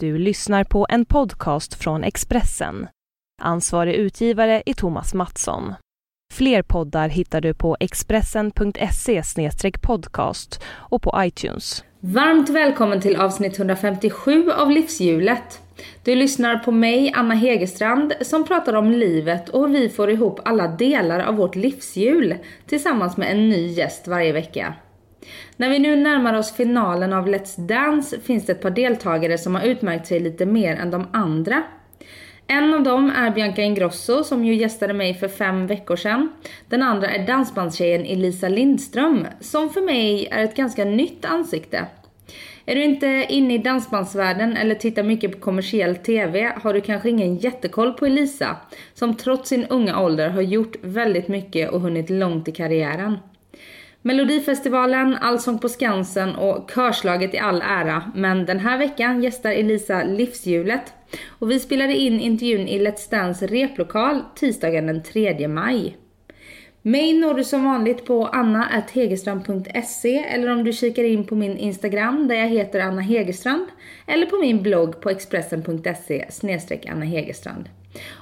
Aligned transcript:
Du 0.00 0.18
lyssnar 0.18 0.64
på 0.64 0.86
en 0.88 1.04
podcast 1.04 1.74
från 1.74 2.04
Expressen. 2.04 2.88
Ansvarig 3.42 3.94
utgivare 3.94 4.62
är 4.66 4.74
Thomas 4.74 5.14
Mattsson. 5.14 5.74
Fler 6.34 6.62
poddar 6.62 7.08
hittar 7.08 7.40
du 7.40 7.54
på 7.54 7.76
expressen.se 7.80 9.22
podcast 9.82 10.62
och 10.66 11.02
på 11.02 11.14
iTunes. 11.16 11.84
Varmt 12.00 12.48
välkommen 12.48 13.00
till 13.00 13.16
avsnitt 13.16 13.58
157 13.58 14.50
av 14.50 14.70
Livshjulet. 14.70 15.60
Du 16.04 16.14
lyssnar 16.14 16.56
på 16.56 16.72
mig, 16.72 17.12
Anna 17.16 17.34
Hegerstrand, 17.34 18.12
som 18.20 18.44
pratar 18.44 18.74
om 18.74 18.90
livet 18.90 19.48
och 19.48 19.68
hur 19.68 19.68
vi 19.68 19.88
får 19.88 20.10
ihop 20.10 20.40
alla 20.44 20.68
delar 20.68 21.20
av 21.20 21.34
vårt 21.36 21.56
livshjul 21.56 22.34
tillsammans 22.66 23.16
med 23.16 23.30
en 23.30 23.48
ny 23.48 23.66
gäst 23.66 24.08
varje 24.08 24.32
vecka. 24.32 24.74
När 25.56 25.70
vi 25.70 25.78
nu 25.78 25.96
närmar 25.96 26.34
oss 26.34 26.52
finalen 26.52 27.12
av 27.12 27.28
Let's 27.28 27.66
Dance 27.66 28.20
finns 28.20 28.46
det 28.46 28.52
ett 28.52 28.62
par 28.62 28.70
deltagare 28.70 29.38
som 29.38 29.54
har 29.54 29.62
utmärkt 29.62 30.06
sig 30.06 30.20
lite 30.20 30.46
mer 30.46 30.76
än 30.76 30.90
de 30.90 31.06
andra. 31.12 31.62
En 32.46 32.74
av 32.74 32.82
dem 32.82 33.12
är 33.16 33.30
Bianca 33.30 33.62
Ingrosso 33.62 34.24
som 34.24 34.44
ju 34.44 34.54
gästade 34.54 34.92
mig 34.92 35.14
för 35.14 35.28
fem 35.28 35.66
veckor 35.66 35.96
sedan. 35.96 36.32
Den 36.68 36.82
andra 36.82 37.10
är 37.10 37.26
dansbandstjejen 37.26 38.04
Elisa 38.06 38.48
Lindström 38.48 39.26
som 39.40 39.70
för 39.70 39.80
mig 39.80 40.28
är 40.30 40.44
ett 40.44 40.56
ganska 40.56 40.84
nytt 40.84 41.24
ansikte. 41.24 41.86
Är 42.66 42.74
du 42.74 42.84
inte 42.84 43.26
inne 43.28 43.54
i 43.54 43.58
dansbandsvärlden 43.58 44.56
eller 44.56 44.74
tittar 44.74 45.02
mycket 45.02 45.32
på 45.32 45.38
kommersiell 45.38 45.96
TV 45.96 46.52
har 46.62 46.74
du 46.74 46.80
kanske 46.80 47.10
ingen 47.10 47.36
jättekoll 47.36 47.92
på 47.92 48.06
Elisa 48.06 48.56
som 48.94 49.14
trots 49.14 49.48
sin 49.48 49.64
unga 49.64 50.00
ålder 50.00 50.28
har 50.28 50.42
gjort 50.42 50.76
väldigt 50.82 51.28
mycket 51.28 51.70
och 51.70 51.80
hunnit 51.80 52.10
långt 52.10 52.48
i 52.48 52.52
karriären. 52.52 53.18
Melodifestivalen, 54.02 55.14
Allsång 55.14 55.58
på 55.58 55.68
Skansen 55.68 56.34
och 56.34 56.70
Körslaget 56.70 57.34
i 57.34 57.38
all 57.38 57.62
ära, 57.64 58.12
men 58.14 58.46
den 58.46 58.58
här 58.58 58.78
veckan 58.78 59.22
gästar 59.22 59.50
Elisa 59.50 60.04
Livshjulet. 60.04 60.92
Och 61.28 61.50
vi 61.50 61.60
spelade 61.60 61.94
in 61.96 62.20
intervjun 62.20 62.68
i 62.68 62.78
Let's 62.78 63.10
Dance 63.10 63.46
replokal 63.46 64.20
tisdagen 64.34 64.86
den 64.86 65.02
3 65.02 65.48
maj. 65.48 65.96
Mig 66.82 67.14
når 67.14 67.34
du 67.34 67.44
som 67.44 67.64
vanligt 67.64 68.06
på 68.06 68.26
anna.hegerstrand.se 68.26 70.18
eller 70.18 70.52
om 70.52 70.64
du 70.64 70.72
kikar 70.72 71.04
in 71.04 71.26
på 71.26 71.34
min 71.34 71.58
Instagram 71.58 72.28
där 72.28 72.34
jag 72.34 72.48
heter 72.48 72.80
Anna 72.80 73.00
Hegerstrand 73.00 73.66
eller 74.06 74.26
på 74.26 74.36
min 74.36 74.62
blogg 74.62 75.00
på 75.00 75.10
expressen.se 75.10 76.26
Anna 76.88 77.04
Hegerstrand. 77.04 77.68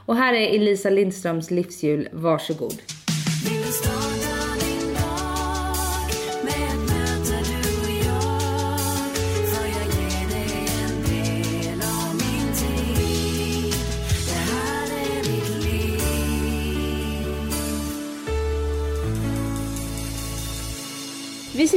Och 0.07 0.17
här 0.17 0.35
är 0.35 0.55
Elisa 0.55 0.91
Lindströms 0.91 1.51
livshjul, 1.51 2.09
varsågod. 2.13 2.96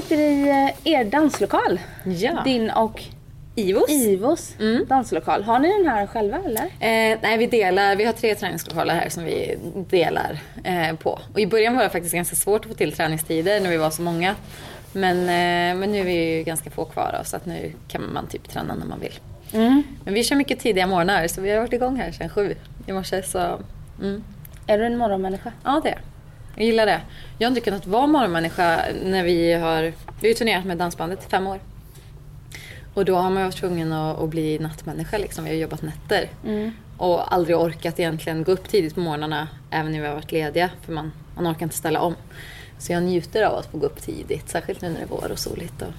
Sitter 0.10 0.24
i 0.24 0.50
eh, 0.50 0.94
er 0.94 1.04
danslokal. 1.04 1.80
Ja. 2.04 2.42
Din 2.44 2.70
och 2.72 3.04
Ivos. 3.56 3.90
Ivos 3.90 4.56
Mm. 4.60 4.86
danslokal. 4.88 5.44
Har 5.44 5.60
ni 5.60 5.78
den 5.78 5.88
här 5.88 6.08
själva 6.08 6.38
eller? 6.46 6.62
Eh, 6.64 7.18
nej, 7.22 7.38
vi 7.38 7.48
delar. 7.48 7.96
Vi 7.96 8.06
har 8.06 8.14
tre 8.14 8.36
träningslokaler 8.36 8.94
här 8.96 9.10
som 9.10 9.24
vi 9.24 9.58
delar 9.90 10.40
eh, 10.64 10.96
på. 10.96 11.20
Och 11.34 11.40
i 11.40 11.48
början 11.48 11.76
var 11.76 11.84
det 11.84 11.90
faktiskt 11.90 12.16
ganska 12.16 12.36
svårt 12.36 12.62
att 12.62 12.68
få 12.72 12.74
till 12.74 12.92
träningstider 12.92 13.60
när 13.62 13.70
vi 13.70 13.78
var 13.78 13.90
så 13.90 14.02
många. 14.02 14.36
Men, 14.94 15.18
eh, 15.20 15.80
men 15.80 15.92
nu 15.92 16.00
är 16.00 16.04
vi 16.04 16.38
ju 16.38 16.44
ganska 16.44 16.70
få 16.70 16.86
kvar 16.86 17.16
då, 17.20 17.26
så 17.26 17.36
att 17.36 17.46
nu 17.46 17.72
kan 17.88 18.14
man 18.14 18.28
typ 18.28 18.50
träna 18.50 18.76
när 18.76 18.86
man 18.86 19.00
vill. 19.00 19.20
Men 20.06 20.14
vi 20.14 20.24
kör 20.24 20.36
mycket 20.36 20.60
tidiga 20.60 20.88
morgnar 20.88 21.28
så 21.28 21.42
vi 21.42 21.52
har 21.52 21.60
varit 21.60 21.74
igång 21.74 21.96
här 21.96 22.12
sedan 22.12 22.30
sju 22.30 22.56
i 22.88 22.92
morse. 22.92 23.24
Så, 23.24 23.60
mm. 24.02 24.24
Är 24.68 24.78
du 24.78 24.86
en 24.86 24.98
morgonmänniska? 24.98 25.52
Ja, 25.64 25.82
det 25.84 25.90
är 25.90 25.94
jag. 25.94 26.02
Jag 26.60 26.66
gillar 26.66 26.86
det. 26.86 27.02
Jag 27.38 27.48
har 27.48 27.52
inte 27.52 27.62
kunnat 27.62 27.88
vara 27.88 28.08
morgonmänniska 28.08 28.82
när 29.04 29.24
vi 29.24 29.54
har... 29.54 29.82
Vi 29.82 29.94
har 30.22 30.28
ju 30.28 30.34
turnerat 30.34 30.66
med 30.66 30.78
dansbandet 30.78 31.26
i 31.26 31.30
fem 31.30 31.48
år. 31.48 31.60
Och 32.94 33.06
då 33.06 33.16
har 33.16 33.30
man 33.30 33.44
varit 33.44 33.56
tvungen 33.56 33.94
att, 33.94 34.20
att 34.20 34.30
bli 34.30 34.60
nattmänniska 34.60 35.18
liksom. 35.18 35.44
Vi 35.44 35.50
har 35.50 35.58
jobbat 35.58 35.82
nätter. 35.82 36.30
Och 36.98 37.34
aldrig 37.34 37.58
orkat 37.58 38.00
egentligen 38.00 38.44
gå 38.44 38.52
upp 38.52 38.70
tidigt 38.70 38.96
på 38.96 39.00
morgnarna 39.00 39.48
även 39.70 39.92
när 39.92 40.02
vi 40.02 40.08
har 40.08 40.14
varit 40.14 40.32
lediga. 40.32 40.70
För 40.82 40.94
man, 40.94 41.12
man 41.36 41.48
orkar 41.48 41.64
inte 41.64 41.76
ställa 41.76 42.02
om. 42.02 42.16
Så 42.78 42.94
jag 42.94 43.04
njuter 43.04 43.44
av 43.44 43.56
att 43.56 43.66
få 43.66 43.78
gå 43.78 43.86
upp 43.86 44.02
tidigt. 44.02 44.50
Särskilt 44.50 44.82
nu 44.82 44.90
när 44.90 44.98
det 44.98 45.04
är 45.04 45.08
vår 45.08 45.32
och 45.32 45.40
soligt. 45.40 45.82
Och, 45.82 45.94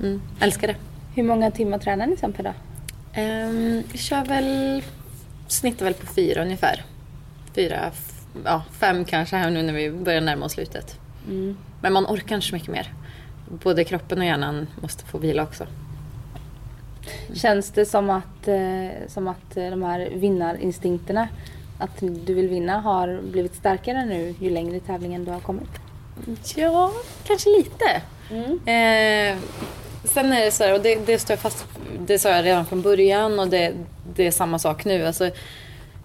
mm, 0.00 0.22
älskar 0.40 0.68
det. 0.68 0.76
Hur 1.14 1.22
många 1.22 1.50
timmar 1.50 1.78
tränar 1.78 2.06
ni 2.06 2.16
sen 2.16 2.32
per 2.32 2.42
dag? 2.42 2.54
Um, 3.16 3.82
vi 3.92 3.98
kör 3.98 4.24
väl... 4.24 4.82
Snittar 5.48 5.84
väl 5.84 5.94
på 5.94 6.06
fyra 6.06 6.42
ungefär. 6.42 6.84
Fyra, 7.54 7.90
ja 8.44 8.62
fem 8.72 9.04
kanske 9.04 9.36
här 9.36 9.50
nu 9.50 9.62
när 9.62 9.72
vi 9.72 9.90
börjar 9.90 10.20
närma 10.20 10.44
oss 10.44 10.52
slutet. 10.52 10.98
Men 11.80 11.92
man 11.92 12.06
orkar 12.06 12.34
inte 12.34 12.46
så 12.46 12.54
mycket 12.54 12.68
mer. 12.70 12.92
Både 13.48 13.84
kroppen 13.84 14.18
och 14.18 14.24
hjärnan 14.24 14.66
måste 14.80 15.04
få 15.04 15.18
vila 15.18 15.42
också. 15.42 15.66
Känns 17.34 17.70
det 17.70 17.86
som 17.86 18.10
att, 18.10 18.48
eh, 18.48 19.08
som 19.08 19.28
att 19.28 19.56
eh, 19.56 19.70
de 19.70 19.82
här 19.82 20.10
vinnarinstinkterna, 20.14 21.28
att 21.78 22.00
du 22.00 22.34
vill 22.34 22.48
vinna, 22.48 22.80
har 22.80 23.20
blivit 23.30 23.54
starkare 23.54 24.04
nu 24.04 24.34
ju 24.40 24.50
längre 24.50 24.76
i 24.76 24.80
tävlingen 24.80 25.24
du 25.24 25.30
har 25.30 25.40
kommit? 25.40 25.70
Ja, 26.56 26.92
kanske 27.24 27.50
lite. 27.50 28.02
Eh, 28.70 29.38
sen 30.04 30.32
är 30.32 30.44
det 30.44 30.50
så 30.50 30.64
här, 30.64 30.74
och 30.74 30.80
det, 30.80 31.06
det 31.06 31.18
står 31.18 31.34
jag 31.34 31.40
fast 31.40 31.66
det 32.06 32.18
sa 32.18 32.28
jag 32.28 32.44
redan 32.44 32.66
från 32.66 32.82
början 32.82 33.40
och 33.40 33.48
det, 33.48 33.72
det 34.14 34.26
är 34.26 34.30
samma 34.30 34.58
sak 34.58 34.84
nu. 34.84 35.06
Alltså, 35.06 35.30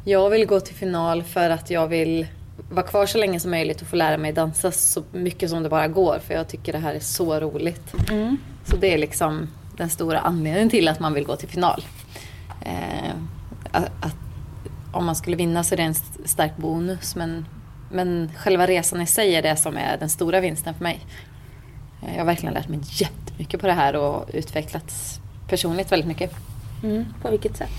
jag 0.08 0.30
vill 0.30 0.46
gå 0.46 0.60
till 0.60 0.76
final 0.76 1.24
för 1.24 1.50
att 1.50 1.70
jag 1.70 1.88
vill 1.88 2.28
vara 2.72 2.86
kvar 2.86 3.06
så 3.06 3.18
länge 3.18 3.40
som 3.40 3.52
möjligt 3.52 3.82
och 3.82 3.88
få 3.88 3.96
lära 3.96 4.18
mig 4.18 4.34
dansa 4.34 4.72
så 4.72 5.04
mycket 5.12 5.50
som 5.50 5.64
det 5.64 5.70
bara 5.70 5.88
går. 5.88 6.20
För 6.28 6.34
jag 6.34 6.48
tycker 6.48 6.74
det 6.74 6.80
här 6.80 6.94
är 6.96 7.00
så 7.00 7.40
roligt. 7.40 7.94
Så 8.66 8.76
det 8.78 8.94
är 8.94 8.98
liksom 8.98 9.48
den 9.78 9.90
stora 9.90 10.20
anledningen 10.20 10.70
till 10.70 10.88
att 10.88 11.00
man 11.00 11.14
vill 11.14 11.24
gå 11.26 11.36
till 11.36 11.50
final. 11.50 11.84
Eh, 12.62 13.12
att, 13.72 13.86
att, 14.02 14.16
om 14.92 15.06
man 15.06 15.16
skulle 15.16 15.36
vinna 15.36 15.64
så 15.64 15.76
är 15.76 15.78
det 15.78 15.84
en 15.84 15.92
st- 15.92 16.28
stark 16.28 16.58
bonus 16.58 17.16
men, 17.16 17.46
men 17.92 18.32
själva 18.38 18.68
resan 18.68 19.02
i 19.02 19.08
sig 19.08 19.36
är 19.36 19.42
det 19.42 19.56
som 19.56 19.78
är 19.78 19.98
den 19.98 20.10
stora 20.10 20.40
vinsten 20.40 20.74
för 20.74 20.84
mig. 20.84 21.00
Eh, 22.04 22.12
Jag 22.12 22.18
har 22.20 22.26
verkligen 22.26 22.54
lärt 22.54 22.68
mig 22.70 22.80
jättemycket 22.84 23.62
på 23.62 23.68
det 23.68 23.74
här 23.74 23.96
och 23.96 24.26
utvecklats 24.34 25.20
personligt 25.50 25.92
väldigt 25.92 26.08
mycket. 26.08 26.32
På 27.22 27.30
vilket 27.32 27.58
sätt? 27.58 27.70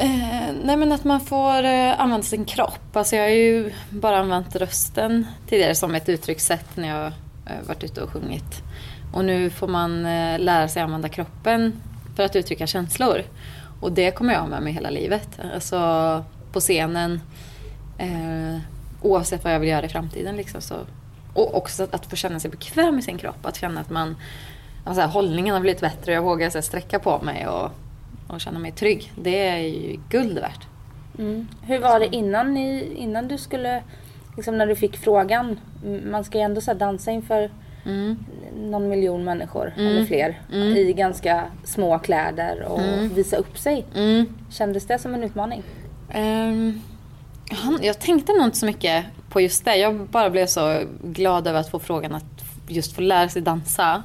Eh, 0.00 0.54
nej 0.64 0.76
men 0.76 0.92
att 0.92 1.04
man 1.04 1.20
får 1.20 1.64
eh, 1.64 2.00
använda 2.00 2.22
sin 2.22 2.44
kropp. 2.44 2.96
Alltså 2.96 3.16
jag 3.16 3.22
har 3.22 3.30
ju 3.30 3.72
bara 3.90 4.18
använt 4.18 4.56
rösten 4.56 5.26
tidigare 5.48 5.74
som 5.74 5.94
ett 5.94 6.08
uttryckssätt 6.08 6.76
när 6.76 6.88
jag 6.88 7.06
eh, 7.46 7.66
varit 7.66 7.84
ute 7.84 8.02
och 8.02 8.10
sjungit. 8.10 8.62
Och 9.12 9.24
nu 9.24 9.50
får 9.50 9.68
man 9.68 10.06
eh, 10.06 10.38
lära 10.38 10.68
sig 10.68 10.82
använda 10.82 11.08
kroppen 11.08 11.82
för 12.16 12.22
att 12.22 12.36
uttrycka 12.36 12.66
känslor. 12.66 13.22
Och 13.80 13.92
det 13.92 14.10
kommer 14.10 14.32
jag 14.32 14.40
ha 14.40 14.46
med 14.46 14.62
mig 14.62 14.72
hela 14.72 14.90
livet. 14.90 15.28
Alltså 15.54 16.24
på 16.52 16.60
scenen. 16.60 17.20
Eh, 17.98 18.58
oavsett 19.02 19.44
vad 19.44 19.54
jag 19.54 19.60
vill 19.60 19.68
göra 19.68 19.86
i 19.86 19.88
framtiden. 19.88 20.36
Liksom, 20.36 20.60
så. 20.60 20.74
Och 21.34 21.56
också 21.56 21.82
att, 21.82 21.94
att 21.94 22.06
få 22.06 22.16
känna 22.16 22.40
sig 22.40 22.50
bekväm 22.50 22.98
i 22.98 23.02
sin 23.02 23.18
kropp. 23.18 23.46
Att 23.46 23.56
känna 23.56 23.80
att 23.80 23.90
man, 23.90 24.16
alltså, 24.84 25.02
hållningen 25.02 25.54
har 25.54 25.60
blivit 25.60 25.80
bättre. 25.80 26.12
och 26.12 26.16
Jag 26.16 26.22
vågar 26.22 26.50
så 26.50 26.58
här, 26.58 26.62
sträcka 26.62 26.98
på 26.98 27.20
mig 27.22 27.46
och, 27.48 27.72
och 28.30 28.40
känna 28.40 28.58
mig 28.58 28.72
trygg. 28.72 29.12
Det 29.16 29.48
är 29.48 29.58
ju 29.58 29.98
guld 30.10 30.38
värt. 30.38 30.66
Hur 31.62 31.78
var 31.78 32.00
det 32.00 32.14
innan, 32.16 32.54
ni, 32.54 32.94
innan 32.96 33.28
du 33.28 33.38
skulle, 33.38 33.82
liksom 34.36 34.58
när 34.58 34.66
du 34.66 34.76
fick 34.76 34.96
frågan, 34.96 35.60
man 36.10 36.24
ska 36.24 36.38
ju 36.38 36.44
ändå 36.44 36.60
så 36.60 36.74
dansa 36.74 37.10
inför 37.10 37.50
Mm. 37.84 38.16
någon 38.56 38.88
miljon 38.88 39.24
människor 39.24 39.72
eller 39.76 40.04
fler 40.04 40.40
i 40.76 40.92
ganska 40.92 41.44
små 41.64 41.98
kläder 41.98 42.62
och 42.62 42.80
visa 43.18 43.36
upp 43.36 43.58
sig. 43.58 43.84
Mm. 43.94 44.26
Kändes 44.50 44.86
det 44.86 44.98
som 44.98 45.14
en 45.14 45.24
utmaning? 45.24 45.62
Han, 47.50 47.78
jag 47.82 47.98
tänkte 47.98 48.32
nog 48.32 48.44
inte 48.44 48.56
så 48.56 48.66
mycket 48.66 49.04
på 49.30 49.40
just 49.40 49.64
det. 49.64 49.76
Jag 49.76 49.94
bara 49.96 50.30
blev 50.30 50.46
så 50.46 50.82
glad 51.02 51.46
över 51.46 51.60
att 51.60 51.70
få 51.70 51.78
frågan 51.78 52.14
att 52.14 52.44
just 52.68 52.92
få 52.92 53.00
lära 53.00 53.28
sig 53.28 53.42
dansa. 53.42 54.02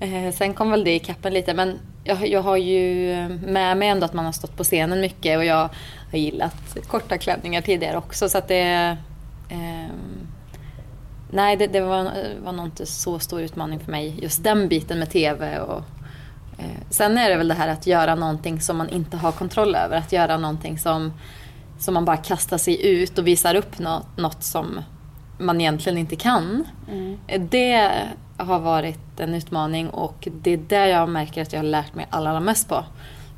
Eh, 0.00 0.32
sen 0.32 0.54
kom 0.54 0.70
väl 0.70 0.84
det 0.84 0.94
i 0.94 0.98
kappen 0.98 1.34
lite 1.34 1.54
men 1.54 1.78
jag, 2.04 2.28
jag 2.28 2.42
har 2.42 2.56
ju 2.56 3.14
med 3.46 3.76
mig 3.76 3.88
ändå 3.88 4.04
att 4.04 4.14
man 4.14 4.24
har 4.24 4.32
stått 4.32 4.56
på 4.56 4.64
scenen 4.64 5.00
mycket 5.00 5.38
och 5.38 5.44
jag 5.44 5.68
har 6.10 6.18
gillat 6.18 6.76
korta 6.86 7.18
klänningar 7.18 7.60
tidigare 7.60 7.96
också 7.96 8.28
så 8.28 8.38
att 8.38 8.48
det... 8.48 8.96
ehm, 9.48 10.26
nej, 11.30 11.56
det, 11.56 11.66
det 11.66 11.80
var, 11.80 12.12
var 12.44 12.52
nog 12.52 12.66
inte 12.66 12.86
så 12.86 13.18
stor 13.18 13.40
utmaning 13.42 13.80
för 13.80 13.90
mig 13.90 14.18
just 14.22 14.44
den 14.44 14.68
biten 14.68 14.98
med 14.98 15.10
TV 15.10 15.58
och 15.58 15.82
Eh, 16.58 16.64
Sen 16.90 17.18
är 17.18 17.30
det 17.30 17.36
väl 17.36 17.48
det 17.48 17.54
här 17.54 17.68
att 17.68 17.86
göra 17.86 18.14
någonting 18.14 18.60
som 18.60 18.76
man 18.76 18.88
inte 18.88 19.16
har 19.16 19.32
kontroll 19.32 19.74
över. 19.74 19.96
Att 19.96 20.12
göra 20.12 20.36
någonting 20.36 20.78
som, 20.78 21.12
som 21.78 21.94
man 21.94 22.04
bara 22.04 22.16
kastar 22.16 22.58
sig 22.58 22.86
ut 22.86 23.18
och 23.18 23.26
visar 23.26 23.54
upp 23.54 23.78
något, 23.78 24.16
något 24.16 24.42
som 24.42 24.80
man 25.38 25.60
egentligen 25.60 25.98
inte 25.98 26.16
kan. 26.16 26.64
Eh, 27.26 27.40
Det 27.50 27.92
har 28.36 28.58
varit 28.58 29.20
en 29.20 29.34
utmaning 29.34 29.90
och 29.90 30.28
det 30.42 30.50
är 30.50 30.56
det 30.56 30.88
jag 30.88 31.08
märker 31.08 31.42
att 31.42 31.52
jag 31.52 31.60
har 31.60 31.64
lärt 31.64 31.94
mig 31.94 32.06
allra, 32.10 32.30
allra 32.30 32.40
mest 32.40 32.68
på. 32.68 32.84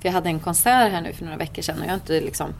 För 0.00 0.08
jag 0.08 0.12
hade 0.12 0.28
en 0.28 0.40
konsert 0.40 0.92
här 0.92 1.00
nu 1.00 1.12
för 1.12 1.24
några 1.24 1.36
veckor 1.36 1.62
sedan 1.62 1.78
och 1.78 1.84
jag 1.84 1.90
har 1.90 1.94
inte 1.94 2.20
liksom 2.20 2.54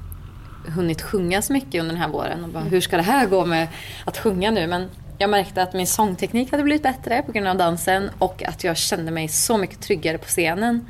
hunnit 0.69 1.03
sjunga 1.03 1.43
så 1.43 1.53
mycket 1.53 1.81
under 1.81 1.95
den 1.95 2.03
här 2.03 2.09
våren. 2.09 2.45
Och 2.45 2.51
bara, 2.51 2.65
hur 2.65 2.81
ska 2.81 2.97
det 2.97 3.03
här 3.03 3.27
gå 3.27 3.45
med 3.45 3.69
att 4.05 4.19
sjunga 4.19 4.51
nu? 4.51 4.67
Men 4.67 4.91
jag 5.19 5.31
märkte 5.31 5.63
att 5.63 5.73
min 5.73 5.87
sångteknik 5.87 6.51
hade 6.51 6.63
blivit 6.63 6.83
bättre 6.83 7.23
på 7.23 7.33
grund 7.33 7.49
av 7.49 7.57
dansen 7.57 8.11
och 8.19 8.43
att 8.43 8.65
jag 8.65 8.77
kände 8.77 9.13
mig 9.13 9.29
så 9.29 9.57
mycket 9.57 9.81
tryggare 9.81 10.19
på 10.19 10.25
scenen. 10.25 10.87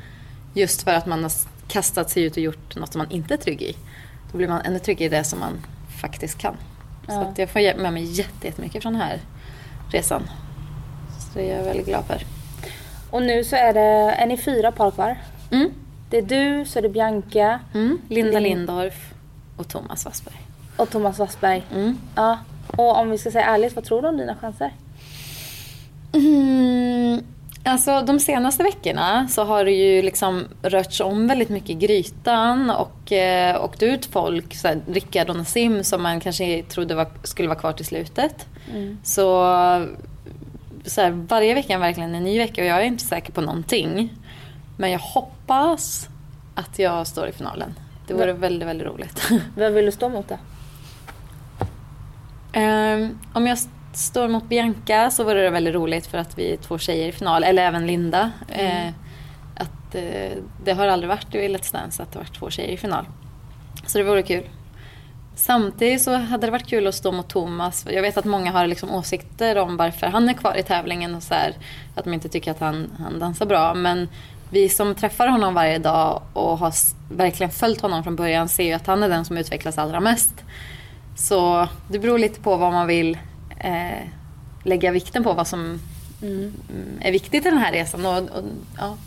Just 0.53 0.81
för 0.81 0.93
att 0.93 1.05
man 1.05 1.23
har 1.23 1.31
kastat 1.67 2.09
sig 2.09 2.23
ut 2.23 2.31
och 2.31 2.43
gjort 2.43 2.75
något 2.75 2.91
som 2.91 2.99
man 2.99 3.11
inte 3.11 3.33
är 3.33 3.37
trygg 3.37 3.61
i. 3.61 3.75
Då 4.31 4.37
blir 4.37 4.47
man 4.47 4.61
ännu 4.61 4.79
tryggare 4.79 5.05
i 5.05 5.09
det 5.09 5.23
som 5.23 5.39
man 5.39 5.53
faktiskt 6.01 6.37
kan. 6.37 6.55
Ja. 7.07 7.33
Så 7.35 7.41
jag 7.41 7.49
får 7.49 7.77
med 7.77 7.93
mig 7.93 8.03
jättemycket 8.03 8.81
från 8.81 8.93
den 8.93 9.01
här 9.01 9.19
resan. 9.91 10.29
Så 11.37 11.41
det 11.41 11.51
är 11.51 11.57
jag 11.57 11.63
väldigt 11.63 11.85
glad 11.85 12.05
för. 12.05 12.21
Och 13.11 13.21
nu 13.21 13.43
så 13.43 13.55
är 13.55 13.73
det, 13.73 14.15
är 14.21 14.25
ni 14.25 14.37
fyra 14.37 14.71
par 14.71 14.91
kvar? 14.91 15.17
Mm. 15.51 15.69
Det 16.09 16.17
är 16.17 16.21
du, 16.21 16.65
så 16.65 16.79
är 16.79 16.83
det 16.83 16.89
Bianca. 16.89 17.59
Mm. 17.73 18.01
Linda 18.09 18.39
Lindorff 18.39 19.13
och 19.57 19.67
Thomas 19.67 20.05
Wassberg. 20.05 20.41
Och 20.77 20.89
Thomas 20.89 21.19
Wassberg. 21.19 21.63
Mm. 21.73 21.97
Ja. 22.15 22.37
Och 22.67 22.97
om 22.99 23.09
vi 23.09 23.17
ska 23.17 23.31
säga 23.31 23.45
ärligt, 23.45 23.75
vad 23.75 23.85
tror 23.85 24.01
du 24.01 24.07
om 24.07 24.17
dina 24.17 24.35
chanser? 24.35 24.73
Mm, 26.13 27.23
alltså 27.63 28.01
de 28.01 28.19
senaste 28.19 28.63
veckorna 28.63 29.27
så 29.27 29.43
har 29.43 29.65
det 29.65 29.71
ju 29.71 30.01
liksom 30.01 30.43
rörts 30.61 31.01
om 31.01 31.27
väldigt 31.27 31.49
mycket 31.49 31.69
i 31.69 31.73
grytan 31.73 32.69
och 32.69 33.11
eh, 33.11 33.63
åkt 33.63 33.83
ut 33.83 34.05
folk, 34.05 34.55
så 34.55 34.67
här, 34.67 34.79
Rickard 34.87 35.29
och 35.29 35.35
Nassim 35.35 35.83
som 35.83 36.03
man 36.03 36.19
kanske 36.19 36.63
trodde 36.63 36.95
var, 36.95 37.07
skulle 37.23 37.47
vara 37.47 37.59
kvar 37.59 37.73
till 37.73 37.85
slutet. 37.85 38.45
Mm. 38.73 38.97
Så, 39.03 39.45
så 40.87 41.01
här, 41.01 41.11
varje 41.11 41.53
vecka 41.53 41.73
är 41.73 41.77
verkligen 41.77 42.15
en 42.15 42.23
ny 42.23 42.37
vecka 42.37 42.61
och 42.61 42.67
jag 42.67 42.77
är 42.77 42.85
inte 42.85 43.03
säker 43.03 43.33
på 43.33 43.41
någonting. 43.41 44.13
Men 44.77 44.91
jag 44.91 44.99
hoppas 44.99 46.09
att 46.55 46.79
jag 46.79 47.07
står 47.07 47.27
i 47.27 47.31
finalen. 47.31 47.79
Det 48.07 48.13
vore 48.13 48.33
väldigt, 48.33 48.67
väldigt 48.67 48.87
roligt. 48.87 49.31
Vem 49.55 49.73
vill 49.73 49.85
du 49.85 49.91
stå 49.91 50.09
mot 50.09 50.27
då? 50.27 50.37
Um, 52.59 53.19
om 53.33 53.47
jag 53.47 53.57
står 53.93 54.27
mot 54.27 54.49
Bianca 54.49 55.11
så 55.11 55.23
vore 55.23 55.41
det 55.41 55.49
väldigt 55.49 55.73
roligt 55.73 56.07
för 56.07 56.17
att 56.17 56.37
vi 56.37 56.53
är 56.53 56.57
två 56.57 56.77
tjejer 56.77 57.07
i 57.07 57.11
final, 57.11 57.43
eller 57.43 57.63
även 57.63 57.87
Linda. 57.87 58.31
Mm. 58.49 58.87
Uh, 58.87 58.93
att, 59.55 59.95
uh, 59.95 60.43
det 60.63 60.73
har 60.73 60.87
aldrig 60.87 61.09
varit 61.09 61.35
i 61.35 61.37
Let's 61.37 61.73
Dance 61.73 62.03
att 62.03 62.11
det 62.11 62.19
varit 62.19 62.39
två 62.39 62.49
tjejer 62.49 62.69
i 62.69 62.77
final. 62.77 63.05
Så 63.85 63.97
det 63.97 64.03
vore 64.03 64.23
kul. 64.23 64.43
Samtidigt 65.37 66.01
så 66.01 66.13
hade 66.13 66.47
det 66.47 66.51
varit 66.51 66.67
kul 66.67 66.87
att 66.87 66.95
stå 66.95 67.11
mot 67.11 67.27
Thomas. 67.27 67.85
Jag 67.89 68.01
vet 68.01 68.17
att 68.17 68.25
många 68.25 68.51
har 68.51 68.67
liksom 68.67 68.91
åsikter 68.91 69.57
om 69.57 69.77
varför 69.77 70.07
han 70.07 70.29
är 70.29 70.33
kvar 70.33 70.57
i 70.57 70.63
tävlingen 70.63 71.15
och 71.15 71.23
så 71.23 71.33
här, 71.33 71.55
Att 71.95 72.03
de 72.03 72.13
inte 72.13 72.29
tycker 72.29 72.51
att 72.51 72.59
han, 72.59 72.91
han 72.99 73.19
dansar 73.19 73.45
bra. 73.45 73.73
Men 73.73 74.09
vi 74.49 74.69
som 74.69 74.95
träffar 74.95 75.27
honom 75.27 75.53
varje 75.53 75.77
dag 75.77 76.21
och 76.33 76.57
har 76.57 76.73
verkligen 77.11 77.51
följt 77.51 77.81
honom 77.81 78.03
från 78.03 78.15
början 78.15 78.49
ser 78.49 78.63
ju 78.63 78.73
att 78.73 78.87
han 78.87 79.03
är 79.03 79.09
den 79.09 79.25
som 79.25 79.37
utvecklas 79.37 79.77
allra 79.77 79.99
mest. 79.99 80.33
Så 81.15 81.67
det 81.89 81.99
beror 81.99 82.19
lite 82.19 82.41
på 82.41 82.57
vad 82.57 82.73
man 82.73 82.87
vill 82.87 83.17
eh, 83.59 84.07
lägga 84.63 84.91
vikten 84.91 85.23
på, 85.23 85.33
vad 85.33 85.47
som 85.47 85.79
mm. 86.21 86.53
är 87.01 87.11
viktigt 87.11 87.45
i 87.45 87.49
den 87.49 87.59
här 87.59 87.71
resan. 87.71 88.05
Och, 88.05 88.17
och 88.17 88.43
ja, 88.77 88.97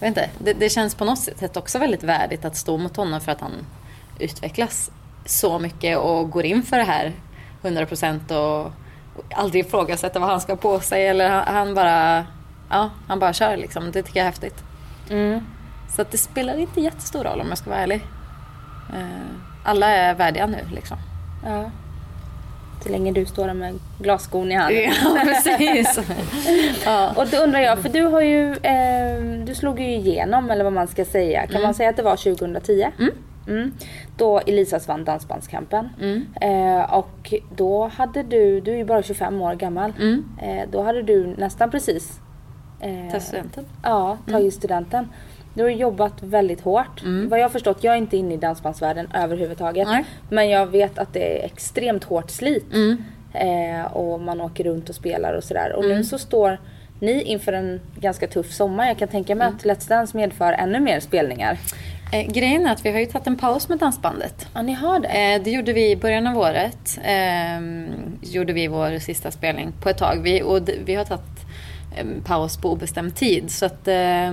vet 0.00 0.08
inte, 0.08 0.30
det, 0.38 0.52
det, 0.52 0.68
känns 0.68 0.94
på 0.94 1.04
något 1.04 1.18
sätt 1.18 1.56
också 1.56 1.78
väldigt 1.78 2.02
värdigt 2.02 2.44
att 2.44 2.56
stå 2.56 2.76
mot 2.76 2.96
honom 2.96 3.20
för 3.20 3.32
att 3.32 3.40
han 3.40 3.66
utvecklas 4.18 4.90
så 5.30 5.58
mycket 5.58 5.98
och 5.98 6.30
går 6.30 6.44
in 6.44 6.62
för 6.62 6.76
det 6.76 6.84
här 6.84 7.12
100% 7.62 8.32
och, 8.32 8.66
och 9.16 9.24
aldrig 9.34 9.66
ifrågasätter 9.66 10.20
vad 10.20 10.28
han 10.28 10.40
ska 10.40 10.56
på 10.56 10.80
sig 10.80 11.06
eller 11.06 11.28
han, 11.28 11.54
han 11.54 11.74
bara 11.74 12.26
ja, 12.70 12.90
han 13.08 13.18
bara 13.18 13.32
kör 13.32 13.56
liksom. 13.56 13.90
Det 13.92 14.02
tycker 14.02 14.20
jag 14.20 14.24
är 14.24 14.30
häftigt. 14.30 14.64
Mm. 15.10 15.40
Så 15.96 16.02
att 16.02 16.10
det 16.10 16.18
spelar 16.18 16.58
inte 16.58 16.80
jättestor 16.80 17.24
roll 17.24 17.40
om 17.40 17.48
jag 17.48 17.58
ska 17.58 17.70
vara 17.70 17.80
ärlig. 17.80 18.00
Eh, 18.92 19.34
alla 19.64 19.90
är 19.90 20.14
värdiga 20.14 20.46
nu 20.46 20.58
liksom. 20.74 20.96
Ja. 21.44 21.70
Så 22.82 22.88
länge 22.88 23.12
du 23.12 23.26
står 23.26 23.46
där 23.46 23.54
med 23.54 23.78
glasskon 23.98 24.52
i 24.52 24.54
handen. 24.54 24.76
Ja, 25.02 25.20
precis. 25.24 26.00
ja. 26.84 27.12
Och 27.16 27.26
då 27.26 27.36
undrar 27.36 27.60
jag, 27.60 27.78
för 27.78 27.88
du 27.88 28.02
har 28.02 28.20
ju, 28.20 28.52
eh, 28.52 29.44
du 29.44 29.54
slog 29.54 29.80
ju 29.80 29.94
igenom 29.94 30.50
eller 30.50 30.64
vad 30.64 30.72
man 30.72 30.88
ska 30.88 31.04
säga. 31.04 31.40
Kan 31.40 31.50
mm. 31.50 31.62
man 31.62 31.74
säga 31.74 31.90
att 31.90 31.96
det 31.96 32.02
var 32.02 32.16
2010? 32.16 32.86
Mm. 32.98 33.12
Mm. 33.46 33.72
Då 34.16 34.38
Elisas 34.38 34.88
vann 34.88 35.04
Dansbandskampen. 35.04 35.88
Mm. 36.00 36.26
Eh, 36.40 36.94
och 36.94 37.34
då 37.56 37.86
hade 37.86 38.22
du, 38.22 38.60
du 38.60 38.72
är 38.72 38.76
ju 38.76 38.84
bara 38.84 39.02
25 39.02 39.40
år 39.40 39.54
gammal. 39.54 39.92
Mm. 39.98 40.24
Eh, 40.42 40.68
då 40.70 40.82
hade 40.82 41.02
du 41.02 41.26
nästan 41.26 41.70
precis 41.70 42.20
eh, 42.80 43.10
tagit 43.10 43.22
studenten. 43.22 43.64
Ja, 43.82 44.18
tagit 44.26 44.40
mm. 44.40 44.50
studenten. 44.50 45.08
Du 45.54 45.62
har 45.62 45.70
jobbat 45.70 46.22
väldigt 46.22 46.60
hårt. 46.60 47.02
Mm. 47.02 47.28
Vad 47.28 47.38
jag 47.38 47.44
har 47.44 47.50
förstått, 47.50 47.84
jag 47.84 47.94
är 47.94 47.98
inte 47.98 48.16
inne 48.16 48.34
i 48.34 48.36
dansbandsvärlden 48.36 49.08
överhuvudtaget. 49.14 49.88
Nej. 49.88 50.04
Men 50.28 50.48
jag 50.48 50.66
vet 50.66 50.98
att 50.98 51.12
det 51.12 51.40
är 51.40 51.44
extremt 51.44 52.04
hårt 52.04 52.30
slit. 52.30 52.72
Mm. 52.72 53.04
Eh, 53.32 53.92
och 53.92 54.20
man 54.20 54.40
åker 54.40 54.64
runt 54.64 54.88
och 54.88 54.94
spelar 54.94 55.34
och 55.34 55.44
sådär. 55.44 55.72
Och 55.76 55.84
nu 55.84 56.04
så 56.04 56.18
står 56.18 56.58
ni 57.00 57.22
inför 57.22 57.52
en 57.52 57.80
ganska 58.00 58.26
tuff 58.26 58.52
sommar. 58.52 58.86
Jag 58.86 58.98
kan 58.98 59.08
tänka 59.08 59.34
mig 59.34 59.46
att 59.46 59.64
Let's 59.64 59.88
Dance 59.88 60.16
medför 60.16 60.52
ännu 60.52 60.80
mer 60.80 61.00
spelningar. 61.00 61.58
Eh, 62.12 62.32
grejen 62.32 62.66
är 62.66 62.72
att 62.72 62.84
vi 62.84 62.90
har 62.90 62.98
ju 62.98 63.06
tagit 63.06 63.26
en 63.26 63.36
paus 63.36 63.68
med 63.68 63.78
dansbandet. 63.78 64.48
Ja, 64.54 64.62
ni 64.62 64.72
har 64.72 65.00
det? 65.00 65.08
Eh, 65.08 65.42
det 65.42 65.50
gjorde 65.50 65.72
vi 65.72 65.90
i 65.90 65.96
början 65.96 66.26
av 66.26 66.38
året. 66.38 66.98
Eh, 67.04 67.60
gjorde 68.22 68.52
vi 68.52 68.66
vår 68.66 68.98
sista 68.98 69.30
spelning 69.30 69.72
på 69.82 69.88
ett 69.88 69.98
tag. 69.98 70.20
Vi, 70.22 70.42
och 70.42 70.68
vi 70.84 70.94
har 70.94 71.04
tagit 71.04 71.22
paus 72.24 72.56
på 72.56 72.72
obestämd 72.72 73.14
tid. 73.14 73.50
Så 73.50 73.66
att 73.66 73.88
eh, 73.88 74.32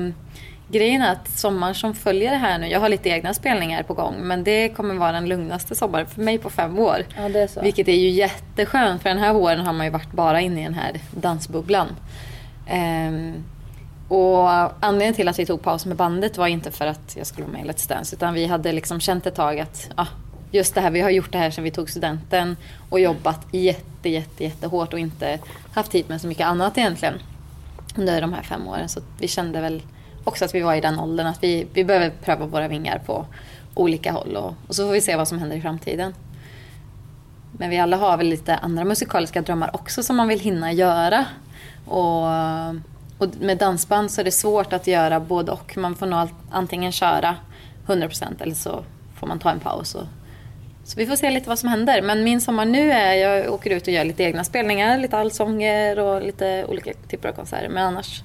grejen 0.72 1.02
är 1.02 1.12
att 1.12 1.30
sommaren 1.30 1.76
som 1.76 1.96
följer 1.96 2.32
det 2.32 2.38
här 2.38 2.60
nu, 2.60 2.68
jag 2.68 2.80
har 2.80 2.90
lite 2.90 3.10
egna 3.10 3.34
spelningar 3.34 3.84
på 3.84 3.94
gång, 3.94 4.16
men 4.20 4.44
det 4.44 4.70
kommer 4.70 4.96
vara 4.96 5.12
den 5.12 5.30
lugnaste 5.30 5.76
sommaren 5.76 6.06
för 6.06 6.22
mig 6.22 6.38
på 6.38 6.50
fem 6.50 6.80
år. 6.80 7.06
Ja, 7.16 7.30
det 7.30 7.40
är 7.40 7.48
så. 7.48 7.62
Vilket 7.62 7.88
är 7.88 7.96
ju 7.96 8.10
jätteskönt, 8.10 9.02
för 9.02 9.10
den 9.10 9.18
här 9.18 9.34
våren 9.34 9.60
har 9.60 9.74
man 9.74 9.86
ju 9.86 9.92
varit 9.92 10.12
bara 10.12 10.42
inne 10.42 10.62
i 10.62 10.64
den 10.64 10.74
här 10.74 10.92
dansbubblan. 11.12 11.88
Eh, 12.68 13.42
och 14.08 14.50
anledningen 14.86 15.14
till 15.14 15.28
att 15.28 15.40
vi 15.40 15.46
tog 15.46 15.62
paus 15.62 15.86
med 15.86 15.98
bandet 15.98 16.38
var 16.38 16.48
inte 16.48 16.72
för 16.72 16.88
att 16.88 17.16
jag 17.18 17.28
skulle 17.28 17.48
vara 17.48 17.58
med 17.58 17.66
i 17.66 17.70
Let's 17.70 17.90
Dance, 17.90 18.16
utan 18.16 18.34
vi 18.34 18.46
hade 18.46 18.72
liksom 18.72 19.00
känt 19.00 19.26
ett 19.26 19.36
tag 19.36 19.60
att 19.60 19.90
ah, 19.96 20.08
just 20.52 20.76
det 20.76 20.82
här, 20.82 20.92
vi 20.92 21.02
har 21.02 21.10
gjort 21.10 21.32
det 21.32 21.38
här 21.38 21.52
sedan 21.52 21.64
vi 21.64 21.72
tog 21.72 21.90
studenten 21.90 22.58
och 22.90 23.00
jobbat 23.00 23.48
jätte, 23.52 24.10
jätte, 24.10 24.44
jättehårt 24.44 24.94
och 24.94 25.00
inte 25.00 25.40
haft 25.74 25.92
tid 25.92 26.10
med 26.10 26.22
så 26.22 26.28
mycket 26.28 26.48
annat 26.48 26.78
egentligen 26.78 27.14
under 27.96 28.22
de 28.22 28.34
här 28.34 28.44
fem 28.44 28.68
åren. 28.68 28.90
Så 28.90 29.00
vi 29.20 29.28
kände 29.28 29.62
väl 29.62 29.82
också 30.24 30.46
att 30.46 30.56
vi 30.56 30.62
var 30.62 30.76
i 30.76 30.82
den 30.82 31.00
åldern 31.00 31.28
att 31.28 31.44
vi, 31.44 31.68
vi 31.74 31.84
behöver 31.84 32.10
pröva 32.10 32.46
våra 32.46 32.68
vingar 32.68 33.02
på 33.06 33.26
olika 33.74 34.12
håll 34.12 34.36
och, 34.36 34.54
och 34.68 34.76
så 34.76 34.86
får 34.86 34.92
vi 34.92 35.02
se 35.02 35.16
vad 35.16 35.28
som 35.28 35.40
händer 35.40 35.56
i 35.56 35.62
framtiden. 35.62 36.14
Men 37.52 37.70
vi 37.70 37.78
alla 37.78 37.98
har 37.98 38.18
väl 38.18 38.28
lite 38.28 38.56
andra 38.56 38.84
musikaliska 38.84 39.42
drömmar 39.42 39.76
också 39.76 40.04
som 40.04 40.16
man 40.16 40.28
vill 40.28 40.40
hinna 40.40 40.72
göra. 40.72 41.26
Och, 41.86 42.26
och 43.18 43.28
med 43.40 43.58
dansband 43.58 44.12
så 44.12 44.22
är 44.22 44.26
det 44.26 44.32
svårt 44.32 44.74
att 44.74 44.88
göra 44.88 45.20
både 45.20 45.52
och. 45.52 45.78
Man 45.78 45.96
får 45.96 46.06
nog 46.06 46.30
antingen 46.52 46.92
köra 46.92 47.36
100% 47.88 48.42
eller 48.42 48.56
så 48.56 48.84
får 49.20 49.28
man 49.28 49.40
ta 49.40 49.52
en 49.52 49.60
paus 49.60 49.96
och 49.96 50.06
så 50.88 51.00
vi 51.00 51.08
får 51.08 51.16
se 51.16 51.30
lite 51.30 51.50
vad 51.50 51.60
som 51.60 51.70
händer. 51.70 52.02
Men 52.02 52.24
min 52.24 52.42
sommar 52.42 52.66
nu 52.66 52.92
är 52.92 53.14
jag 53.14 53.54
åker 53.54 53.70
ut 53.70 53.88
och 53.88 53.94
gör 53.94 54.06
lite 54.06 54.24
egna 54.24 54.44
spelningar, 54.44 54.98
lite 54.98 55.18
allsånger 55.18 56.00
och 56.00 56.22
lite 56.22 56.66
olika 56.66 56.94
typer 57.08 57.30
av 57.30 57.34
konserter. 57.34 57.70
Men 57.70 57.88
annars 57.88 58.24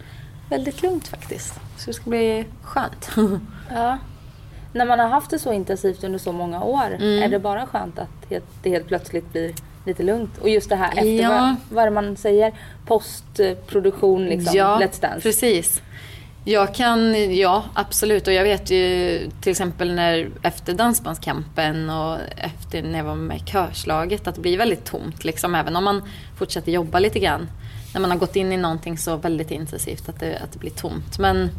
väldigt 0.51 0.83
lugnt 0.83 1.09
faktiskt. 1.09 1.55
Så 1.79 1.87
det 1.87 1.93
ska 1.93 2.11
bli 2.11 2.45
skönt. 2.63 3.11
Ja. 3.71 3.99
När 4.73 4.87
man 4.87 4.99
har 4.99 5.09
haft 5.09 5.31
det 5.31 5.39
så 5.39 5.53
intensivt 5.53 6.05
under 6.05 6.19
så 6.19 6.33
många 6.33 6.63
år, 6.63 6.95
mm. 6.95 7.23
är 7.23 7.29
det 7.29 7.39
bara 7.39 7.67
skönt 7.67 7.99
att 7.99 8.31
det 8.63 8.71
helt 8.71 8.87
plötsligt 8.87 9.33
blir 9.33 9.55
lite 9.85 10.03
lugnt? 10.03 10.39
Och 10.39 10.49
just 10.49 10.69
det 10.69 10.77
här 10.77 10.89
efter 10.91 11.23
ja. 11.23 11.57
vad, 11.69 11.85
vad 11.85 11.93
man 11.93 12.17
säger, 12.17 12.53
postproduktion 12.87 14.25
liksom, 14.25 14.57
ja, 14.57 14.81
Let's 14.83 15.01
Dance. 15.01 15.21
precis. 15.21 15.83
Jag 16.45 16.75
kan, 16.75 17.15
ja 17.37 17.65
absolut. 17.75 18.27
Och 18.27 18.33
jag 18.33 18.45
vet 18.45 18.71
ju 18.71 19.19
till 19.41 19.51
exempel 19.51 19.95
när 19.95 20.31
efter 20.43 20.75
Dansbandskampen 20.75 21.91
och 21.91 22.19
efter 22.37 22.83
när 22.83 22.99
jag 22.99 23.05
var 23.05 23.15
med 23.15 23.37
i 23.37 23.41
körslaget 23.41 24.27
att 24.27 24.35
det 24.35 24.41
blir 24.41 24.59
väldigt 24.59 24.85
tomt 24.85 25.25
liksom. 25.25 25.55
Även 25.55 25.77
om 25.77 25.85
man 25.85 26.03
fortsätter 26.37 26.73
jobba 26.73 26.99
lite 26.99 27.19
grann. 27.19 27.49
När 27.95 28.01
man 28.01 28.11
har 28.11 28.19
gått 28.19 28.37
in 28.37 28.53
i 28.53 28.57
någonting 28.57 28.99
så 28.99 29.17
väldigt 29.17 29.51
intensivt 29.51 30.09
att 30.09 30.21
det, 30.21 30.39
att 30.39 30.53
det 30.53 30.59
blir 30.59 30.71
tomt. 30.71 31.19
Men 31.19 31.51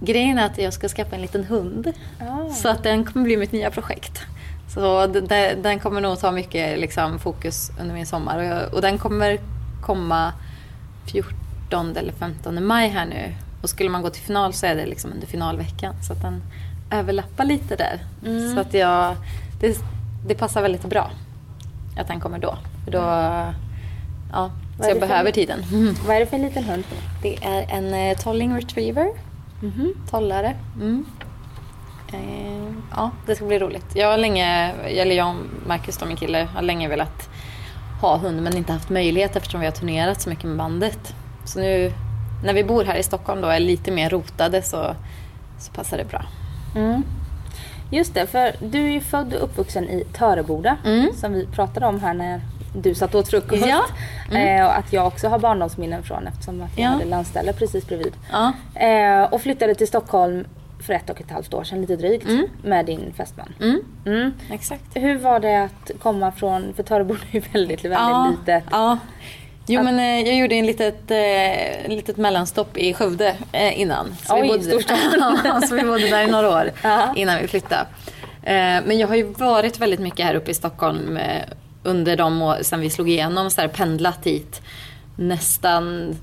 grejen 0.00 0.38
är 0.38 0.46
att 0.46 0.58
jag 0.58 0.72
ska 0.72 0.88
skaffa 0.88 1.16
en 1.16 1.22
liten 1.22 1.44
hund. 1.44 1.92
Oh. 2.20 2.52
Så 2.52 2.68
att 2.68 2.82
den 2.82 3.04
kommer 3.04 3.24
bli 3.24 3.36
mitt 3.36 3.52
nya 3.52 3.70
projekt. 3.70 4.22
Så 4.68 5.06
det, 5.06 5.54
den 5.62 5.78
kommer 5.78 6.00
nog 6.00 6.20
ta 6.20 6.32
mycket 6.32 6.78
liksom, 6.78 7.18
fokus 7.18 7.70
under 7.80 7.94
min 7.94 8.06
sommar. 8.06 8.38
Och, 8.38 8.44
jag, 8.44 8.74
och 8.74 8.82
den 8.82 8.98
kommer 8.98 9.38
komma 9.82 10.32
14 11.06 11.96
eller 11.96 12.12
15 12.12 12.66
maj 12.66 12.88
här 12.88 13.06
nu 13.06 13.34
och 13.62 13.70
skulle 13.70 13.90
man 13.90 14.02
gå 14.02 14.10
till 14.10 14.22
final 14.22 14.52
så 14.52 14.66
är 14.66 14.74
det 14.74 14.86
liksom 14.86 15.12
under 15.12 15.26
finalveckan. 15.26 15.94
Så 16.02 16.12
att 16.12 16.22
den 16.22 16.42
överlappar 16.90 17.44
lite 17.44 17.76
där. 17.76 18.00
Mm. 18.26 18.54
Så 18.54 18.60
att 18.60 18.74
jag, 18.74 19.16
det, 19.60 19.78
det 20.26 20.34
passar 20.34 20.62
väldigt 20.62 20.84
bra 20.84 21.10
att 21.98 22.08
den 22.08 22.20
kommer 22.20 22.38
då. 22.38 22.58
För 22.84 22.92
då 22.92 22.98
ja, 24.32 24.50
så 24.80 24.88
jag 24.88 25.00
behöver 25.00 25.32
tiden. 25.32 25.62
Mm. 25.72 25.94
Vad 26.06 26.16
är 26.16 26.20
det 26.20 26.26
för 26.26 26.36
en 26.36 26.42
liten 26.42 26.64
hund? 26.64 26.84
Det 27.22 27.36
är 27.44 27.66
en 27.68 27.94
eh, 27.94 28.16
tolling 28.16 28.56
retriever. 28.56 29.10
Mm 29.62 29.74
-hmm. 29.74 30.10
Tollare. 30.10 30.54
Mm. 30.80 31.06
Eh, 32.12 32.72
ja, 32.96 33.10
det 33.26 33.36
ska 33.36 33.44
bli 33.44 33.58
roligt. 33.58 33.86
Jag 33.94 34.10
har 34.10 34.16
länge, 34.18 34.72
eller 34.84 35.14
jag 35.14 35.28
och 35.28 35.34
Marcus 35.66 35.96
då, 35.96 36.06
min 36.06 36.16
kille, 36.16 36.48
har 36.54 36.62
länge 36.62 36.88
velat 36.88 37.28
ha 38.00 38.16
hund 38.16 38.42
men 38.42 38.56
inte 38.56 38.72
haft 38.72 38.90
möjlighet 38.90 39.36
eftersom 39.36 39.60
vi 39.60 39.66
har 39.66 39.72
turnerat 39.72 40.20
så 40.20 40.28
mycket 40.28 40.44
med 40.44 40.56
bandet. 40.56 41.14
Så 41.44 41.58
nu 41.58 41.92
när 42.44 42.54
vi 42.54 42.64
bor 42.64 42.84
här 42.84 42.96
i 42.96 43.02
Stockholm 43.02 43.40
då 43.40 43.48
är 43.48 43.60
lite 43.60 43.90
mer 43.90 44.10
rotade 44.10 44.62
så, 44.62 44.94
så 45.58 45.72
passar 45.72 45.98
det 45.98 46.04
bra. 46.04 46.22
Mm. 46.76 47.02
Just 47.90 48.14
det, 48.14 48.26
för 48.26 48.52
du 48.60 48.84
är 48.86 48.90
ju 48.90 49.00
född 49.00 49.34
och 49.34 49.44
uppvuxen 49.44 49.84
i 49.88 50.04
Töreboda 50.12 50.76
Mm. 50.84 51.08
som 51.16 51.32
vi 51.32 51.46
pratade 51.46 51.86
om 51.86 52.00
här 52.00 52.14
när 52.14 52.40
du 52.76 52.94
satt 52.94 53.14
och 53.14 53.20
åt 53.20 53.28
frukost. 53.28 53.66
Ja. 53.66 53.80
Mm. 54.30 54.60
Eh, 54.60 54.66
och 54.66 54.76
att 54.78 54.92
jag 54.92 55.06
också 55.06 55.28
har 55.28 55.38
barndomsminnen 55.38 56.02
från 56.02 56.26
eftersom 56.26 56.62
att 56.62 56.78
jag 56.78 56.84
Ja. 56.84 56.88
hade 56.90 57.04
landställe 57.04 57.52
precis 57.52 57.86
bredvid. 57.86 58.12
Ja. 58.32 58.52
Eh, 58.80 59.22
och 59.32 59.40
flyttade 59.40 59.74
till 59.74 59.86
Stockholm 59.88 60.44
för 60.80 60.92
ett 60.92 61.10
och 61.10 61.20
ett 61.20 61.30
halvt 61.30 61.54
år 61.54 61.64
sedan, 61.64 61.80
lite 61.80 61.96
drygt, 61.96 62.28
Mm. 62.28 62.46
med 62.64 62.86
din 62.86 63.12
fästman. 63.16 63.54
Mm. 63.60 63.80
Mm. 64.06 64.32
Exakt. 64.50 64.82
Hur 64.94 65.18
var 65.18 65.40
det 65.40 65.62
att 65.62 65.90
komma 66.02 66.32
från, 66.32 66.74
för 66.74 66.82
Töreboda 66.82 67.20
är 67.30 67.34
ju 67.34 67.40
väldigt, 67.40 67.84
väldigt 67.84 67.98
ja, 67.98 68.34
litet. 68.40 68.64
Ja. 68.70 68.98
Jo 69.66 69.78
Att- 69.80 69.84
men 69.84 69.98
eh, 69.98 70.28
jag 70.28 70.36
gjorde 70.36 70.54
en 70.54 70.66
litet, 70.66 71.10
eh, 71.10 71.88
litet 71.96 72.16
mellanstopp 72.16 72.76
i 72.76 72.94
Skövde 72.94 73.34
eh, 73.52 73.80
innan. 73.80 74.14
Så 74.26 74.34
Oj, 74.40 74.48
bodde. 74.48 74.70
Ja, 75.44 75.60
så 75.68 75.74
vi 75.74 75.82
bodde 75.82 76.08
där 76.08 76.22
i 76.28 76.30
några 76.30 76.50
år 76.50 76.70
Ja. 76.82 77.12
innan 77.16 77.40
vi 77.42 77.48
flyttade. 77.48 77.86
Eh, 78.42 78.82
men 78.86 78.98
jag 78.98 79.08
har 79.08 79.14
ju 79.16 79.22
varit 79.22 79.78
väldigt 79.78 80.00
mycket 80.00 80.26
här 80.26 80.34
uppe 80.34 80.50
i 80.50 80.54
Stockholm 80.54 81.16
eh, 81.16 81.42
under 81.82 82.16
de 82.16 82.42
år 82.42 82.56
sen 82.62 82.80
vi 82.80 82.90
slog 82.90 83.10
igenom, 83.10 83.50
så 83.50 83.60
här, 83.60 83.68
pendlat 83.68 84.26
hit 84.26 84.62
nästan 85.16 86.16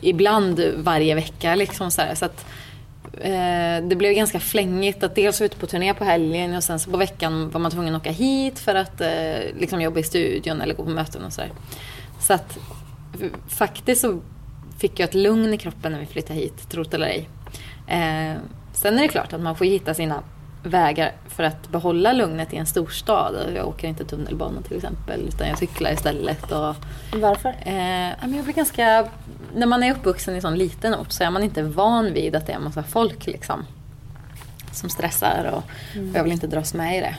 ibland 0.00 0.60
varje 0.76 1.14
vecka. 1.14 1.54
Liksom, 1.54 1.90
så 1.90 2.02
här, 2.02 2.14
så 2.14 2.24
att, 2.24 2.46
eh, 3.20 3.84
det 3.84 3.96
blev 3.96 4.12
ganska 4.12 4.40
flängigt 4.40 5.02
att 5.02 5.14
dels 5.14 5.40
vara 5.40 5.46
ute 5.46 5.56
på 5.56 5.66
turné 5.66 5.94
på 5.94 6.04
helgen 6.04 6.56
och 6.56 6.64
sen 6.64 6.78
så 6.78 6.90
på 6.90 6.96
veckan 6.96 7.50
var 7.50 7.60
man 7.60 7.70
tvungen 7.70 7.94
att 7.94 8.02
åka 8.02 8.10
hit 8.10 8.58
för 8.58 8.74
att 8.74 9.00
eh, 9.00 9.58
liksom 9.58 9.80
jobba 9.80 10.00
i 10.00 10.02
studion 10.02 10.60
eller 10.60 10.74
gå 10.74 10.84
på 10.84 10.90
möten 10.90 11.24
och 11.24 11.32
sådär. 11.32 11.52
Så 12.20 12.32
att 12.32 12.58
faktiskt 13.48 14.00
så 14.00 14.20
fick 14.78 15.00
jag 15.00 15.08
ett 15.08 15.14
lugn 15.14 15.54
i 15.54 15.58
kroppen 15.58 15.92
när 15.92 16.00
vi 16.00 16.06
flyttade 16.06 16.40
hit, 16.40 16.70
tro 16.70 16.82
det 16.82 16.96
eller 16.96 17.06
ej. 17.06 17.28
Eh, 17.86 18.38
sen 18.72 18.98
är 18.98 19.02
det 19.02 19.08
klart 19.08 19.32
att 19.32 19.40
man 19.40 19.56
får 19.56 19.64
hitta 19.64 19.94
sina 19.94 20.22
vägar 20.62 21.12
för 21.28 21.42
att 21.42 21.68
behålla 21.68 22.12
lugnet 22.12 22.52
i 22.52 22.56
en 22.56 22.66
storstad. 22.66 23.34
Jag 23.54 23.68
åker 23.68 23.88
inte 23.88 24.04
tunnelbana 24.04 24.62
till 24.62 24.76
exempel 24.76 25.20
utan 25.28 25.48
jag 25.48 25.58
cyklar 25.58 25.92
istället. 25.92 26.52
Och, 26.52 26.74
Varför? 27.12 27.54
Eh, 27.66 28.08
jag 28.08 28.44
blir 28.44 28.54
ganska... 28.54 29.06
När 29.54 29.66
man 29.66 29.82
är 29.82 29.92
uppvuxen 29.92 30.34
i 30.34 30.36
en 30.36 30.42
sån 30.42 30.56
liten 30.56 30.94
ort 30.94 31.12
så 31.12 31.24
är 31.24 31.30
man 31.30 31.42
inte 31.42 31.62
van 31.62 32.12
vid 32.12 32.36
att 32.36 32.46
det 32.46 32.52
är 32.52 32.56
en 32.56 32.64
massa 32.64 32.82
folk 32.82 33.26
liksom. 33.26 33.66
Som 34.72 34.88
stressar 34.88 35.50
och, 35.52 35.58
och 36.10 36.16
jag 36.16 36.22
vill 36.22 36.32
inte 36.32 36.46
dras 36.46 36.74
med 36.74 36.98
i 36.98 37.00
det. 37.00 37.16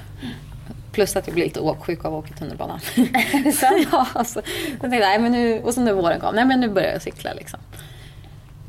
Plus 0.92 1.16
att 1.16 1.28
jag 1.28 1.34
blir 1.34 1.44
lite 1.44 1.60
åksjuk 1.60 2.06
av 2.06 2.16
att 2.16 2.26
åka 2.26 2.34
tunnelbana. 2.34 2.80
sant? 3.54 3.88
ja, 3.92 4.08
alltså, 4.14 4.42
jag 4.72 4.80
tänkte, 4.80 5.00
nej, 5.00 5.20
men 5.20 5.32
nu, 5.32 5.62
och 5.62 5.74
så 5.74 5.82
när 5.82 5.94
våren 5.94 6.20
kom, 6.20 6.36
nej 6.36 6.46
men 6.46 6.60
nu 6.60 6.70
börjar 6.70 6.92
jag 6.92 7.02
cykla 7.02 7.34
liksom. 7.34 7.60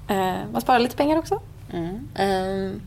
Eh, 0.09 0.35
man 0.52 0.61
sparar 0.61 0.78
lite 0.78 0.97
pengar 0.97 1.18
också. 1.18 1.40
Mm. 1.73 2.09
Ehm, 2.14 2.80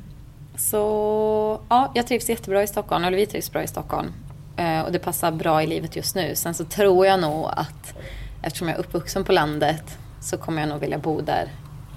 så 0.58 1.62
ja, 1.70 1.92
jag 1.96 2.08
trivs 2.08 2.30
jättebra 2.30 2.64
i 2.64 2.68
Stockholm, 2.68 3.04
eller 3.04 3.18
vi 3.18 3.26
trivs 3.26 3.52
bra 3.52 3.64
i 3.64 3.68
Stockholm. 3.68 4.14
Eh, 4.58 4.82
och 4.82 4.92
det 4.92 5.00
passar 5.00 5.32
bra 5.32 5.64
i 5.64 5.68
livet 5.68 5.96
just 5.96 6.16
nu. 6.16 6.36
Sen 6.36 6.54
så 6.54 6.66
tror 6.66 7.06
jag 7.06 7.20
nog 7.20 7.50
att 7.52 7.94
eftersom 8.42 8.68
jag 8.68 8.76
är 8.76 8.80
uppvuxen 8.80 9.24
på 9.24 9.32
landet 9.32 9.98
så 10.28 10.38
kommer 10.38 10.62
jag 10.62 10.70
nog 10.70 10.80
vilja 10.80 10.98
bo 10.98 11.22
där 11.22 11.48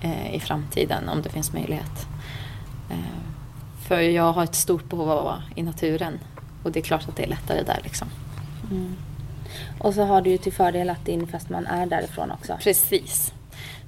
eh, 0.00 0.34
i 0.34 0.40
framtiden 0.40 1.08
om 1.08 1.22
det 1.22 1.28
finns 1.28 1.52
möjlighet. 1.52 2.06
Eh, 2.90 2.96
för 3.88 4.00
jag 4.00 4.32
har 4.32 4.44
ett 4.44 4.54
stort 4.54 4.84
behov 4.88 5.10
av 5.10 5.18
att 5.18 5.24
vara 5.24 5.42
i 5.54 5.62
naturen. 5.62 6.18
Och 6.62 6.72
det 6.72 6.80
är 6.80 6.82
klart 6.82 7.08
att 7.08 7.16
det 7.16 7.22
är 7.22 7.28
lättare 7.28 7.62
där 7.62 7.80
liksom. 7.84 8.08
Och 9.78 9.94
så 9.94 10.02
har 10.02 10.22
du 10.22 10.30
ju 10.30 10.38
till 10.38 10.52
fördel 10.52 10.90
att 10.90 11.04
din 11.04 11.26
fästman 11.26 11.66
är 11.66 11.86
därifrån 11.86 12.30
också. 12.30 12.56
Precis. 12.62 13.32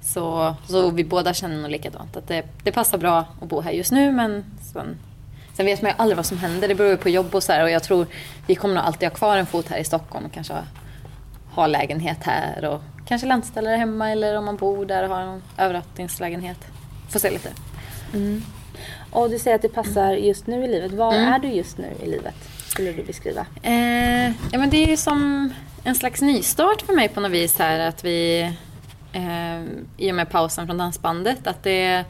Så, 0.00 0.54
så 0.68 0.90
vi 0.90 1.04
båda 1.04 1.34
känner 1.34 1.56
nog 1.56 1.70
likadant. 1.70 2.16
Att 2.16 2.28
det, 2.28 2.42
det 2.62 2.72
passar 2.72 2.98
bra 2.98 3.24
att 3.42 3.48
bo 3.48 3.60
här 3.60 3.72
just 3.72 3.92
nu 3.92 4.12
men 4.12 4.44
sen, 4.72 4.96
sen 5.54 5.66
vet 5.66 5.82
man 5.82 5.90
ju 5.90 5.96
aldrig 5.98 6.16
vad 6.16 6.26
som 6.26 6.38
händer. 6.38 6.68
Det 6.68 6.74
beror 6.74 6.90
ju 6.90 6.96
på 6.96 7.08
jobb 7.08 7.34
och 7.34 7.42
så 7.42 7.52
här. 7.52 7.62
Och 7.62 7.70
jag 7.70 7.82
tror 7.82 8.06
vi 8.46 8.54
kommer 8.54 8.74
nog 8.74 8.84
alltid 8.84 9.08
ha 9.08 9.16
kvar 9.16 9.36
en 9.36 9.46
fot 9.46 9.68
här 9.68 9.78
i 9.78 9.84
Stockholm 9.84 10.26
och 10.26 10.32
kanske 10.32 10.52
ha, 10.52 10.62
ha 11.50 11.66
lägenhet 11.66 12.18
här. 12.22 12.64
Och 12.64 12.82
kanske 13.06 13.26
landställe 13.26 13.70
där 13.70 13.76
hemma 13.76 14.10
eller 14.10 14.38
om 14.38 14.44
man 14.44 14.56
bor 14.56 14.86
där 14.86 15.02
och 15.02 15.08
har 15.16 15.20
en 15.22 15.42
övernattningslägenhet. 15.58 16.58
Får 17.10 17.18
se 17.20 17.30
lite. 17.30 17.48
Och 19.10 19.30
du 19.30 19.38
säger 19.38 19.54
att 19.56 19.62
det 19.62 19.68
passar 19.68 20.12
just 20.12 20.46
nu 20.46 20.64
i 20.64 20.68
livet. 20.68 20.92
Var 20.92 21.14
Mm. 21.14 21.32
är 21.32 21.38
du 21.38 21.48
just 21.48 21.78
nu 21.78 21.88
i 22.02 22.06
livet? 22.10 22.34
Skulle 22.66 22.92
du 22.92 23.02
beskriva? 23.04 23.46
Eh, 23.62 24.26
ja, 24.26 24.58
men 24.58 24.70
det 24.70 24.84
är 24.84 24.88
ju 24.88 24.96
som 24.96 25.50
en 25.84 25.94
slags 25.94 26.20
nystart 26.22 26.82
för 26.82 26.92
mig 26.92 27.08
på 27.08 27.20
något 27.20 27.30
vis 27.32 27.58
här. 27.58 27.78
Att 27.80 28.04
vi, 28.04 28.40
eh, 29.12 29.62
i 29.96 30.10
och 30.10 30.14
med 30.14 30.30
pausen 30.30 30.66
från 30.66 30.78
dansbandet, 30.78 31.46
att 31.46 31.62
det 31.62 32.04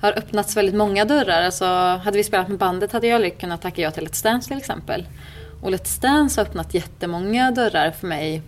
har 0.00 0.18
öppnats 0.18 0.56
väldigt 0.56 0.74
många 0.74 1.04
dörrar. 1.04 1.42
Alltså, 1.42 1.64
hade 2.04 2.16
vi 2.16 2.24
spelat 2.24 2.48
med 2.48 2.58
bandet 2.58 2.92
hade 2.92 3.06
jag 3.06 3.14
aldrig 3.14 3.38
kunnat 3.38 3.62
tacka 3.62 3.82
ja 3.82 3.90
till 3.90 4.08
Let's 4.08 4.24
Dance 4.24 4.48
till 4.48 4.58
exempel. 4.58 5.06
Och 5.62 5.70
Let's 5.70 6.00
Dance 6.02 6.40
har 6.40 6.46
öppnat 6.46 6.74
jättemånga 6.74 7.50
dörrar 7.50 7.90
för 7.90 8.06
mig. 8.06 8.42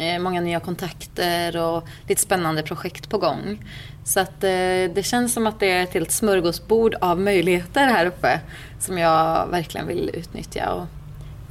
Eh, 0.00 0.18
många 0.18 0.40
nya 0.40 0.60
kontakter 0.60 1.56
och 1.56 1.84
lite 2.08 2.20
spännande 2.20 2.62
projekt 2.62 3.10
på 3.10 3.18
gång. 3.18 3.64
Så 4.04 4.20
att 4.20 4.44
eh, 4.44 4.90
det 4.94 5.06
känns 5.06 5.32
som 5.32 5.46
att 5.46 5.60
det 5.60 5.70
är 5.70 5.82
ett 5.82 5.94
helt 5.94 6.10
smörgåsbord 6.10 6.94
av 7.00 7.20
möjligheter 7.20 7.86
här 7.86 8.06
uppe 8.06 8.40
som 8.78 8.98
jag 8.98 9.46
verkligen 9.46 9.86
vill 9.86 10.10
utnyttja. 10.14 10.72
Och, 10.72 10.86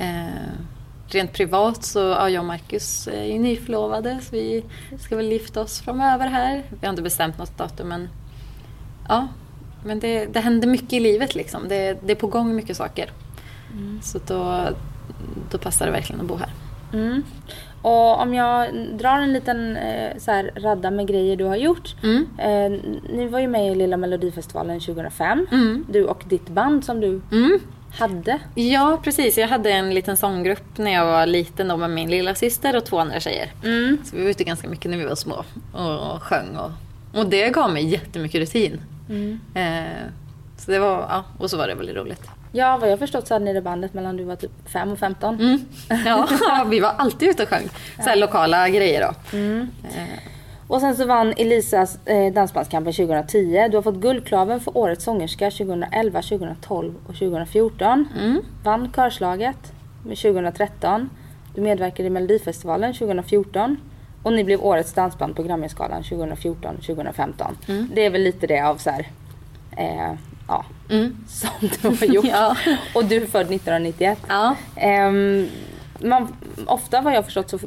eh, 0.03 0.51
rent 1.07 1.33
privat 1.33 1.83
så 1.83 1.99
ja, 1.99 2.29
jag 2.29 2.41
och 2.41 2.47
Marcus 2.47 3.07
är 3.07 3.23
ju 3.23 3.39
nyförlovade 3.39 4.19
så 4.21 4.35
vi 4.35 4.63
ska 4.99 5.15
väl 5.15 5.31
gifta 5.31 5.61
oss 5.61 5.81
framöver 5.81 6.27
här. 6.27 6.63
Vi 6.69 6.85
har 6.85 6.89
inte 6.89 7.01
bestämt 7.01 7.37
något 7.37 7.57
datum 7.57 7.87
men 7.87 8.09
ja, 9.07 9.27
men 9.85 9.99
det, 9.99 10.25
det 10.25 10.39
händer 10.39 10.67
mycket 10.67 10.93
i 10.93 10.99
livet 10.99 11.35
liksom. 11.35 11.67
Det, 11.67 11.97
det 12.05 12.11
är 12.11 12.15
på 12.15 12.27
gång 12.27 12.55
mycket 12.55 12.77
saker. 12.77 13.11
Så 14.01 14.19
då, 14.27 14.69
då 15.51 15.57
passar 15.57 15.85
det 15.85 15.91
verkligen 15.91 16.21
att 16.21 16.27
bo 16.27 16.35
här. 16.35 16.49
Mm. 16.93 17.23
Och 17.81 18.21
om 18.21 18.33
jag 18.33 18.67
drar 18.93 19.19
en 19.19 19.33
liten 19.33 19.77
eh, 19.77 20.17
så 20.17 20.31
här, 20.31 20.51
radda 20.55 20.91
med 20.91 21.07
grejer 21.07 21.36
du 21.36 21.43
har 21.43 21.55
gjort. 21.55 21.95
Mm. 22.03 22.27
Eh, 22.38 22.79
ni 23.13 23.27
var 23.27 23.39
ju 23.39 23.48
med 23.48 23.71
i 23.71 23.75
Lilla 23.75 23.98
Melodifestivalen 23.98 24.79
2005. 24.79 25.48
Mm. 25.51 25.86
Du 25.89 26.05
och 26.05 26.24
ditt 26.29 26.50
band 26.50 26.86
som 26.86 27.00
du 27.01 27.21
Mm. 27.31 27.59
hade. 28.00 28.39
Ja, 28.55 29.00
precis. 29.03 29.38
Jag 29.38 29.48
hade 29.48 29.71
en 29.71 29.93
liten 29.93 30.17
sånggrupp 30.17 30.77
när 30.77 30.91
jag 30.93 31.05
var 31.05 31.25
liten 31.25 31.67
då 31.67 31.77
med 31.77 31.89
min 31.89 32.09
lilla 32.09 32.36
syster 32.36 32.75
och 32.77 32.86
två 32.86 33.00
andra 33.00 33.19
tjejer. 33.19 33.51
Mm. 33.63 33.98
Så 34.03 34.15
vi 34.15 34.24
var 34.24 34.29
ute 34.29 34.43
ganska 34.43 34.67
mycket 34.69 34.91
när 34.91 34.98
vi 34.98 35.05
var 35.05 35.15
små 35.15 35.43
och 36.13 36.24
sjöng. 36.24 36.57
Och, 36.57 36.71
och 37.19 37.25
det 37.29 37.50
gav 37.50 37.74
mig 37.74 37.86
jättemycket 37.86 38.41
rutin. 38.41 38.81
Mm. 39.09 39.39
Eh, 39.53 40.03
så 40.57 40.71
det 40.71 40.79
var, 40.79 40.89
ja, 41.09 41.24
och 41.38 41.50
så 41.50 41.57
var 41.57 41.67
det 41.67 41.75
väldigt 41.75 41.95
roligt. 41.95 42.21
Ja, 42.51 42.77
vad 42.81 42.91
jag 42.91 42.99
förstått 42.99 43.27
så 43.27 43.33
hade 43.35 43.45
ni 43.45 43.53
det 43.53 43.61
bandet 43.61 43.93
mellan 43.93 44.17
du 44.17 44.23
var 44.23 44.35
typ 44.35 44.51
5 44.69 44.91
och 44.91 44.99
15. 44.99 45.35
Mm. 45.39 45.59
Ja, 46.05 46.27
vi 46.69 46.79
var 46.79 46.93
alltid 46.97 47.29
ute 47.29 47.43
och 47.43 47.49
sjöng. 47.49 47.69
Så 47.95 48.09
här 48.09 48.15
lokala 48.15 48.69
grejer 48.69 49.01
då. 49.31 49.37
Mm. 49.37 49.69
Eh, 49.83 50.19
Och 50.67 50.81
sen 50.81 50.95
så 50.95 51.05
vann 51.05 51.33
Elisas 51.37 51.97
eh, 52.05 52.33
Dansbandskampen 52.33 52.93
2010. 52.93 53.67
Du 53.71 53.77
har 53.77 53.81
fått 53.81 53.95
Guldklaven 53.95 54.59
för 54.59 54.77
Årets 54.77 55.03
sångerska 55.03 55.51
2011, 55.51 56.21
2012 56.21 56.93
och 57.07 57.13
2014. 57.15 58.07
mm. 58.19 58.41
Vann 58.63 58.91
Körslaget 58.95 59.73
med 60.05 60.17
2013. 60.17 61.09
Du 61.55 61.61
medverkade 61.61 62.07
i 62.07 62.09
Melodifestivalen 62.09 62.93
2014. 62.93 63.77
Och 64.23 64.33
ni 64.33 64.43
blev 64.43 64.61
Årets 64.65 64.93
dansband 64.93 65.35
på 65.35 65.43
Grammyskalan 65.43 66.01
2014-2015. 66.03 67.33
Mm. 67.67 67.89
Det 67.95 68.05
är 68.05 68.09
väl 68.09 68.21
lite 68.21 68.47
det 68.47 68.59
av 68.61 68.77
så 68.77 68.89
här, 68.89 69.07
eh, 69.77 70.13
ja, 70.49 70.65
Mm. 70.89 71.17
som 71.27 71.49
du 71.81 71.87
har 71.87 72.13
gjort. 72.13 72.25
Ja. 72.25 72.55
Och 72.95 73.05
du 73.05 73.15
är 73.15 73.25
född 73.27 73.41
1991. 73.41 74.17
Ja. 74.27 74.55
Ehm, 74.75 75.49
man, 75.99 76.35
ofta 76.65 77.01
vad 77.01 77.13
jag 77.13 77.25
förstått 77.25 77.49
så 77.49 77.59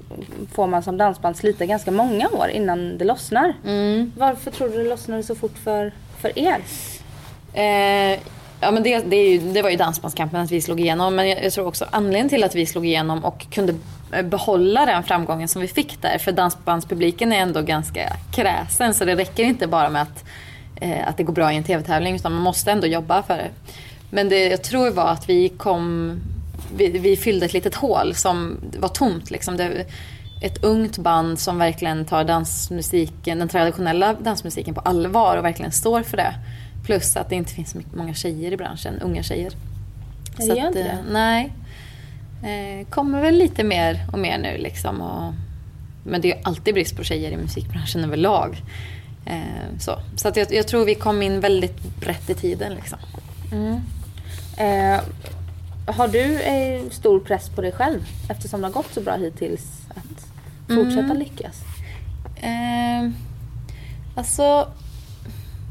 får 0.55 0.67
man 0.67 0.83
som 0.83 0.99
dansband 0.99 1.37
slita 1.37 1.67
ganska 1.67 1.91
många 1.91 2.29
år 2.29 2.49
innan 2.49 2.99
det 2.99 3.05
lossnar. 3.05 3.55
Mm. 3.67 4.13
Varför 4.17 4.51
tror 4.51 4.69
du 4.69 4.83
det 4.83 4.89
lossnade 4.89 5.23
så 5.23 5.35
fort 5.35 5.59
för, 5.65 5.93
för 6.21 6.39
er? 6.39 6.59
Eh, 7.53 8.19
ja, 8.61 8.71
men 8.71 8.83
det, 8.83 8.99
det, 8.99 9.17
ju, 9.17 9.53
det 9.53 9.63
var 9.63 9.71
ju 9.71 9.77
Dansbandskampen 9.77 10.41
att 10.41 10.51
vi 10.51 10.61
slog 10.61 10.81
igenom. 10.81 11.15
Men 11.15 11.29
jag, 11.29 11.45
jag 11.45 11.53
tror 11.53 11.67
också 11.67 11.87
anledningen 11.91 12.29
till 12.29 12.45
att 12.45 12.55
vi 12.55 12.67
slog 12.67 12.87
igenom 12.87 13.25
och 13.25 13.47
kunde 13.51 13.75
eh, 14.13 14.23
behålla 14.23 14.87
den 14.87 15.03
framgången 15.03 15.49
som 15.49 15.63
vi 15.63 15.69
fick 15.69 16.03
där. 16.03 16.19
För 16.19 16.33
dansbandspubliken 16.33 17.33
är 17.33 17.39
ändå 17.39 17.63
ganska 17.63 18.13
kräsen. 18.35 18.95
Så 18.95 19.05
det 19.05 19.15
räcker 19.15 19.45
inte 19.45 19.67
bara 19.67 19.91
med 19.91 20.03
att, 20.03 20.25
eh, 20.83 21.09
att 21.09 21.17
det 21.17 21.23
går 21.23 21.33
bra 21.33 21.53
i 21.53 21.57
en 21.57 21.65
tv-tävling. 21.65 22.17
Utan 22.17 22.33
man 22.33 22.43
måste 22.43 22.71
ändå 22.71 22.87
jobba 22.87 23.23
för 23.23 23.37
det. 23.37 23.51
Men 24.11 24.29
det 24.29 24.49
jag 24.49 24.63
tror 24.63 24.91
var 24.91 25.09
att 25.09 25.29
vi 25.29 25.49
kom... 25.49 26.17
Vi, 26.77 26.89
vi 26.89 27.17
fyllde 27.17 27.47
ett 27.47 27.53
litet 27.53 27.75
hål 27.75 28.15
som 28.15 28.61
var 28.79 28.89
tomt. 28.89 29.31
Liksom. 29.31 29.57
Det, 29.57 29.87
ett 30.43 30.65
ungt 30.65 30.99
band 30.99 31.39
som 31.39 31.59
verkligen 31.59 32.05
tar 32.05 32.25
dansmusiken, 32.25 33.39
den 33.39 33.49
traditionella 33.49 34.15
dansmusiken 34.15 34.75
på 34.75 34.81
allvar 34.81 35.37
och 35.37 35.45
verkligen 35.45 35.73
står 35.73 36.03
för 36.03 36.17
det. 36.17 36.35
Plus 36.85 37.17
att 37.17 37.29
det 37.29 37.35
inte 37.35 37.53
finns 37.53 37.71
så 37.71 37.81
många 37.95 38.15
tjejer 38.15 38.53
i 38.53 38.57
branschen, 38.57 39.01
unga 39.01 39.23
tjejer. 39.23 39.53
Det 40.37 40.45
gör 40.45 40.67
inte 40.67 40.81
eh, 40.81 40.87
det? 40.87 40.99
Nej. 41.11 41.53
Eh, 42.43 42.87
kommer 42.87 43.21
väl 43.21 43.35
lite 43.35 43.65
mer 43.65 44.07
och 44.13 44.19
mer 44.19 44.39
nu 44.39 44.59
liksom. 44.59 45.01
Och, 45.01 45.33
men 46.05 46.21
det 46.21 46.33
är 46.33 46.37
ju 46.37 46.43
alltid 46.43 46.75
brist 46.75 46.97
på 46.97 47.05
tjejer 47.05 47.31
i 47.31 47.37
musikbranschen 47.37 48.05
överlag. 48.05 48.57
Eh, 49.25 49.79
så 49.81 49.99
så 50.17 50.29
att 50.29 50.37
jag, 50.37 50.53
jag 50.53 50.69
tror 50.69 50.85
vi 50.85 50.95
kom 50.95 51.23
in 51.23 51.41
väldigt 51.41 51.79
rätt 52.01 52.31
i 52.31 52.35
tiden 52.35 52.75
liksom. 52.75 52.99
Eh, 54.57 55.01
har 55.87 56.09
du 56.09 56.41
eh, 56.43 56.91
stor 56.91 57.21
press 57.21 57.49
på 57.49 57.61
dig 57.61 57.73
själv 57.73 58.01
eftersom 58.29 58.61
det 58.61 58.67
har 58.67 58.73
gått 58.73 58.93
så 58.95 59.01
bra 59.01 59.17
hittills 59.17 59.63
att 59.89 60.27
fortsätta 60.69 61.05
Mm. 61.05 61.19
lyckas? 61.19 61.61
Eh, 62.37 63.11
alltså, 64.17 64.69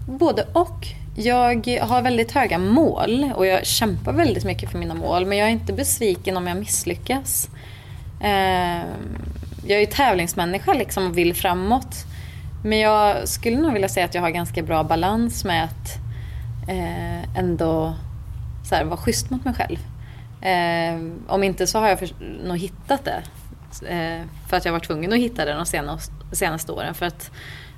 både 0.06 0.48
och. 0.54 0.88
Jag 1.16 1.68
har 1.82 2.02
väldigt 2.02 2.32
höga 2.32 2.58
mål 2.58 3.32
och 3.36 3.46
jag 3.46 3.66
kämpar 3.66 4.14
väldigt 4.14 4.44
mycket 4.44 4.72
för 4.72 4.78
mina 4.78 4.94
mål. 4.94 5.26
Men 5.26 5.38
jag 5.38 5.48
är 5.48 5.52
inte 5.52 5.74
besviken 5.74 6.38
om 6.38 6.48
jag 6.48 6.58
misslyckas. 6.58 7.50
Eh, 8.22 8.82
jag 9.68 9.82
är 9.82 9.86
tävlingsmänniska 9.86 10.74
liksom 10.74 11.08
och 11.08 11.18
vill 11.18 11.34
framåt. 11.36 12.06
Men 12.64 12.80
jag 12.80 13.28
skulle 13.28 13.58
nog 13.58 13.74
vilja 13.74 13.90
säga 13.90 14.06
att 14.06 14.16
jag 14.16 14.22
har 14.22 14.30
ganska 14.30 14.64
bra 14.64 14.84
balans 14.84 15.46
med 15.46 15.64
att 15.64 15.98
eh, 16.68 17.38
ändå 17.40 17.96
så 18.70 18.76
här, 18.76 18.86
vara 18.86 18.98
schysst 18.98 19.30
mot 19.30 19.46
mig 19.46 19.54
själv. 19.54 19.80
Eh, 20.42 21.02
om 21.28 21.44
inte 21.44 21.68
så 21.68 21.80
har 21.80 21.90
jag 21.90 22.00
för, 22.00 22.10
nog 22.44 22.58
hittat 22.58 23.06
det. 23.06 23.24
Eh, 23.88 24.22
för 24.48 24.58
att 24.58 24.66
jag 24.66 24.72
var 24.72 24.80
tvungen 24.80 25.14
att 25.14 25.20
hitta 25.20 25.46
det 25.46 25.54
de 25.54 25.66
senaste, 25.66 26.14
senaste 26.32 26.72
åren. 26.72 26.94
För 26.94 27.06
att 27.06 27.32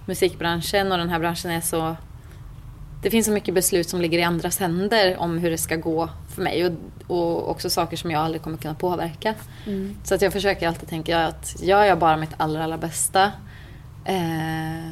musikbranschen 0.05 0.91
och 0.91 0.97
den 0.97 1.09
här 1.09 1.19
branschen 1.19 1.51
är 1.51 1.61
så... 1.61 1.95
Det 3.01 3.09
finns 3.09 3.25
så 3.25 3.31
mycket 3.31 3.53
beslut 3.53 3.89
som 3.89 4.01
ligger 4.01 4.19
i 4.19 4.23
andras 4.23 4.59
händer 4.59 5.17
om 5.17 5.37
hur 5.37 5.51
det 5.51 5.57
ska 5.57 5.75
gå 5.75 6.09
för 6.35 6.41
mig. 6.41 6.65
Och, 6.65 6.73
och 7.07 7.49
också 7.49 7.69
saker 7.69 7.97
som 7.97 8.11
jag 8.11 8.21
aldrig 8.21 8.41
kommer 8.41 8.57
kunna 8.57 8.73
påverka. 8.73 9.33
Så 10.03 10.15
att 10.15 10.21
jag 10.21 10.33
försöker 10.33 10.67
alltid 10.67 10.89
tänka 10.89 11.25
att 11.25 11.55
gör 11.61 11.83
jag 11.83 11.99
bara 11.99 12.17
mitt 12.17 12.33
allra, 12.37 12.63
allra 12.63 12.77
bästa 12.77 13.31
eh, 14.05 14.91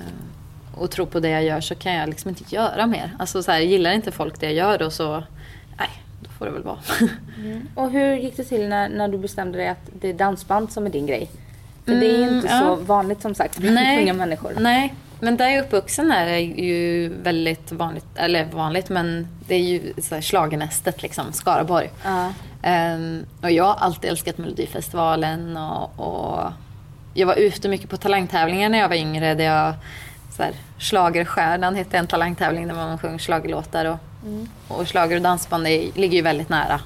och 0.75 0.91
tror 0.91 1.05
på 1.05 1.19
det 1.19 1.29
jag 1.29 1.43
gör 1.43 1.61
så 1.61 1.75
kan 1.75 1.93
jag 1.93 2.09
liksom 2.09 2.29
inte 2.29 2.55
göra 2.55 2.87
mer. 2.87 3.11
Alltså 3.19 3.43
så 3.43 3.51
här, 3.51 3.59
gillar 3.59 3.91
inte 3.91 4.11
folk 4.11 4.39
det 4.39 4.45
jag 4.45 4.53
gör 4.53 4.77
då 4.77 4.89
så, 4.89 5.23
nej, 5.77 5.89
då 6.19 6.29
får 6.29 6.45
det 6.45 6.51
väl 6.51 6.63
vara. 6.63 6.79
Och 7.75 7.91
hur 7.91 8.15
gick 8.15 8.37
det 8.37 8.43
till 8.43 8.67
när, 8.67 8.89
när 8.89 9.07
du 9.07 9.17
bestämde 9.17 9.57
dig 9.57 9.67
att 9.67 9.89
det 9.99 10.09
är 10.09 10.13
dansband 10.13 10.71
som 10.71 10.85
är 10.85 10.89
din 10.89 11.05
grej? 11.05 11.29
För 11.85 11.91
det 11.91 12.05
är 12.05 12.17
ju 12.17 12.23
Mm, 12.23 12.35
inte 12.35 12.47
ja. 12.47 12.59
så 12.59 12.75
vanligt 12.75 13.21
som 13.21 13.35
sagt 13.35 13.57
bland 13.57 13.99
unga 13.99 14.13
människor. 14.13 14.53
Nej, 14.59 14.93
men 15.19 15.37
där 15.37 15.45
jag 15.45 15.55
är 15.55 15.63
uppvuxen 15.63 16.11
är 16.11 16.25
det 16.25 16.39
ju 16.39 17.09
väldigt 17.23 17.71
vanligt, 17.71 18.05
eller 18.15 18.45
vanligt, 18.45 18.89
men 18.89 19.27
det 19.47 19.55
är 19.55 19.59
ju 19.59 19.93
schlagernästet 20.21 21.01
liksom, 21.01 21.33
Skaraborg. 21.33 21.89
Ja. 22.03 22.33
Ehm, 22.61 23.25
och 23.41 23.51
jag 23.51 23.63
har 23.63 23.75
alltid 23.75 24.09
älskat 24.09 24.37
Melodifestivalen 24.37 25.57
och, 25.57 25.99
och 25.99 26.51
jag 27.13 27.27
var 27.27 27.35
ute 27.35 27.69
mycket 27.69 27.89
på 27.89 27.97
talangtävlingar 27.97 28.69
när 28.69 28.79
jag 28.79 28.89
var 28.89 28.95
yngre. 28.95 29.33
Där 29.33 29.43
jag, 29.45 29.73
så 30.37 30.43
här, 30.43 30.51
Schlagerstjärnan 30.79 31.75
hette 31.75 31.97
en 31.97 32.07
talangtävling 32.07 32.67
där 32.67 32.75
man 32.75 32.97
sjöng 32.97 33.19
schlagerlåtar 33.19 33.85
och, 33.85 33.97
och 34.67 34.87
schlager 34.87 35.15
och 35.15 35.21
dansband 35.21 35.63
det 35.63 35.91
ligger 35.95 36.15
ju 36.15 36.21
väldigt 36.21 36.49
nära. 36.49 36.81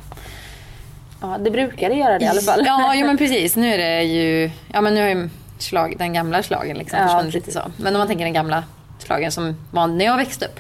ja, 1.22 1.38
det 1.38 1.52
brukar 1.52 1.90
det 1.90 1.96
göra 1.96 2.20
det 2.20 2.26
i 2.26 2.28
alla 2.28 2.42
fall. 2.42 2.64
Ja, 2.66 2.94
jo, 2.96 3.06
men 3.08 3.18
precis. 3.18 3.56
Nu 3.56 3.74
är 3.74 3.78
det 3.78 4.04
ju, 4.04 4.52
ja 4.74 4.82
men 4.82 4.94
nu 4.94 5.02
har 5.02 5.10
ju 5.10 5.30
slag, 5.58 5.96
den 5.98 6.14
gamla 6.14 6.44
slagen 6.44 6.78
liksom 6.78 7.00
Ja, 7.00 7.08
försvunnit 7.08 7.34
lite 7.34 7.52
så. 7.52 7.62
Men 7.78 7.96
om 7.96 8.00
man 8.00 8.08
tänker 8.08 8.26
den 8.26 8.34
gamla 8.34 8.64
slagen 9.00 9.32
som 9.32 9.56
var 9.72 9.88
när 9.88 10.06
jag 10.06 10.18
växte 10.18 10.46
upp. 10.46 10.60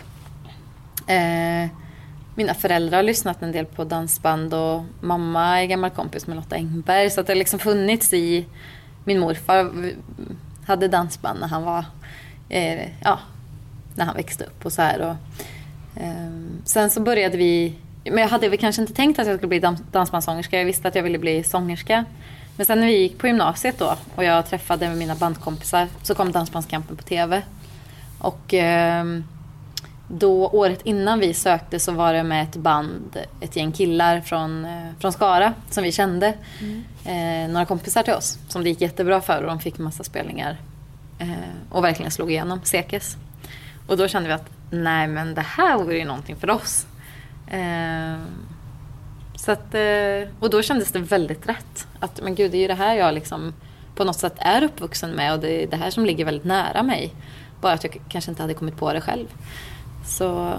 Eh, 1.07 1.69
mina 2.35 2.53
föräldrar 2.53 2.97
har 2.97 3.03
lyssnat 3.03 3.41
en 3.41 3.51
del 3.51 3.65
på 3.65 3.83
dansband 3.83 4.53
och 4.53 4.83
mamma 5.01 5.61
är 5.61 5.65
gammal 5.65 5.89
kompis 5.89 6.27
med 6.27 6.35
Lotta 6.35 6.55
Engberg. 6.55 7.09
Så 7.09 7.21
att 7.21 7.27
det 7.27 7.33
har 7.33 7.37
liksom 7.37 7.59
funnits 7.59 8.13
i, 8.13 8.45
min 9.05 9.19
morfar 9.19 9.71
hade 10.67 10.87
dansband 10.87 11.39
när 11.39 11.47
han 11.47 11.63
var, 11.63 11.85
eh, 12.49 12.89
ja, 13.03 13.19
när 13.95 14.05
han 14.05 14.15
växte 14.15 14.43
upp 14.43 14.65
och 14.65 14.73
så 14.73 14.81
här. 14.81 14.99
Och, 15.01 15.15
eh, 16.01 16.31
sen 16.65 16.89
så 16.89 17.01
började 17.01 17.37
vi, 17.37 17.73
men 18.03 18.17
jag 18.17 18.27
hade 18.29 18.49
väl 18.49 18.59
kanske 18.59 18.81
inte 18.81 18.93
tänkt 18.93 19.19
att 19.19 19.27
jag 19.27 19.37
skulle 19.37 19.49
bli 19.49 19.59
dans- 19.59 19.83
dansbandssångerska. 19.91 20.57
Jag 20.57 20.65
visste 20.65 20.87
att 20.87 20.95
jag 20.95 21.03
ville 21.03 21.17
bli 21.19 21.43
sångerska. 21.43 22.05
Men 22.57 22.65
sen 22.65 22.79
när 22.79 22.87
vi 22.87 22.97
gick 22.97 23.17
på 23.17 23.27
gymnasiet 23.27 23.79
då 23.79 23.95
och 24.15 24.23
jag 24.23 24.45
träffade 24.45 24.89
mina 24.95 25.15
bandkompisar 25.15 25.87
så 26.03 26.15
kom 26.15 26.31
Dansbandskampen 26.31 26.95
på 26.97 27.03
TV. 27.03 27.41
Och 28.19 28.53
eh, 28.53 29.05
då 30.07 30.47
året 30.47 30.81
innan 30.83 31.19
vi 31.19 31.33
sökte 31.33 31.79
så 31.79 31.91
var 31.91 32.13
det 32.13 32.23
med 32.23 32.43
ett 32.43 32.55
band, 32.55 33.17
ett 33.41 33.55
gäng 33.55 33.71
killar 33.71 34.21
från, 34.21 34.65
eh, 34.65 34.91
från 34.99 35.11
Skara 35.11 35.53
som 35.69 35.83
vi 35.83 35.91
kände. 35.91 36.33
Eh, 37.05 37.49
några 37.49 37.65
kompisar 37.65 38.03
till 38.03 38.13
oss 38.13 38.37
som 38.47 38.63
det 38.63 38.69
gick 38.69 38.81
jättebra 38.81 39.21
för 39.21 39.41
och 39.41 39.47
de 39.47 39.59
fick 39.59 39.77
massa 39.77 40.03
spelningar. 40.03 40.57
Eh, 41.19 41.29
och 41.69 41.83
verkligen 41.83 42.11
slog 42.11 42.31
igenom, 42.31 42.59
Sekes. 42.63 43.17
Och 43.87 43.97
då 43.97 44.07
kände 44.07 44.27
vi 44.27 44.33
att 44.33 44.49
nej 44.69 45.07
men 45.07 45.33
det 45.33 45.41
här 45.41 45.77
vore 45.77 45.97
ju 45.97 46.05
någonting 46.05 46.35
för 46.35 46.49
oss. 46.49 46.87
Eh, 47.47 48.17
så 49.35 49.51
att, 49.51 49.75
eh, 49.75 50.29
och 50.39 50.49
då 50.49 50.61
kändes 50.61 50.91
det 50.91 50.99
väldigt 50.99 51.49
rätt. 51.49 51.87
Att 51.99 52.21
men 52.23 52.35
gud, 52.35 52.51
det 52.51 52.57
är 52.57 52.61
ju 52.61 52.67
det 52.67 52.73
här 52.73 52.95
jag 52.95 53.13
liksom 53.13 53.53
på 53.95 54.03
något 54.03 54.19
sätt 54.19 54.35
är 54.37 54.63
uppvuxen 54.63 55.11
med 55.11 55.33
och 55.33 55.39
det 55.39 55.63
är 55.63 55.67
det 55.67 55.77
här 55.77 55.89
som 55.89 56.05
ligger 56.05 56.25
väldigt 56.25 56.45
nära 56.45 56.83
mig. 56.83 57.13
Bara 57.61 57.73
att 57.73 57.83
jag 57.83 58.01
kanske 58.09 58.31
inte 58.31 58.41
hade 58.41 58.53
kommit 58.53 58.77
på 58.77 58.93
det 58.93 59.01
själv. 59.01 59.27
Så 60.05 60.53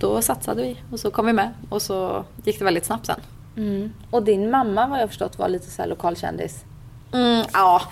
då 0.00 0.22
satsade 0.22 0.62
vi 0.62 0.76
och 0.90 1.00
så 1.00 1.10
kom 1.10 1.26
vi 1.26 1.32
med 1.32 1.50
och 1.68 1.82
så 1.82 2.24
gick 2.44 2.58
det 2.58 2.64
väldigt 2.64 2.84
snabbt 2.84 3.06
sen. 3.06 3.20
Mm. 3.56 3.92
Och 4.10 4.22
din 4.22 4.50
mamma 4.50 4.86
vad 4.86 5.00
jag 5.00 5.08
förstått 5.08 5.38
var 5.38 5.48
lite 5.48 5.70
så 5.70 5.82
här 5.82 5.88
lokalkändis. 5.88 6.64
Mm, 7.12 7.44
ja, 7.52 7.82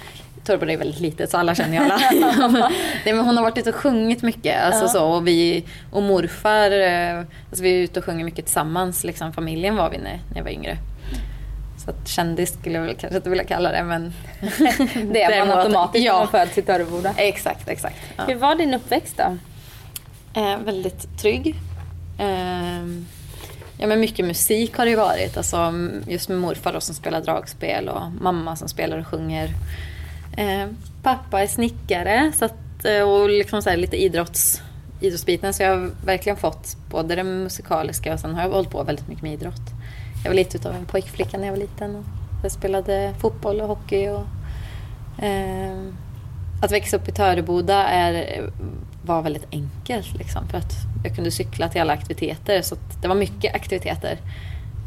Torbo 0.44 0.70
är 0.70 0.76
väldigt 0.76 1.00
litet 1.00 1.30
så 1.30 1.36
alla 1.36 1.54
känner 1.54 1.72
ju 1.72 1.78
alla. 1.78 1.98
Nej, 3.04 3.14
men 3.14 3.24
hon 3.24 3.36
har 3.36 3.42
varit 3.44 3.58
ute 3.58 3.70
och 3.70 3.76
sjungit 3.76 4.22
mycket. 4.22 4.64
Alltså, 4.64 4.88
så, 4.88 5.06
och, 5.06 5.28
vi, 5.28 5.64
och 5.92 6.02
morfar, 6.02 6.70
eh, 6.70 7.18
alltså, 7.48 7.62
vi 7.62 7.70
är 7.70 7.78
ute 7.78 8.00
och 8.00 8.04
sjunger 8.04 8.24
mycket 8.24 8.44
tillsammans. 8.44 9.04
Liksom, 9.04 9.32
familjen 9.32 9.76
var 9.76 9.90
vi 9.90 9.98
när, 9.98 10.20
när 10.30 10.36
jag 10.36 10.44
var 10.44 10.50
yngre. 10.50 10.78
Så 11.84 11.90
att 11.90 12.08
kändis 12.08 12.52
skulle 12.52 12.74
jag 12.78 12.84
väl 12.84 12.96
kanske 12.96 13.16
inte 13.16 13.30
vilja 13.30 13.44
kalla 13.44 13.72
det 13.72 13.84
men... 13.84 14.12
Det 15.12 15.22
är 15.22 15.46
man 15.46 15.58
automatiskt 15.58 16.04
ja. 16.04 16.12
när 16.12 16.18
man 16.18 16.28
föds 16.28 16.58
i 16.58 16.62
Töreboda. 16.62 17.14
Exakt, 17.16 17.68
exakt. 17.68 17.96
Ja. 18.16 18.24
Hur 18.26 18.34
var 18.34 18.54
din 18.54 18.74
uppväxt 18.74 19.16
då? 19.16 19.36
Eh, 20.34 20.58
väldigt 20.58 21.18
trygg. 21.18 21.54
Eh, 22.18 22.84
ja, 23.78 23.86
men 23.86 24.00
mycket 24.00 24.26
musik 24.26 24.76
har 24.76 24.84
det 24.84 24.90
ju 24.90 24.96
varit. 24.96 25.36
Alltså, 25.36 25.72
just 26.08 26.28
med 26.28 26.38
morfar 26.38 26.72
då, 26.72 26.80
som 26.80 26.94
spelar 26.94 27.20
dragspel 27.20 27.88
och 27.88 28.02
mamma 28.20 28.56
som 28.56 28.68
spelar 28.68 28.98
och 28.98 29.06
sjunger. 29.06 29.50
Eh, 30.36 30.66
pappa 31.02 31.42
är 31.42 31.46
snickare 31.46 32.32
så 32.34 32.44
att, 32.44 32.84
eh, 32.84 33.02
och 33.02 33.30
liksom 33.30 33.62
så 33.62 33.70
här, 33.70 33.76
lite 33.76 34.02
idrotts, 34.02 34.62
idrottsbiten. 35.00 35.54
Så 35.54 35.62
jag 35.62 35.70
har 35.70 35.90
verkligen 36.04 36.36
fått 36.36 36.76
både 36.90 37.14
det 37.14 37.24
musikaliska 37.24 38.14
och 38.14 38.20
sen 38.20 38.34
har 38.34 38.42
jag 38.42 38.50
hållit 38.50 38.70
på 38.70 38.82
väldigt 38.82 39.08
mycket 39.08 39.22
med 39.22 39.32
idrott. 39.32 39.70
Jag 40.24 40.30
var 40.30 40.36
lite 40.36 40.56
utav 40.56 40.74
en 40.74 40.86
pojkflicka 40.86 41.38
när 41.38 41.44
jag 41.44 41.52
var 41.52 41.60
liten. 41.60 41.96
Och 41.96 42.04
jag 42.42 42.52
spelade 42.52 43.14
fotboll 43.20 43.60
och 43.60 43.68
hockey. 43.68 44.08
Och, 44.08 44.26
eh, 45.24 45.82
att 46.62 46.72
växa 46.72 46.96
upp 46.96 47.08
i 47.08 47.12
Töreboda 47.12 47.84
är, 47.84 48.42
var 49.02 49.22
väldigt 49.22 49.46
enkelt. 49.52 50.14
Liksom, 50.18 50.48
för 50.48 50.58
att 50.58 50.72
jag 51.04 51.14
kunde 51.14 51.30
cykla 51.30 51.68
till 51.68 51.80
alla 51.80 51.92
aktiviteter. 51.92 52.62
Så 52.62 52.76
det 53.02 53.08
var 53.08 53.14
mycket 53.14 53.54
aktiviteter. 53.54 54.18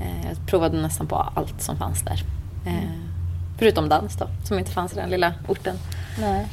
Eh, 0.01 0.27
jag 0.27 0.47
provade 0.47 0.81
nästan 0.81 1.07
på 1.07 1.15
allt 1.15 1.61
som 1.61 1.77
fanns 1.77 2.01
där. 2.01 2.23
Eh, 2.65 2.89
förutom 3.57 3.89
dans 3.89 4.15
då, 4.15 4.27
som 4.43 4.59
inte 4.59 4.71
fanns 4.71 4.93
i 4.93 4.95
den 4.95 5.09
lilla 5.09 5.33
orten. 5.47 5.75
Nej. 6.19 6.47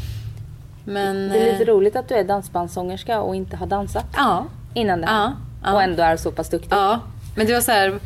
Men, 0.84 1.28
Det 1.28 1.38
är 1.48 1.52
lite 1.52 1.64
eh, 1.70 1.74
roligt 1.74 1.96
att 1.96 2.08
du 2.08 2.14
är 2.14 2.24
dansbandssångerska 2.24 3.20
och 3.20 3.36
inte 3.36 3.56
har 3.56 3.66
dansat 3.66 4.06
Ja. 4.16 4.44
innan 4.74 5.00
det. 5.00 5.06
Ja, 5.06 5.32
ja. 5.64 5.72
Och 5.72 5.82
ändå 5.82 6.02
är 6.02 6.16
så 6.16 6.30
pass 6.32 6.48
duktig. 6.48 6.72
Ja, 6.72 7.00
men 7.36 7.46
det 7.46 7.52
var 7.52 7.60
så 7.60 7.72
här, 7.72 7.98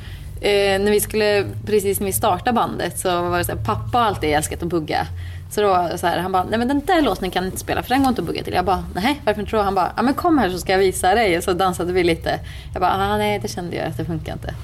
när 0.79 0.91
vi 0.91 1.01
skulle, 1.01 1.47
precis 1.67 2.01
när 2.01 2.07
vi 2.07 2.13
startade 2.13 2.53
bandet 2.53 2.99
så 2.99 3.23
var 3.29 3.39
det 3.39 3.45
så 3.45 3.53
här, 3.53 3.65
pappa 3.65 3.99
har 3.99 4.05
alltid 4.05 4.31
älskat 4.31 4.63
att 4.63 4.69
bugga. 4.69 5.07
Så 5.51 5.61
då 5.61 5.99
så 5.99 6.07
här, 6.07 6.19
han 6.19 6.33
bara, 6.33 6.45
nej 6.45 6.59
men 6.59 6.69
den 6.69 6.81
där 6.87 7.03
låten 7.03 7.31
kan 7.31 7.43
du 7.43 7.47
inte 7.47 7.61
spela 7.61 7.83
för 7.83 7.89
den 7.89 8.03
går 8.03 8.09
inte 8.09 8.21
att 8.21 8.27
bugga 8.27 8.45
till. 8.45 8.55
Jag 8.55 8.65
bara, 8.65 8.85
nej 8.95 9.21
varför 9.25 9.41
inte 9.41 9.57
då? 9.57 9.63
Han 9.63 9.75
bara, 9.75 9.93
ja 9.97 10.03
men 10.03 10.15
kom 10.15 10.39
här 10.39 10.51
så 10.51 10.59
ska 10.59 10.73
jag 10.73 10.79
visa 10.79 11.15
dig. 11.15 11.39
Och 11.39 11.45
så 11.45 11.53
dansade 11.53 11.93
vi 11.93 12.05
lite. 12.05 12.41
Jag 12.73 12.81
bara, 12.81 12.93
ah, 12.93 13.17
nej 13.17 13.39
det 13.39 13.49
kände 13.49 13.77
jag 13.77 13.87
att 13.87 13.97
det 13.97 14.05
funkar 14.05 14.33
inte. 14.33 14.55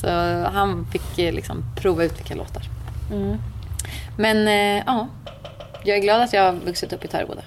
Så 0.00 0.08
han 0.52 0.86
fick 0.92 1.18
eh, 1.18 1.32
liksom 1.32 1.64
prova 1.76 2.04
ut 2.04 2.18
vilka 2.18 2.34
låtar. 2.34 2.62
Mm. 3.12 3.38
Men 4.16 4.48
eh, 4.48 4.84
ja, 4.86 5.08
jag 5.84 5.98
är 5.98 6.02
glad 6.02 6.22
att 6.22 6.32
jag 6.32 6.42
har 6.42 6.52
vuxit 6.52 6.92
upp 6.92 7.04
i 7.04 7.08
Töreboda. 7.08 7.42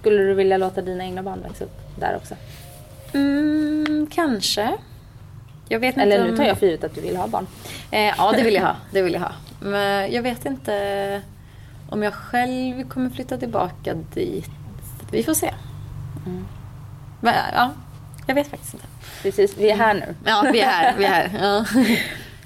Skulle 0.00 0.22
du 0.22 0.34
vilja 0.34 0.56
låta 0.56 0.82
dina 0.82 1.04
egna 1.04 1.22
barn 1.22 1.42
växa 1.42 1.64
upp 1.64 1.78
där 1.98 2.16
också? 2.16 2.34
Mm, 3.12 4.06
kanske. 4.14 4.72
Jag 5.68 5.80
vet 5.80 5.96
Eller 5.98 6.16
inte 6.16 6.24
nu 6.24 6.30
om- 6.30 6.36
tar 6.36 6.44
jag 6.44 6.58
för 6.58 6.66
givet 6.66 6.84
att 6.84 6.94
du 6.94 7.00
vill 7.00 7.16
ha 7.16 7.26
barn. 7.26 7.46
Eh, 7.90 8.00
ja, 8.18 8.32
det 8.36 8.42
vill 8.42 8.54
jag 8.54 8.62
ha. 8.62 8.76
Det 8.90 9.02
vill 9.02 9.12
jag 9.12 9.20
ha. 9.20 9.32
Men 9.60 10.12
jag 10.12 10.22
vet 10.22 10.46
inte 10.46 11.22
om 11.90 12.02
jag 12.02 12.14
själv 12.14 12.88
kommer 12.88 13.10
flytta 13.10 13.36
tillbaka 13.38 13.94
dit. 14.14 14.50
Vi 15.10 15.22
får 15.22 15.34
se. 15.34 15.54
Men, 17.20 17.34
ja. 17.54 17.70
Jag 18.26 18.34
vet 18.34 18.46
faktiskt 18.50 18.74
inte. 18.74 18.86
Precis, 19.22 19.56
vi 19.58 19.70
är 19.70 19.76
här 19.76 19.94
nu. 19.94 20.14
Ja, 20.24 20.44
vi 20.52 20.60
är 20.60 20.66
här. 20.66 20.94
Vi 20.98 21.04
är 21.04 21.08
här. 21.08 21.30
Ja. 21.42 21.64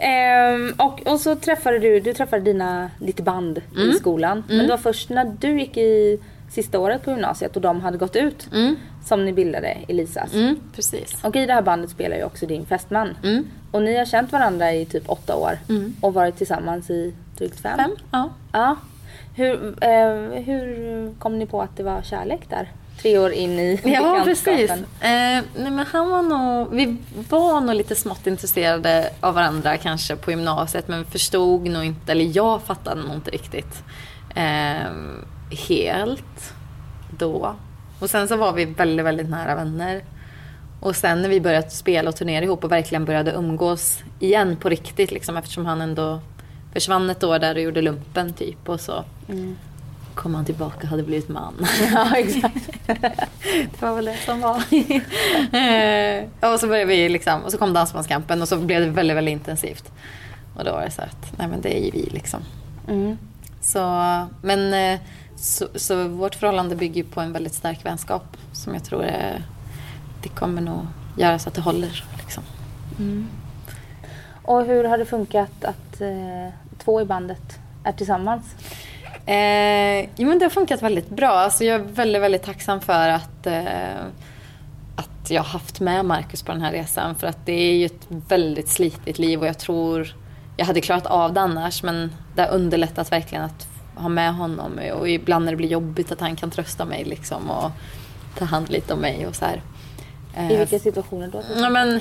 Ehm, 0.02 0.74
och, 0.78 1.06
och 1.06 1.20
så 1.20 1.36
träffade 1.36 1.78
du, 1.78 2.00
du 2.00 2.14
träffade 2.14 2.42
dina, 2.42 2.90
ditt 2.98 3.20
band 3.20 3.60
Mm. 3.76 3.90
i 3.90 3.92
skolan. 3.92 4.44
Men 4.48 4.58
det 4.58 4.68
var 4.68 4.76
först 4.76 5.08
när 5.10 5.24
du 5.40 5.60
gick 5.60 5.76
i 5.76 6.18
sista 6.50 6.78
året 6.78 7.02
på 7.04 7.10
gymnasiet 7.10 7.56
och 7.56 7.62
de 7.62 7.80
hade 7.80 7.98
gått 7.98 8.16
ut 8.16 8.48
som 9.04 9.24
ni 9.24 9.32
bildade 9.32 9.76
Elisas. 9.88 10.34
Mm, 10.34 10.60
precis. 10.76 11.24
Och 11.24 11.36
i 11.36 11.46
det 11.46 11.52
här 11.52 11.62
bandet 11.62 11.90
spelar 11.90 12.16
ju 12.16 12.24
också 12.24 12.46
din 12.46 12.66
fästman. 12.66 13.16
Mm. 13.22 13.46
Och 13.70 13.82
ni 13.82 13.96
har 13.96 14.04
känt 14.04 14.32
varandra 14.32 14.72
i 14.72 14.84
typ 14.86 15.10
åtta 15.10 15.36
år 15.36 15.58
och 16.00 16.14
varit 16.14 16.36
tillsammans 16.36 16.90
i 16.90 17.14
drygt 17.38 17.60
fem. 17.60 17.78
Fem? 17.78 17.90
Ja. 18.10 18.30
Ja. 18.52 18.76
Hur, 19.34 19.84
eh, 19.84 20.42
hur 20.42 21.14
kom 21.18 21.38
ni 21.38 21.46
på 21.46 21.62
att 21.62 21.76
det 21.76 21.82
var 21.82 22.02
kärlek 22.02 22.40
där? 22.48 22.72
Tre 23.02 23.18
år 23.18 23.32
in 23.32 23.58
i 23.58 23.80
Ja, 23.84 24.22
precis. 24.24 24.70
Eh, 24.70 24.84
nej, 25.00 25.44
men 25.56 25.86
han 25.92 26.10
var 26.10 26.22
nog, 26.22 26.74
vi 26.74 26.96
var 27.28 27.60
nog 27.60 27.74
lite 27.74 27.94
smått 27.94 28.26
intresserade 28.26 29.10
av 29.20 29.34
varandra 29.34 29.76
kanske 29.76 30.16
på 30.16 30.30
gymnasiet 30.30 30.88
men 30.88 31.04
förstod 31.04 31.68
nog 31.68 31.84
inte, 31.84 32.12
eller 32.12 32.36
jag 32.36 32.62
fattade 32.62 33.02
nog 33.02 33.14
inte 33.14 33.30
riktigt 33.30 33.82
eh, 34.34 34.92
helt 35.50 36.54
då. 37.18 37.56
Och 38.00 38.10
sen 38.10 38.28
så 38.28 38.36
var 38.36 38.52
vi 38.52 38.64
väldigt, 38.64 39.06
väldigt 39.06 39.30
nära 39.30 39.54
vänner. 39.54 40.02
Och 40.80 40.96
sen 40.96 41.22
när 41.22 41.28
vi 41.28 41.40
började 41.40 41.70
spela 41.70 42.08
och 42.08 42.16
turnera 42.16 42.44
ihop 42.44 42.64
och 42.64 42.72
verkligen 42.72 43.04
började 43.04 43.32
umgås 43.32 44.02
igen 44.18 44.56
på 44.56 44.68
riktigt 44.68 45.10
liksom 45.10 45.36
eftersom 45.36 45.66
han 45.66 45.80
ändå 45.80 46.20
försvann 46.72 47.10
ett 47.10 47.24
år 47.24 47.38
där 47.38 47.54
och 47.54 47.60
gjorde 47.60 47.82
lumpen 47.82 48.32
typ 48.32 48.68
och 48.68 48.80
så 48.80 49.04
kom 50.14 50.34
han 50.34 50.44
tillbaka 50.44 50.78
och 50.82 50.88
hade 50.88 51.02
blivit 51.02 51.28
man. 51.28 51.66
Ja, 51.92 52.16
exakt. 52.16 52.70
Det 53.46 53.82
var 53.82 53.94
väl 53.94 54.04
det 54.04 54.16
som 54.24 54.40
var. 54.40 54.56
Eh, 55.52 56.52
och 56.52 56.60
så 56.60 56.66
började 56.66 56.84
vi 56.84 57.08
liksom, 57.08 57.42
och 57.42 57.52
så 57.52 57.58
kom 57.58 57.72
Dansbandskampen 57.72 58.42
och 58.42 58.48
så 58.48 58.56
blev 58.56 58.80
det 58.80 58.88
väldigt, 58.88 59.16
väldigt 59.16 59.32
intensivt. 59.32 59.92
Och 60.56 60.64
då 60.64 60.72
var 60.72 60.82
det 60.82 60.90
så 60.90 61.02
att, 61.02 61.38
nej 61.38 61.48
men 61.48 61.60
det 61.60 61.78
är 61.78 61.84
ju 61.84 61.90
vi 61.90 62.08
liksom. 62.10 62.40
Mm. 62.88 63.18
Så, 63.60 63.80
men 64.42 64.74
eh, 64.74 65.00
så, 65.40 65.68
så 65.74 66.08
vårt 66.08 66.34
förhållande 66.34 66.76
bygger 66.76 67.04
på 67.04 67.20
en 67.20 67.32
väldigt 67.32 67.54
stark 67.54 67.84
vänskap 67.84 68.36
som 68.52 68.74
jag 68.74 68.84
tror 68.84 69.04
är, 69.04 69.42
det 70.22 70.28
kommer 70.28 70.62
nog 70.62 70.86
göra 71.18 71.38
så 71.38 71.48
att 71.48 71.54
det 71.54 71.60
håller. 71.60 72.04
Liksom. 72.18 72.42
Och 74.42 74.64
hur 74.64 74.84
har 74.84 74.98
det 74.98 75.06
funkat 75.06 75.64
att 75.64 76.00
eh, 76.00 76.52
två 76.78 77.00
i 77.00 77.04
bandet 77.04 77.58
är 77.84 77.92
tillsammans? 77.92 78.54
Eh, 79.26 80.08
jo 80.16 80.28
men 80.28 80.38
det 80.38 80.44
har 80.44 80.50
funkat 80.50 80.82
väldigt 80.82 81.08
bra. 81.08 81.30
Alltså 81.30 81.64
jag 81.64 81.80
är 81.80 81.84
väldigt, 81.84 82.22
väldigt 82.22 82.42
tacksam 82.42 82.80
för 82.80 83.08
att, 83.08 83.46
eh, 83.46 83.64
att 84.96 85.30
jag 85.30 85.42
har 85.42 85.48
haft 85.48 85.80
med 85.80 86.04
Marcus 86.04 86.42
på 86.42 86.52
den 86.52 86.60
här 86.60 86.72
resan. 86.72 87.14
För 87.14 87.26
att 87.26 87.46
det 87.46 87.52
är 87.52 87.74
ju 87.74 87.86
ett 87.86 88.06
väldigt 88.08 88.68
slitigt 88.68 89.18
liv 89.18 89.40
och 89.40 89.46
jag 89.46 89.58
tror 89.58 90.14
jag 90.56 90.66
hade 90.66 90.80
klarat 90.80 91.06
av 91.06 91.32
det 91.32 91.40
annars. 91.40 91.82
Men 91.82 92.12
det 92.34 92.42
har 92.42 92.48
underlättat 92.48 93.12
verkligen 93.12 93.44
att 93.44 93.69
ha 94.00 94.08
med 94.08 94.34
honom. 94.34 94.80
Och 94.94 95.08
ibland 95.08 95.44
när 95.44 95.52
det 95.52 95.56
blir 95.56 95.68
jobbigt 95.68 96.12
att 96.12 96.20
han 96.20 96.36
kan 96.36 96.50
trösta 96.50 96.84
mig 96.84 97.04
liksom 97.04 97.50
och 97.50 97.70
ta 98.38 98.44
hand 98.44 98.70
lite 98.70 98.94
om 98.94 99.00
mig 99.00 99.26
och 99.26 99.36
så 99.36 99.44
här. 99.44 99.62
I 100.36 100.54
Eh, 100.54 100.58
vilka 100.58 100.78
situationer 100.78 101.28
då? 101.28 101.42
Ja, 101.56 101.70
men, 101.70 102.00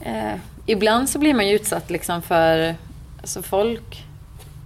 eh, 0.00 0.34
ibland 0.66 1.08
så 1.08 1.18
blir 1.18 1.34
man 1.34 1.48
ju 1.48 1.54
utsatt 1.54 1.90
liksom 1.90 2.22
för 2.22 2.74
alltså 3.20 3.42
folk. 3.42 4.04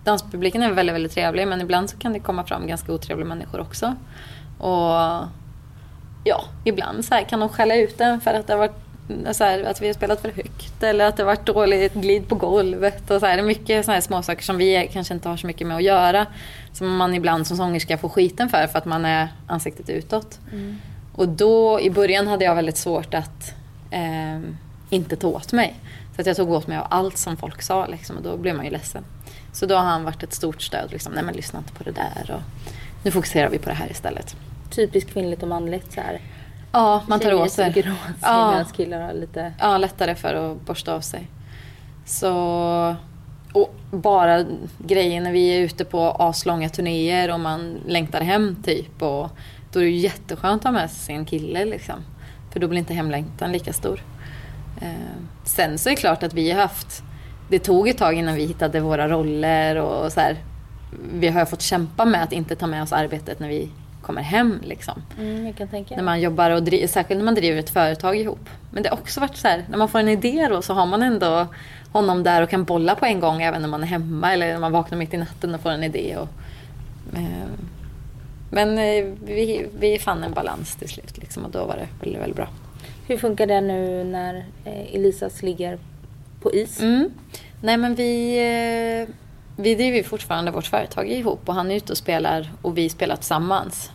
Danspubliken 0.05 0.63
är 0.63 0.73
väldigt, 0.73 0.95
väldigt 0.95 1.13
trevlig 1.13 1.49
men 1.49 1.61
ibland 1.61 1.91
så 1.91 1.97
kan 1.99 2.13
det 2.13 2.21
komma 2.21 2.45
fram 2.45 2.67
ganska 2.67 2.93
otrevliga 2.93 3.29
människor 3.29 3.61
också. 3.61 3.95
Och 4.59 5.27
ja, 6.25 6.45
ibland 6.65 7.05
så 7.05 7.15
här 7.15 7.23
kan 7.23 7.41
de 7.41 7.49
skälla 7.49 7.75
ut 7.77 8.01
en 8.01 8.21
för 8.21 8.35
att 8.35 8.47
det 8.47 8.53
har 8.53 8.59
varit 8.59 8.86
så 9.33 9.45
här, 9.45 9.63
att 9.65 9.83
vi 9.83 9.87
har 9.87 9.95
spelat 9.95 10.21
för 10.21 10.31
högt 10.31 10.83
eller 10.83 11.05
att 11.07 11.17
det 11.17 11.25
varit 11.25 11.47
dåligt 11.47 11.95
glid 11.95 12.29
på 12.29 12.35
golvet. 12.35 13.11
Och 13.11 13.21
så 13.21 13.27
här, 13.27 13.37
det 13.37 13.43
är 13.43 13.47
mycket 13.47 13.85
såna 13.85 13.95
här 13.95 14.01
småsaker 14.01 14.43
som 14.43 14.57
vi 14.57 14.91
kanske 14.93 15.15
inte 15.15 15.29
har 15.29 15.37
så 15.37 15.47
mycket 15.47 15.67
med 15.67 15.77
att 15.77 15.83
göra. 15.83 16.27
Som 16.73 16.97
man 16.97 17.15
ibland 17.15 17.47
som 17.47 17.57
sångerska 17.57 17.99
får 17.99 18.09
skiten 18.09 18.49
för 18.49 18.67
för 18.67 18.79
att 18.79 18.85
man 18.85 19.05
är 19.05 19.29
ansiktet 19.47 19.89
utåt. 19.89 20.41
Och 21.13 21.29
då 21.29 21.81
i 21.81 21.91
början 21.91 22.27
hade 22.27 22.45
jag 22.45 22.55
väldigt 22.55 22.77
svårt 22.77 23.15
att 23.15 23.55
eh, 23.91 24.41
inte 24.91 25.17
ta 25.17 25.29
åt 25.29 25.53
mig. 25.53 25.75
Så 26.15 26.21
att 26.21 26.27
jag 26.27 26.37
tog 26.37 26.51
åt 26.51 26.67
mig 26.67 26.79
av 26.79 26.87
allt 26.91 27.19
som 27.19 27.37
folk 27.37 27.63
sa 27.63 27.87
liksom, 27.87 28.17
och 28.17 28.23
då 28.23 28.37
blev 28.37 28.57
man 28.57 28.65
ju 28.65 28.71
ledsen. 28.71 29.05
Så 29.53 29.67
då 29.67 29.75
har 29.75 29.83
han 29.83 30.05
varit 30.05 30.23
ett 30.23 30.33
stort 30.33 30.63
stöd. 30.63 30.93
Liksom, 30.93 31.13
Nej 31.13 31.25
men 31.25 31.35
lyssna 31.35 31.59
inte 31.59 31.73
på 31.73 31.85
det 31.85 31.91
där 31.93 32.31
och 32.35 32.43
nu 33.05 33.11
fokuserar 33.11 33.49
vi 33.49 33.59
på 33.59 33.69
det 33.69 33.75
här 33.75 33.91
istället. 33.91 34.37
Typiskt 34.71 35.11
kvinnligt 35.11 35.43
och 35.43 35.49
manligt 35.49 35.93
så 35.93 36.01
här. 36.01 36.21
Ja, 36.77 37.03
man 37.07 37.21
tar 37.21 37.35
åt 37.35 37.51
sig. 37.51 37.85
Ja. 38.23 38.51
medan 38.51 38.65
killar 38.65 39.01
har 39.01 39.13
lite... 39.13 39.53
Ja, 39.59 39.79
lättare 39.79 40.15
för 40.15 40.35
att 40.35 40.61
borsta 40.61 40.95
av 40.95 41.01
sig. 41.01 41.29
Så... 42.05 42.97
Och 43.53 43.75
bara 43.91 44.45
grejer 44.79 45.21
när 45.21 45.33
vi 45.33 45.49
är 45.49 45.61
ute 45.61 45.85
på 45.85 46.11
aslånga 46.11 46.69
turnéer 46.69 47.33
och 47.33 47.41
man 47.41 47.79
längtar 47.87 48.21
hem 48.21 48.57
typ. 48.65 49.03
Och 49.03 49.31
då 49.73 49.79
är 49.79 49.85
det 49.85 49.91
ju 49.91 49.97
jätteskönt 49.97 50.61
att 50.61 50.65
ha 50.65 50.73
med 50.73 50.91
sig 50.91 50.99
sin 50.99 51.25
kille 51.25 51.65
liksom. 51.65 51.95
För 52.53 52.61
då 52.61 52.69
blir 52.69 52.79
inte 52.79 52.95
hemlängtan 52.95 53.53
lika 53.53 53.73
stor. 53.73 54.01
Eh, 54.81 55.17
sen 55.45 55.79
så 55.79 55.89
är 55.89 55.91
det 55.91 56.01
klart 56.01 56.23
att 56.23 56.35
vi 56.35 56.51
har 56.51 56.63
haft... 56.63 57.03
Det 57.49 57.59
tog 57.59 57.89
ett 57.89 57.99
tag 57.99 58.15
innan 58.15 58.35
vi 58.35 58.47
hittade 58.47 58.81
våra 58.81 59.09
roller 59.09 59.77
och 59.77 60.13
så 60.13 60.21
här. 60.21 60.37
Vi 61.13 61.29
har 61.29 61.45
fått 61.45 61.63
kämpa 61.63 62.05
med 62.05 62.23
att 62.23 62.33
inte 62.33 62.57
ta 62.57 62.67
med 62.67 62.83
oss 62.83 62.93
arbetet 62.93 63.41
när 63.41 63.49
vi 63.49 63.71
kommer 64.07 64.23
hem 64.23 64.61
liksom. 64.65 65.03
Mm, 65.19 65.55
När 65.97 66.03
man 66.03 66.21
jobbar 66.21 66.51
och 66.51 66.63
driver, 66.63 66.87
särskilt 66.87 67.19
när 67.19 67.25
man 67.25 67.35
driver 67.35 67.59
ett 67.59 67.71
företag 67.71 68.17
ihop. 68.17 68.49
Men 68.71 68.83
det 68.83 68.89
har 68.89 68.97
också 68.97 69.21
varit 69.21 69.37
så 69.37 69.49
här, 69.49 69.65
när 69.71 69.79
man 69.79 69.89
får 69.89 69.99
en 69.99 70.09
idé 70.09 70.49
då 70.51 70.63
så 70.63 70.75
har 70.75 70.87
man 70.87 71.03
ändå 71.03 71.47
honom 71.93 72.23
där 72.23 72.43
och 72.43 72.51
kan 72.51 72.65
bolla 72.65 72.95
på 72.95 73.07
en 73.07 73.21
gång 73.21 73.43
även 73.43 73.63
när 73.63 73.69
man 73.69 73.83
är 73.83 73.87
hemma 73.87 74.33
eller 74.33 74.53
när 74.53 74.59
man 74.61 74.73
vaknar 74.73 74.99
mitt 74.99 75.15
i 75.15 75.17
natten 75.17 75.55
och 75.55 75.61
får 75.61 75.71
en 75.71 75.85
idé. 75.85 76.17
Och, 76.17 76.29
eh, 77.17 77.49
men 78.51 78.79
eh, 78.79 79.05
vi, 79.25 79.67
vi 79.79 79.99
fann 79.99 80.25
en 80.25 80.33
balans 80.33 80.77
till 80.77 80.89
slut 80.89 81.19
liksom, 81.19 81.45
och 81.45 81.51
då 81.51 81.65
var 81.65 81.77
det 81.77 81.89
väldigt, 82.01 82.21
väldigt 82.21 82.37
bra. 82.37 82.49
Hur 83.09 83.17
funkar 83.19 83.47
det 83.47 83.61
nu 83.61 84.05
när 84.05 84.35
eh, 84.65 84.95
Elisas 84.95 85.43
ligger 85.43 85.79
på 86.43 86.55
is? 86.55 86.81
Mm. 86.81 87.11
Nej 87.63 87.77
men 87.77 87.95
vi, 87.95 88.37
eh, 88.39 89.15
vi 89.57 89.75
driver 89.75 89.97
ju 89.97 90.03
fortfarande 90.03 90.51
vårt 90.51 90.67
företag 90.67 91.09
ihop 91.11 91.49
och 91.49 91.55
han 91.55 91.71
är 91.71 91.75
ute 91.77 91.93
och 91.93 91.99
spelar 91.99 92.51
och 92.63 92.79
vi 92.79 92.89
spelar 92.89 93.17
tillsammans. 93.17 93.91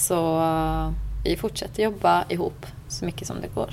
Så 0.00 0.40
eh, 0.40 0.90
vi 1.24 1.36
fortsätter 1.36 1.82
jobba 1.82 2.24
ihop 2.28 2.66
så 2.88 3.04
mycket 3.04 3.26
som 3.26 3.40
det 3.40 3.48
går. 3.54 3.70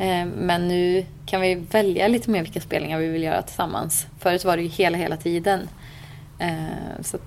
Eh, 0.00 0.26
Men 0.26 0.68
nu 0.68 1.06
kan 1.26 1.40
vi 1.40 1.54
välja 1.54 2.08
lite 2.08 2.30
mer 2.30 2.42
vilka 2.42 2.60
spelningar 2.60 2.98
vi 2.98 3.08
vill 3.08 3.22
göra 3.22 3.42
tillsammans. 3.42 4.06
Förut 4.18 4.44
var 4.44 4.56
det 4.56 4.62
ju 4.62 4.68
hela, 4.68 4.98
hela 4.98 5.16
tiden. 5.16 5.68
Eh, 6.38 7.02
Så 7.02 7.18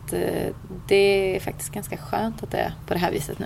det 0.88 1.36
är 1.36 1.40
faktiskt 1.40 1.74
ganska 1.74 1.98
skönt 1.98 2.44
att 2.44 2.52
det 2.52 2.58
är 2.58 2.74
på 2.88 2.94
det 2.94 3.00
här 3.00 3.12
viset 3.12 3.40
nu. 3.40 3.46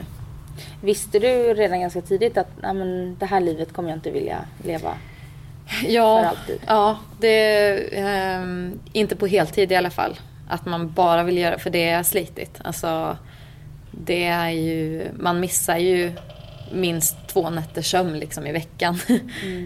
Visste 0.82 1.20
du 1.20 1.54
redan 1.54 1.80
ganska 1.80 2.02
tidigt 2.02 2.38
att 2.38 2.48
"Nej, 2.62 2.74
men, 2.74 3.16
det 3.20 3.26
här 3.26 3.40
livet 3.42 3.74
kommer 3.74 3.90
jag 3.90 3.98
inte 3.98 4.12
vilja 4.12 4.46
leva? 4.64 4.94
Ja, 5.88 6.20
För 6.22 6.30
alltid. 6.30 6.60
ja 6.68 6.98
det, 7.20 7.98
ehm, 8.00 8.80
inte 8.94 9.16
på 9.16 9.28
heltid 9.28 9.72
i 9.72 9.76
alla 9.76 9.90
fall. 9.90 10.20
Att 10.50 10.66
man 10.66 10.92
bara 10.92 11.24
vill 11.24 11.38
göra, 11.38 11.60
för 11.60 11.70
det 11.70 11.90
är 11.90 12.04
slitigt. 12.04 12.60
Alltså, 12.64 13.18
det 14.04 14.26
är 14.26 14.50
ju, 14.50 15.08
man 15.20 15.40
missar 15.40 15.78
ju 15.78 16.12
minst 16.72 17.16
två 17.28 17.50
nätters 17.50 17.92
sömn 17.92 18.20
liksom 18.20 18.48
i 18.48 18.52
veckan. 18.52 19.00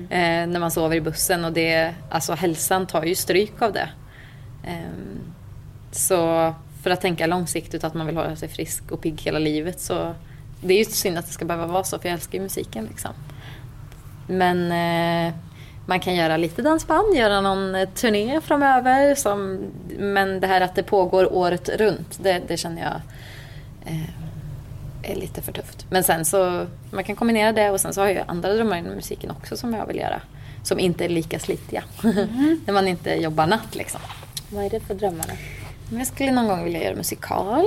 eh, 0.10 0.48
när 0.48 0.60
man 0.60 0.72
sover 0.72 0.96
i 0.96 1.02
bussen 1.02 1.46
och 1.46 1.54
det, 1.54 1.94
alltså 2.10 2.34
hälsan 2.34 2.88
tar 2.88 3.04
ju 3.04 3.16
stryk 3.16 3.62
av 3.62 3.74
det. 3.74 3.90
Ehm, 4.68 5.20
så 5.92 6.54
för 6.84 6.90
att 6.90 7.02
tänka 7.02 7.28
långsiktigt 7.28 7.84
att 7.84 7.94
man 7.94 8.08
vill 8.08 8.16
hålla 8.18 8.36
sig 8.36 8.50
frisk 8.50 8.92
och 8.92 9.02
pigg 9.02 9.22
hela 9.22 9.40
livet 9.40 9.80
så 9.80 10.16
det 10.62 10.74
är 10.74 10.78
ju 10.78 10.86
synd 10.86 11.18
att 11.18 11.26
det 11.26 11.32
ska 11.32 11.46
behöva 11.46 11.68
vara 11.68 11.84
så 11.84 12.00
för 12.00 12.10
jag 12.10 12.14
älskar 12.14 12.38
ju 12.38 12.44
musiken 12.44 12.86
liksom. 12.86 13.12
Men 14.28 14.72
eh, 14.72 15.34
man 15.86 16.00
kan 16.00 16.16
göra 16.16 16.38
lite 16.38 16.62
dansband, 16.62 17.16
göra 17.16 17.42
någon 17.42 17.76
eh, 17.76 17.90
turné 17.90 18.42
framöver. 18.42 19.16
Som, 19.16 19.60
men 19.98 20.40
det 20.40 20.48
här 20.48 20.62
att 20.62 20.76
det 20.76 20.84
pågår 20.84 21.34
året 21.34 21.70
runt, 21.70 22.20
det, 22.24 22.42
det 22.48 22.58
känner 22.58 22.82
jag 22.82 23.02
är 25.04 25.16
lite 25.16 25.42
för 25.42 25.52
tufft. 25.52 25.86
Men 25.90 26.04
sen 26.04 26.26
så, 26.26 26.66
man 26.92 27.04
kan 27.04 27.16
kombinera 27.16 27.52
det 27.52 27.70
och 27.70 27.82
sen 27.82 27.94
så 27.94 28.02
har 28.02 28.08
jag 28.08 28.24
andra 28.28 28.54
drömmar 28.54 28.78
inom 28.78 28.94
musiken 28.96 29.32
också 29.32 29.58
som 29.58 29.74
jag 29.74 29.86
vill 29.88 29.98
göra. 29.98 30.22
Som 30.64 30.80
inte 30.80 31.06
är 31.06 31.10
lika 31.10 31.40
slitiga. 31.40 31.84
När 32.66 32.72
man 32.72 32.88
inte 32.88 33.10
jobbar 33.14 33.48
natt 33.48 33.76
liksom. 33.76 34.02
Vad 34.50 34.66
är 34.66 34.70
det 34.70 34.80
för 34.80 34.94
drömmar? 34.94 35.26
då? 35.28 35.98
Jag 35.98 36.08
skulle 36.08 36.32
någon 36.32 36.48
gång 36.48 36.64
vilja 36.64 36.84
göra 36.84 36.96
musikal. 36.96 37.66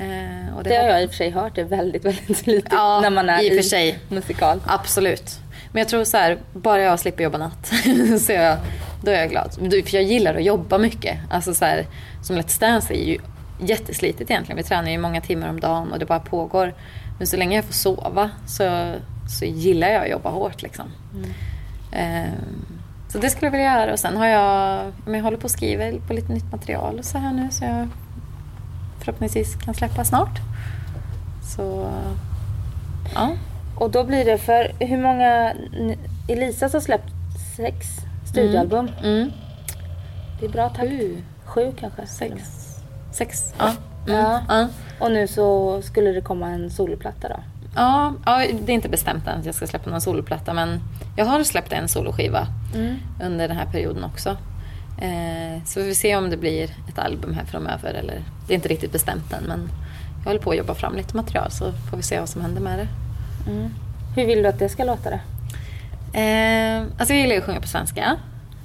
Eh, 0.00 0.56
och 0.56 0.64
Det 0.64 0.76
har 0.76 0.84
jag 0.84 1.02
i 1.02 1.06
och 1.06 1.10
för 1.10 1.16
sig 1.16 1.30
hört, 1.30 1.54
det 1.54 1.60
är 1.60 1.64
väldigt, 1.64 2.04
väldigt 2.04 2.38
slitigt 2.38 2.68
Ja, 2.72 3.00
när 3.00 3.10
man 3.10 3.28
är 3.28 3.42
i 3.42 3.50
och 3.50 3.54
för 3.54 3.62
sig. 3.62 3.98
musikal. 4.08 4.60
Absolut. 4.66 5.38
Men 5.72 5.80
jag 5.80 5.88
tror 5.88 6.04
så 6.04 6.16
här, 6.16 6.38
bara 6.52 6.82
jag 6.82 7.00
slipper 7.00 7.24
jobba 7.24 7.38
natt 7.38 7.72
så 8.20 8.32
jag, 8.32 8.58
då 9.02 9.10
är 9.10 9.18
jag 9.20 9.30
glad. 9.30 9.54
För 9.54 9.94
jag 9.94 10.02
gillar 10.04 10.34
att 10.34 10.44
jobba 10.44 10.78
mycket. 10.78 11.18
Alltså 11.30 11.54
så 11.54 11.64
här, 11.64 11.86
som 12.22 12.36
Let's 12.38 12.60
Dance 12.60 12.94
är 12.94 13.04
ju 13.04 13.18
jätteslitigt 13.58 14.30
egentligen. 14.30 14.56
Vi 14.56 14.62
tränar 14.62 14.90
ju 14.90 14.98
många 14.98 15.20
timmar 15.20 15.48
om 15.48 15.60
dagen 15.60 15.92
och 15.92 15.98
det 15.98 16.06
bara 16.06 16.20
pågår. 16.20 16.74
Men 17.18 17.26
så 17.26 17.36
länge 17.36 17.56
jag 17.56 17.64
får 17.64 17.72
sova 17.72 18.30
så 18.46 18.94
så 19.28 19.44
gillar 19.44 19.88
jag 19.88 20.02
att 20.02 20.10
jobba 20.10 20.30
hårt. 20.30 20.62
Liksom. 20.62 20.86
Eh, 21.92 22.32
så 23.08 23.18
det 23.18 23.30
skulle 23.30 23.46
jag 23.46 23.52
vilja 23.52 23.74
göra. 23.74 23.92
Och 23.92 23.98
sen 23.98 24.16
har 24.16 24.26
jag, 24.26 24.92
men 25.04 25.14
jag 25.14 25.22
håller 25.22 25.36
på 25.36 25.46
att 25.46 25.52
skriva 25.52 25.98
på 26.06 26.12
lite 26.12 26.32
nytt 26.32 26.52
material 26.52 26.98
och 26.98 27.04
så 27.04 27.18
här 27.18 27.32
nu. 27.32 27.48
Så 27.50 27.64
jag 27.64 27.88
förhoppningsvis 28.98 29.54
kan 29.64 29.74
släppa 29.74 30.04
snart. 30.04 30.40
Så 31.56 31.90
ja. 33.14 33.30
Och 33.76 33.90
då 33.90 34.04
blir 34.04 34.24
det 34.24 34.38
för 34.38 34.72
hur 34.80 34.98
många... 34.98 35.52
Elisas 36.28 36.72
har 36.72 36.80
släppt 36.80 37.12
sex 37.56 37.86
studioalbum. 38.24 38.90
Mm. 39.02 39.30
Det 40.40 40.46
är 40.46 40.50
bra 40.50 40.68
takt. 40.68 40.80
Sju, 40.90 41.22
Sju 41.44 41.72
kanske. 41.80 42.06
sex, 42.06 42.63
sex. 43.14 43.54
Ja. 43.58 43.64
Mm. 44.06 44.20
Ja. 44.20 44.40
Ja. 44.48 44.68
Och 44.98 45.10
nu 45.12 45.26
så 45.26 45.82
skulle 45.82 46.12
det 46.12 46.20
komma 46.20 46.48
en 46.48 46.70
soloplatta 46.70 47.28
då. 47.28 47.36
Ja, 47.76 48.14
ja, 48.24 48.38
det 48.38 48.72
är 48.72 48.74
inte 48.74 48.88
bestämt 48.88 49.26
än 49.26 49.38
att 49.40 49.46
jag 49.46 49.54
ska 49.54 49.66
släppa 49.66 49.90
någon 49.90 50.00
soloplatta 50.00 50.54
men 50.54 50.80
jag 51.16 51.24
har 51.24 51.44
släppt 51.44 51.72
en 51.72 51.88
soloskiva 51.88 52.46
under 53.22 53.48
den 53.48 53.56
här 53.56 53.66
perioden 53.66 54.04
också. 54.04 54.36
Eh, 55.00 55.64
så 55.64 55.80
vi 55.80 55.86
får 55.86 55.94
se 55.94 56.16
om 56.16 56.30
det 56.30 56.36
blir 56.36 56.64
ett 56.88 56.98
album 56.98 57.34
här 57.34 57.44
framöver 57.44 57.94
eller 57.94 58.22
det 58.46 58.52
är 58.52 58.54
inte 58.54 58.68
riktigt 58.68 58.92
bestämt 58.92 59.32
än 59.32 59.44
men 59.44 59.68
jag 60.18 60.30
håller 60.30 60.40
på 60.40 60.50
att 60.50 60.56
jobba 60.56 60.74
fram 60.74 60.96
lite 60.96 61.16
material 61.16 61.50
så 61.50 61.72
får 61.72 61.96
vi 61.96 62.02
se 62.02 62.20
vad 62.20 62.28
som 62.28 62.42
händer 62.42 62.60
med 62.60 62.78
det. 62.78 62.88
Hur 64.16 64.26
vill 64.26 64.42
du 64.42 64.48
att 64.48 64.58
det 64.58 64.68
ska 64.68 64.84
låta 64.84 65.10
det? 65.10 65.20
Eh, 66.20 66.82
alltså 66.98 67.14
jag 67.14 67.20
gillar 67.20 67.34
ju 67.34 67.38
att 67.40 67.46
sjunga 67.46 67.60
på 67.60 67.68
svenska. 67.68 68.16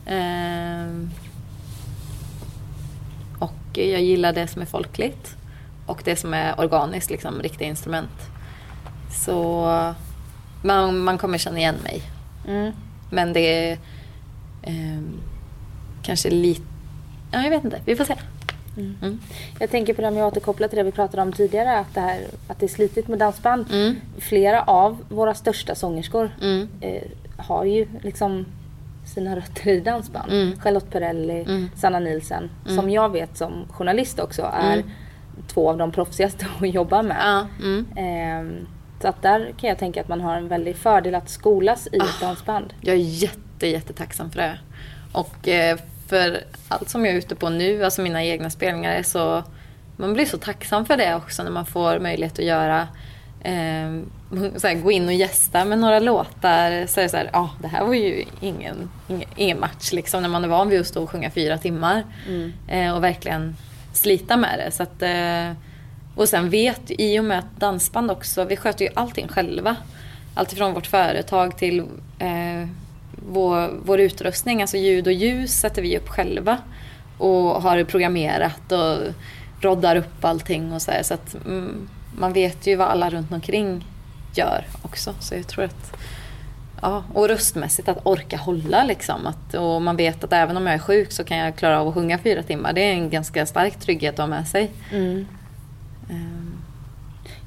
Eh, 0.05 0.85
och 3.71 3.77
jag 3.77 4.01
gillar 4.01 4.33
det 4.33 4.47
som 4.47 4.61
är 4.61 4.65
folkligt. 4.65 5.35
Och 5.85 6.01
det 6.05 6.15
som 6.15 6.33
är 6.33 6.59
organiskt, 6.59 7.11
liksom 7.11 7.41
riktiga 7.41 7.67
instrument. 7.67 8.29
Så 9.25 9.65
man, 10.63 10.99
man 10.99 11.17
kommer 11.17 11.37
känna 11.37 11.57
igen 11.57 11.75
mig. 11.83 12.01
Mm. 12.47 12.71
Men 13.11 13.33
det 13.33 13.39
är 13.69 13.71
eh, 14.61 15.01
kanske 16.03 16.29
lite... 16.29 16.61
Ja, 17.31 17.43
jag 17.43 17.49
vet 17.49 17.63
inte. 17.63 17.79
Vi 17.85 17.95
får 17.95 18.05
se. 18.05 18.15
Mm. 18.77 19.19
Jag 19.59 19.69
tänker 19.71 19.93
på 19.93 20.01
det 20.01 20.07
om 20.07 20.17
jag 20.17 20.27
återkopplar 20.27 20.67
till 20.67 20.77
det 20.77 20.83
vi 20.83 20.91
pratade 20.91 21.21
om 21.21 21.33
tidigare. 21.33 21.79
Att 21.79 21.93
det, 21.93 22.01
här, 22.01 22.21
att 22.47 22.59
det 22.59 22.65
är 22.65 22.67
slitigt 22.67 23.07
med 23.07 23.19
dansband. 23.19 23.65
Mm. 23.71 23.95
Flera 24.17 24.63
av 24.63 24.97
våra 25.09 25.33
största 25.33 25.75
sångerskor 25.75 26.31
Mm. 26.41 26.67
eh, 26.81 27.03
har 27.37 27.65
ju 27.65 27.87
liksom 28.01 28.45
sina 29.05 29.35
rötter 29.35 29.67
i 29.67 29.79
dansband. 29.79 30.31
Mm. 30.31 30.59
Charlotte 30.59 30.89
Perrelli, 30.91 31.41
Mm. 31.41 31.69
Sanna 31.75 31.99
Nielsen. 31.99 32.49
Som 32.65 32.89
jag 32.89 33.09
vet 33.11 33.37
som 33.37 33.65
journalist 33.71 34.19
också 34.19 34.41
är 34.53 34.73
Mm. 34.73 34.89
två 35.47 35.69
av 35.69 35.77
de 35.77 35.91
proffsigaste 35.91 36.45
att 36.61 36.73
jobba 36.73 37.01
med. 37.01 37.47
Mm. 37.61 37.85
Ehm, 37.95 38.67
så 39.01 39.07
att 39.07 39.21
där 39.21 39.53
kan 39.59 39.69
jag 39.69 39.77
tänka 39.77 40.01
att 40.01 40.07
man 40.07 40.21
har 40.21 40.35
en 40.37 40.47
väldig 40.47 40.75
fördel 40.75 41.15
att 41.15 41.29
skolas 41.29 41.87
i 41.91 41.99
Ah. 41.99 42.03
ett 42.03 42.19
dansband. 42.21 42.73
Jag 42.81 42.95
är 42.95 42.99
jätte, 42.99 43.67
jättetacksam 43.67 44.31
för 44.31 44.39
det. 44.39 44.59
Och 45.11 45.47
eh, 45.47 45.77
för 46.07 46.39
allt 46.67 46.89
som 46.89 47.05
jag 47.05 47.13
är 47.13 47.17
ute 47.17 47.35
på 47.35 47.49
nu, 47.49 47.83
alltså 47.85 48.01
mina 48.01 48.23
egna 48.23 48.49
spelningar, 48.49 48.91
är 48.91 49.03
så... 49.03 49.43
Man 49.97 50.13
blir 50.13 50.25
så 50.25 50.37
tacksam 50.37 50.85
för 50.85 50.97
det 50.97 51.15
också 51.15 51.43
när 51.43 51.51
man 51.51 51.65
får 51.65 51.99
möjlighet 51.99 52.39
att 52.39 52.45
göra... 52.45 52.87
Eh, 53.41 54.01
så 54.57 54.67
här, 54.67 54.75
gå 54.75 54.91
in 54.91 55.07
och 55.07 55.13
gästa 55.13 55.65
med 55.65 55.79
några 55.79 55.99
låtar. 55.99 56.87
Så 56.87 56.99
är 56.99 57.03
det 57.03 57.09
så 57.09 57.17
här, 57.17 57.29
ja, 57.33 57.49
det 57.61 57.67
här 57.67 57.85
var 57.85 57.93
ju 57.93 58.25
ingen, 58.41 58.89
ingen, 59.07 59.29
ingen 59.35 59.59
match 59.59 59.91
liksom 59.91 60.21
när 60.21 60.29
man 60.29 60.43
är 60.43 60.47
van 60.47 60.69
vid 60.69 60.79
att 60.79 60.87
stå 60.87 61.03
och 61.03 61.09
sjunga 61.09 61.31
fyra 61.31 61.57
timmar. 61.57 62.03
Eh, 62.67 62.95
och 62.95 63.03
verkligen 63.03 63.55
slita 63.93 64.37
med 64.37 64.59
det. 64.59 64.71
Så 64.71 64.83
att, 64.83 65.01
eh, 65.01 65.51
och 66.15 66.29
sen 66.29 66.49
vet, 66.49 66.81
i 66.87 67.19
och 67.19 67.25
med 67.25 67.39
att 67.39 67.59
dansband 67.59 68.11
också, 68.11 68.43
vi 68.43 68.55
sköter 68.55 68.85
ju 68.85 68.91
allting 68.93 69.27
själva. 69.27 69.75
Allt 70.33 70.53
ifrån 70.53 70.73
vårt 70.73 70.87
företag 70.87 71.57
till 71.57 71.79
eh, 72.19 72.67
vår, 73.29 73.79
vår 73.85 73.99
utrustning, 73.99 74.61
alltså 74.61 74.77
ljud 74.77 75.07
och 75.07 75.13
ljus 75.13 75.51
sätter 75.51 75.81
vi 75.81 75.97
upp 75.97 76.09
själva. 76.09 76.57
Och 77.17 77.61
har 77.61 77.83
programmerat 77.83 78.71
och 78.71 78.97
roddar 79.61 79.95
upp 79.95 80.25
allting 80.25 80.73
och 80.73 80.81
så 80.81 80.91
här. 80.91 81.03
Så 81.03 81.13
att 81.13 81.35
mm, 81.45 81.89
man 82.19 82.33
vet 82.33 82.67
ju 82.67 82.75
vad 82.75 82.87
alla 82.87 83.09
runt 83.09 83.31
omkring 83.31 83.85
gör 84.35 84.65
också. 84.81 85.13
Så 85.19 85.35
jag 85.35 85.47
tror 85.47 85.65
att 85.65 85.97
Ja, 86.81 87.03
och 87.13 87.27
röstmässigt 87.27 87.89
att 87.89 87.97
orka 88.03 88.37
hålla 88.37 88.83
liksom. 88.83 89.27
Att, 89.27 89.53
och 89.53 89.81
man 89.81 89.95
vet 89.95 90.23
att 90.23 90.33
även 90.33 90.57
om 90.57 90.67
jag 90.67 90.75
är 90.75 90.79
sjuk 90.79 91.11
så 91.11 91.23
kan 91.23 91.37
jag 91.37 91.55
klara 91.55 91.81
av 91.81 91.87
att 91.87 91.93
sjunga 91.93 92.17
fyra 92.17 92.43
timmar. 92.43 92.73
Det 92.73 92.81
är 92.81 92.93
en 92.93 93.09
ganska 93.09 93.45
stark 93.45 93.79
trygghet 93.79 94.13
att 94.13 94.19
ha 94.19 94.27
med 94.27 94.47
sig. 94.47 94.71
Mm. 94.91 95.27
Ehm, 96.09 96.53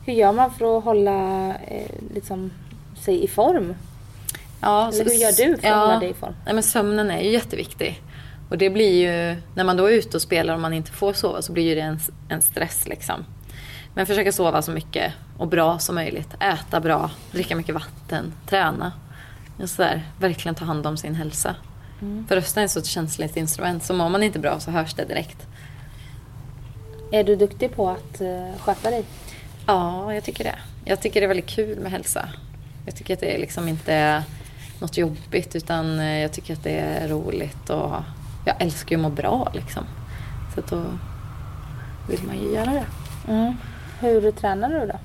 Hur 0.04 0.12
gör 0.12 0.32
man 0.32 0.50
för 0.50 0.78
att 0.78 0.85
hålla 0.85 1.48
eh, 1.68 1.90
liksom, 2.14 2.50
sig 3.00 3.24
i 3.24 3.28
form? 3.28 3.74
Ja, 4.61 4.88
Eller 4.92 5.04
hur 5.04 5.12
gör 5.12 5.32
du 5.32 5.58
för 5.58 5.68
att 5.68 5.78
hålla 5.78 6.00
dig 6.00 6.11
i 6.11 6.14
form? 6.14 6.35
Nej, 6.44 6.54
men 6.54 6.62
sömnen 6.62 7.11
är 7.11 7.20
ju 7.20 7.30
jätteviktig. 7.30 8.02
Och 8.48 8.58
det 8.58 8.70
blir 8.70 9.02
ju, 9.02 9.37
när 9.54 9.64
man 9.64 9.76
då 9.76 9.87
är 9.87 9.92
ute 9.92 10.16
och 10.16 10.22
spelar 10.22 10.54
och 10.54 10.61
man 10.61 10.72
inte 10.72 10.92
får 10.92 11.12
sova 11.12 11.42
så 11.42 11.52
blir 11.52 11.76
det 11.76 11.82
en, 11.82 12.00
en 12.28 12.42
stress 12.42 12.88
liksom. 12.88 13.24
Men 13.94 14.07
försöka 14.07 14.33
sova 14.33 14.62
så 14.62 14.70
mycket 14.70 15.12
och 15.38 15.48
bra 15.48 15.78
som 15.78 15.94
möjligt. 15.94 16.35
Äta 16.40 16.81
bra, 16.81 17.11
dricka 17.31 17.57
mycket 17.57 17.74
vatten, 17.74 18.33
träna. 18.46 18.92
Så 19.64 19.83
där, 19.83 20.02
verkligen 20.18 20.55
ta 20.55 20.64
hand 20.64 20.87
om 20.87 20.96
sin 20.96 21.14
hälsa. 21.14 21.57
Mm. 22.00 22.26
För 22.28 22.37
rösten 22.37 22.61
är 22.61 22.64
ett 22.64 22.70
så 22.70 22.83
känsligt 22.83 23.37
instrument 23.37 23.85
så 23.85 23.94
mår 23.94 24.09
man 24.09 24.22
inte 24.22 24.38
bra 24.38 24.61
så 24.61 24.70
hörs 24.70 24.94
det 24.94 25.05
direkt. 25.05 25.46
Är 27.12 27.24
du 27.24 27.37
duktig 27.37 27.76
på 27.76 27.90
att 27.90 28.20
eh, 28.20 28.61
sköta 28.61 28.90
dig? 28.90 29.05
Ja, 29.66 30.14
jag 30.14 30.24
tycker 30.24 30.44
det. 30.44 30.59
Jag 30.85 31.00
tycker 31.00 31.20
det 31.20 31.26
är 31.26 31.28
väldigt 31.28 31.50
kul 31.50 31.81
med 31.81 31.92
hälsa. 31.92 32.28
Jag 32.87 32.96
tycker 32.96 33.14
att 33.14 33.20
det 33.20 33.38
liksom 33.38 33.68
inte 33.68 33.92
är 33.92 34.22
något 34.81 34.96
jobbigt 34.96 35.57
utan 35.57 35.98
eh, 35.98 36.18
jag 36.18 36.33
tycker 36.33 36.55
att 36.55 36.64
det 36.64 36.78
är 36.78 37.09
roligt 37.09 37.70
och 37.70 37.94
jag 38.44 38.57
älskar 38.59 38.90
ju 38.90 38.96
att 38.96 39.02
må 39.02 39.11
bra 39.11 39.52
liksom. 39.55 39.85
Så 40.55 40.61
då 40.68 40.83
vill 42.09 42.20
man 42.26 42.38
ju 42.38 42.55
göra 42.55 42.70
det. 42.70 42.87
Mm. 43.28 43.57
Hur 44.03 44.31
tränar 44.31 44.69
du 44.69 44.87
då? 44.87 44.99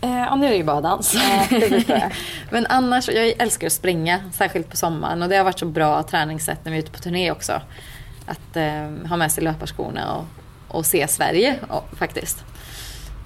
Eh, 0.00 0.18
ja, 0.18 0.34
nu 0.34 0.46
är 0.46 0.50
det 0.50 0.56
ju 0.56 0.64
bara 0.64 0.80
dans. 0.80 1.14
Ja, 1.14 1.46
det. 1.50 2.10
Men 2.50 2.66
annars, 2.66 3.08
jag 3.08 3.28
älskar 3.38 3.66
att 3.66 3.72
springa, 3.72 4.20
särskilt 4.32 4.70
på 4.70 4.76
sommaren. 4.76 5.22
Och 5.22 5.28
det 5.28 5.36
har 5.36 5.44
varit 5.44 5.58
så 5.58 5.66
bra 5.66 6.02
träningssätt 6.02 6.64
när 6.64 6.72
vi 6.72 6.78
är 6.78 6.82
ute 6.82 6.90
på 6.90 6.98
turné 6.98 7.30
också. 7.30 7.60
Att 8.26 8.56
eh, 8.56 9.08
ha 9.08 9.16
med 9.16 9.32
sig 9.32 9.44
löparskorna 9.44 10.14
och, 10.14 10.24
och 10.76 10.86
se 10.86 11.08
Sverige 11.08 11.58
och, 11.68 11.96
faktiskt. 11.96 12.44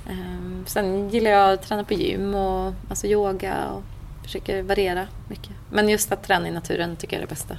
Eh, 0.09 0.65
sen 0.67 1.09
gillar 1.09 1.31
jag 1.31 1.53
att 1.53 1.63
träna 1.63 1.85
på 1.85 1.95
gym 1.95 2.35
och 2.35 2.73
alltså 2.89 3.07
yoga 3.07 3.55
och 3.69 3.83
försöker 4.23 4.63
variera 4.63 5.07
mycket. 5.29 5.53
Men 5.71 5.89
just 5.89 6.13
att 6.13 6.23
träna 6.23 6.49
i 6.49 6.51
naturen 6.51 6.97
tycker 6.97 7.17
jag 7.17 7.23
är 7.23 7.27
det 7.27 7.35
bästa. 7.35 7.57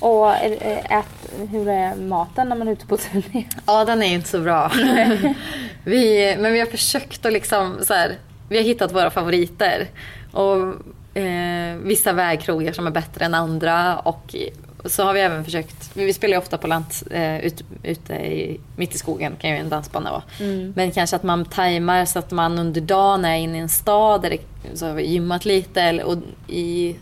Och 0.00 0.28
är- 0.30 0.98
ät, 0.98 1.30
hur 1.50 1.68
är 1.68 1.94
maten 1.94 2.48
när 2.48 2.56
man 2.56 2.68
är 2.68 2.72
ute 2.72 2.86
på 2.86 2.96
turné? 2.96 3.44
Ja, 3.66 3.84
den 3.84 4.02
är 4.02 4.14
inte 4.14 4.28
så 4.28 4.40
bra. 4.40 4.72
vi, 5.84 6.36
men 6.38 6.52
vi 6.52 6.58
har 6.58 6.66
försökt 6.66 7.26
att 7.26 7.32
liksom 7.32 7.76
så 7.82 7.94
här, 7.94 8.16
vi 8.48 8.56
har 8.56 8.64
hittat 8.64 8.92
våra 8.92 9.10
favoriter. 9.10 9.86
Och 10.32 10.58
eh, 11.18 11.76
vissa 11.82 12.12
vägkrogar 12.12 12.72
som 12.72 12.86
är 12.86 12.90
bättre 12.90 13.24
än 13.24 13.34
andra. 13.34 13.98
Och 13.98 14.34
så 14.84 15.02
har 15.04 15.12
vi 15.14 15.20
även 15.20 15.44
försökt, 15.44 15.90
vi 15.94 16.12
spelar 16.12 16.32
ju 16.34 16.38
ofta 16.38 16.58
på 16.58 16.66
lant, 16.66 17.02
eh, 17.10 17.38
ut, 17.38 17.64
ute 17.82 18.14
i, 18.14 18.60
mitt 18.76 18.94
i 18.94 18.98
skogen 18.98 19.36
kan 19.40 19.50
ju 19.50 19.56
en 19.56 19.68
dansbana 19.68 20.10
vara. 20.10 20.22
Men 20.74 20.90
kanske 20.90 21.16
att 21.16 21.22
man 21.22 21.44
tajmar 21.44 22.04
så 22.04 22.18
att 22.18 22.30
man 22.30 22.58
under 22.58 22.80
dagen 22.80 23.24
är 23.24 23.36
inne 23.36 23.58
i 23.58 23.60
en 23.60 23.68
stad 23.68 24.22
där 24.22 24.30
det 24.30 24.38
så 24.78 24.86
har 24.86 24.94
vi 24.94 25.06
gymmat 25.06 25.44
lite. 25.44 25.82
Eller, 25.82 26.04
och 26.04 26.16
i, 26.48 26.96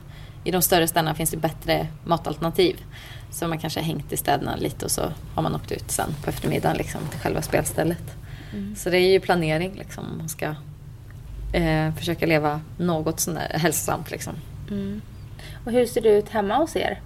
I 0.46 0.50
de 0.50 0.62
större 0.62 0.88
städerna 0.88 1.14
finns 1.14 1.30
det 1.30 1.36
bättre 1.36 1.86
matalternativ. 2.04 2.76
Så 3.30 3.48
man 3.48 3.58
kanske 3.58 3.80
har 3.80 3.84
hängt 3.84 4.12
i 4.12 4.16
städerna 4.16 4.56
lite 4.56 4.84
och 4.84 4.90
så 4.90 5.02
har 5.34 5.42
man 5.42 5.54
åkt 5.54 5.72
ut 5.72 5.90
sen 5.90 6.14
på 6.24 6.30
eftermiddagen 6.30 6.76
liksom, 6.76 7.00
till 7.10 7.20
själva 7.20 7.42
spelstället. 7.42 8.16
Så 8.76 8.90
det 8.90 8.98
är 8.98 9.12
ju 9.12 9.20
planering 9.20 9.74
liksom. 9.74 10.04
Man 10.18 10.28
ska 10.28 10.54
eh, 11.52 11.94
försöka 11.94 12.26
leva 12.26 12.60
något 12.78 13.20
sån 13.20 13.34
där 13.34 13.58
hälsosamt 13.58 14.10
liksom. 14.10 14.34
Och 15.64 15.72
hur 15.72 15.86
ser 15.86 16.00
det 16.00 16.08
ut 16.08 16.28
hemma 16.28 16.56
hos 16.56 16.76
er? 16.76 17.00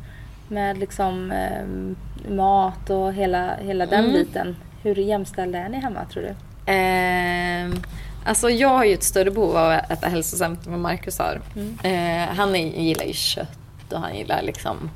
Med 0.49 0.79
liksom 0.79 1.33
eh, 1.33 2.33
mat 2.35 2.91
och 2.91 3.13
hela, 3.15 3.57
hela 3.57 3.87
den 3.87 4.05
Mm. 4.05 4.13
biten. 4.13 4.57
Hur 4.83 4.95
jämställda 4.95 5.59
är 5.59 5.69
ni 5.69 5.81
hemma 5.81 6.05
tror 6.13 6.23
du? 6.23 6.29
Eh, 6.73 7.71
alltså 8.25 8.51
jag 8.51 8.69
har 8.69 8.85
ju 8.85 8.95
ett 8.95 9.03
större 9.03 9.31
behov 9.31 9.57
av 9.57 9.71
att 9.71 9.91
äta 9.91 10.09
hälsosamt 10.09 10.67
än 10.67 10.73
vad 10.73 10.81
Marcus 10.81 11.19
har. 11.19 11.41
Eh, 11.83 12.35
han 12.37 12.57
är, 12.57 12.67
gillar 12.67 13.05
ju 13.05 13.13
kött 13.13 13.93
och 13.93 14.01
han 14.01 14.17
gillar 14.17 14.43
liksom... 14.43 14.91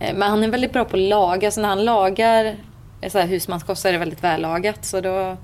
Eh, 0.00 0.14
men 0.14 0.30
han 0.30 0.44
är 0.44 0.48
väldigt 0.48 0.72
bra 0.72 0.84
på 0.84 0.96
att 0.96 1.02
laga. 1.02 1.50
Så 1.50 1.60
när 1.60 1.68
han 1.68 1.84
lagar 1.84 2.56
eh, 3.00 3.10
så 3.10 3.18
här 3.18 3.26
husmanskost 3.26 3.82
så 3.82 3.88
är 3.88 3.92
det 3.92 3.98
väldigt 3.98 4.24
vällagat. 4.24 4.84
Så 4.84 5.00
då, 5.00 5.36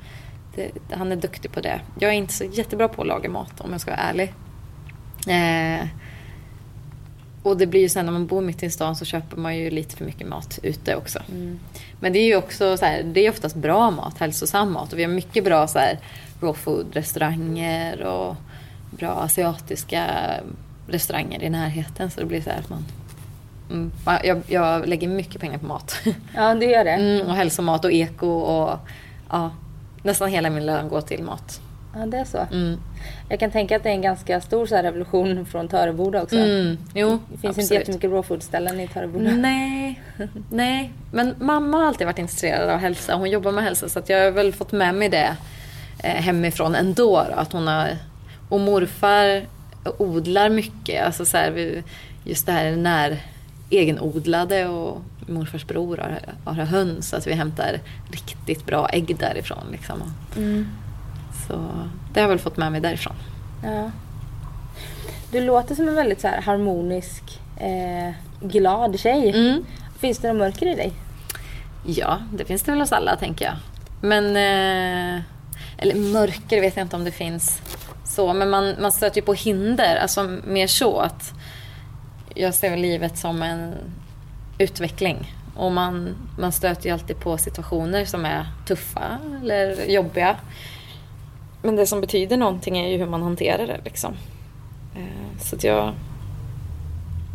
det, 0.54 0.70
han 0.90 1.12
är 1.12 1.16
duktig 1.16 1.52
på 1.52 1.60
det. 1.60 1.80
Jag 1.98 2.10
är 2.10 2.14
inte 2.14 2.32
så 2.32 2.44
jättebra 2.44 2.88
på 2.88 3.02
att 3.02 3.08
laga 3.08 3.30
mat 3.30 3.60
om 3.60 3.72
jag 3.72 3.80
ska 3.80 3.90
vara 3.90 4.00
ärlig. 4.00 4.34
Eh, 5.28 5.86
och 7.42 7.56
det 7.56 7.66
blir 7.66 7.80
ju 7.80 7.88
sen 7.88 8.04
när 8.04 8.12
man 8.12 8.26
bor 8.26 8.40
mitt 8.40 8.62
i 8.62 8.70
stan 8.70 8.96
så 8.96 9.04
köper 9.04 9.36
man 9.36 9.56
ju 9.56 9.70
lite 9.70 9.96
för 9.96 10.04
mycket 10.04 10.28
mat 10.28 10.58
ute 10.62 10.96
också. 10.96 11.18
Men 12.00 12.12
det 12.12 12.18
är 12.18 12.24
ju 12.24 12.36
också 12.36 12.76
så 12.76 12.84
här, 12.84 13.02
det 13.02 13.26
är 13.26 13.30
oftast 13.30 13.56
bra 13.56 13.90
mat, 13.90 14.18
hälsosam 14.18 14.72
mat. 14.72 14.92
Och 14.92 14.98
vi 14.98 15.04
har 15.04 15.10
mycket 15.10 15.44
bra 15.44 15.66
så 15.66 15.78
här 15.78 15.98
raw 16.40 16.58
food 16.58 16.86
restauranger 16.92 18.02
och 18.02 18.36
bra 18.90 19.08
asiatiska 19.10 20.06
restauranger 20.88 21.42
i 21.42 21.50
närheten. 21.50 22.10
Så 22.10 22.20
det 22.20 22.26
blir 22.26 22.40
så 22.42 22.50
här 22.50 22.58
att 22.58 22.70
man... 22.70 22.84
Mm, 23.70 23.90
jag, 24.24 24.42
jag 24.46 24.86
lägger 24.88 25.08
mycket 25.08 25.40
pengar 25.40 25.58
på 25.58 25.66
mat. 25.66 26.00
Ja, 26.34 26.54
det 26.54 26.66
gör 26.66 26.84
det. 26.84 26.90
Mm, 26.90 27.26
och 27.26 27.34
hälsomat 27.34 27.84
och 27.84 27.92
eko 27.92 28.26
och 28.28 28.78
ja, 29.30 29.50
nästan 30.02 30.28
hela 30.28 30.50
min 30.50 30.66
lön 30.66 30.88
går 30.88 31.00
till 31.00 31.22
mat. 31.22 31.60
Ja, 31.94 32.06
det 32.06 32.16
är 32.18 32.24
så. 32.24 32.46
Mm. 32.52 32.80
Jag 33.28 33.40
kan 33.40 33.50
tänka 33.50 33.76
att 33.76 33.82
det 33.82 33.88
är 33.88 33.92
en 33.94 34.02
ganska 34.02 34.40
stor 34.40 34.66
så 34.66 34.76
revolution 34.76 35.46
från 35.46 35.68
Töreboda 35.68 36.22
också. 36.22 36.36
Mm, 36.36 36.78
jo, 36.94 37.08
Det 37.08 37.38
finns 37.38 37.44
absolut. 37.44 37.58
inte 37.58 37.74
jättemycket 37.74 38.10
raw 38.10 38.22
food-ställen 38.22 38.80
i 38.80 38.88
Töreboda. 38.88 39.30
Nej, 39.30 40.02
nej. 40.50 40.92
Men 41.12 41.34
mamma 41.40 41.76
har 41.76 41.84
alltid 41.86 42.06
varit 42.06 42.18
intresserad 42.18 42.70
av 42.70 42.78
hälsa. 42.78 43.14
Hon 43.14 43.30
jobbar 43.30 43.52
med 43.52 43.64
hälsa 43.64 43.88
så 43.88 43.98
att 43.98 44.08
jag 44.08 44.24
har 44.24 44.30
väl 44.30 44.52
fått 44.52 44.72
med 44.72 44.94
mig 44.94 45.08
det 45.08 45.36
hemifrån 46.02 46.74
ändå. 46.74 47.24
Då, 47.28 47.34
att 47.34 47.52
hon 47.52 47.66
har, 47.66 47.88
och 48.48 48.60
morfar 48.60 49.46
odlar 49.98 50.48
mycket. 50.48 51.06
Alltså 51.06 51.24
så 51.24 51.36
här, 51.36 51.50
vi- 51.50 51.82
just 52.24 52.46
det 52.46 52.52
här 52.52 52.76
när 52.76 53.22
egenodlade 53.70 54.66
och 54.68 55.02
morfars 55.26 55.64
bror 55.66 55.96
har, 55.96 56.20
har 56.54 56.64
höns. 56.64 57.08
Så 57.08 57.16
att 57.16 57.26
vi 57.26 57.32
hämtar 57.34 57.78
riktigt 58.10 58.66
bra 58.66 58.88
ägg 58.88 59.16
därifrån. 59.18 59.64
Liksom. 59.72 60.14
Mm. 60.36 60.68
Så 61.48 61.54
det 62.12 62.20
har 62.20 62.24
jag 62.24 62.28
väl 62.28 62.38
fått 62.38 62.56
med 62.56 62.72
mig 62.72 62.80
därifrån. 62.80 63.14
Ja. 63.64 63.90
Du 65.32 65.40
låter 65.40 65.74
som 65.74 65.88
en 65.88 65.94
väldigt 65.94 66.20
så 66.20 66.28
harmonisk, 66.44 67.40
eh, 67.56 68.14
glad 68.48 69.00
tjej. 69.00 69.30
Mm. 69.30 69.64
Finns 69.98 70.18
det 70.18 70.28
något 70.28 70.38
mörker 70.38 70.66
i 70.66 70.74
dig? 70.74 70.92
Ja, 71.86 72.18
det 72.32 72.44
finns 72.44 72.62
det 72.62 72.70
väl 72.72 72.80
hos 72.80 72.92
alla 72.92 73.16
tänker 73.16 73.44
jag. 73.44 73.54
Men... 74.00 74.36
Eh, 75.16 75.22
eller 75.78 75.94
mörker 75.94 76.60
vet 76.60 76.76
jag 76.76 76.84
inte 76.84 76.96
om 76.96 77.04
det 77.04 77.12
finns 77.12 77.62
så. 78.04 78.32
Men 78.32 78.50
man, 78.50 78.74
man 78.80 78.92
stöter 78.92 79.16
ju 79.16 79.22
på 79.22 79.34
hinder. 79.34 79.96
Alltså 79.96 80.38
mer 80.44 80.66
så 80.66 80.98
att 80.98 81.32
jag 82.34 82.54
ser 82.54 82.76
livet 82.76 83.18
som 83.18 83.42
en 83.42 83.74
utveckling. 84.58 85.34
Och 85.56 85.72
man, 85.72 86.16
man 86.38 86.52
stöter 86.52 86.86
ju 86.86 86.92
alltid 86.92 87.20
på 87.20 87.38
situationer 87.38 88.04
som 88.04 88.24
är 88.24 88.46
tuffa 88.66 89.18
eller 89.42 89.90
jobbiga. 89.90 90.36
Men 91.62 91.76
det 91.76 91.86
som 91.86 92.00
betyder 92.00 92.36
någonting 92.36 92.78
är 92.78 92.88
ju 92.88 92.98
hur 92.98 93.06
man 93.06 93.22
hanterar 93.22 93.66
det 93.66 93.80
liksom. 93.84 94.14
Eh, 94.96 95.38
så 95.40 95.56
att 95.56 95.64
jag... 95.64 95.94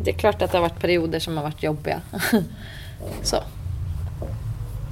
Det 0.00 0.10
är 0.10 0.14
klart 0.14 0.42
att 0.42 0.52
det 0.52 0.58
har 0.58 0.62
varit 0.62 0.80
perioder 0.80 1.18
som 1.18 1.36
har 1.36 1.44
varit 1.44 1.62
jobbiga. 1.62 2.00
så. 3.22 3.36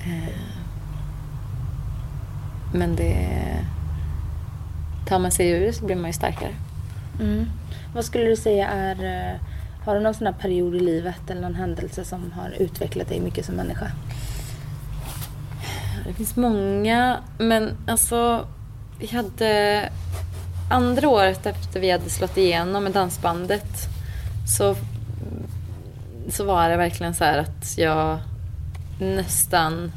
Eh. 0.04 0.51
Men 2.72 2.96
det... 2.96 3.38
Tar 5.06 5.18
man 5.18 5.30
sig 5.30 5.50
ur 5.50 5.60
det 5.60 5.72
så 5.72 5.84
blir 5.84 5.96
man 5.96 6.06
ju 6.06 6.12
starkare. 6.12 6.54
Mm. 7.20 7.46
Vad 7.94 8.04
skulle 8.04 8.24
du 8.24 8.36
säga 8.36 8.68
är... 8.68 9.04
eh, 9.04 9.40
Har 9.84 9.94
du 9.94 10.00
någon 10.00 10.14
sån 10.14 10.26
här 10.26 10.34
period 10.34 10.74
i 10.74 10.80
livet 10.80 11.30
eller 11.30 11.40
någon 11.40 11.54
händelse 11.54 12.04
som 12.04 12.32
har 12.32 12.50
utvecklat 12.50 13.08
dig 13.08 13.20
mycket 13.20 13.46
som 13.46 13.54
människa? 13.54 13.90
Det 16.06 16.12
finns 16.14 16.36
många, 16.36 17.16
men 17.38 17.70
alltså... 17.86 18.46
Vi 18.98 19.06
hade... 19.06 19.88
Andra 20.70 21.08
året 21.08 21.46
efter 21.46 21.80
vi 21.80 21.90
hade 21.90 22.10
slått 22.10 22.36
igenom 22.36 22.84
med 22.84 22.92
dansbandet 22.92 23.88
så, 24.46 24.76
så 26.28 26.44
var 26.44 26.68
det 26.68 26.76
verkligen 26.76 27.14
så 27.14 27.24
här 27.24 27.38
att 27.38 27.78
jag 27.78 28.18
nästan... 29.00 29.92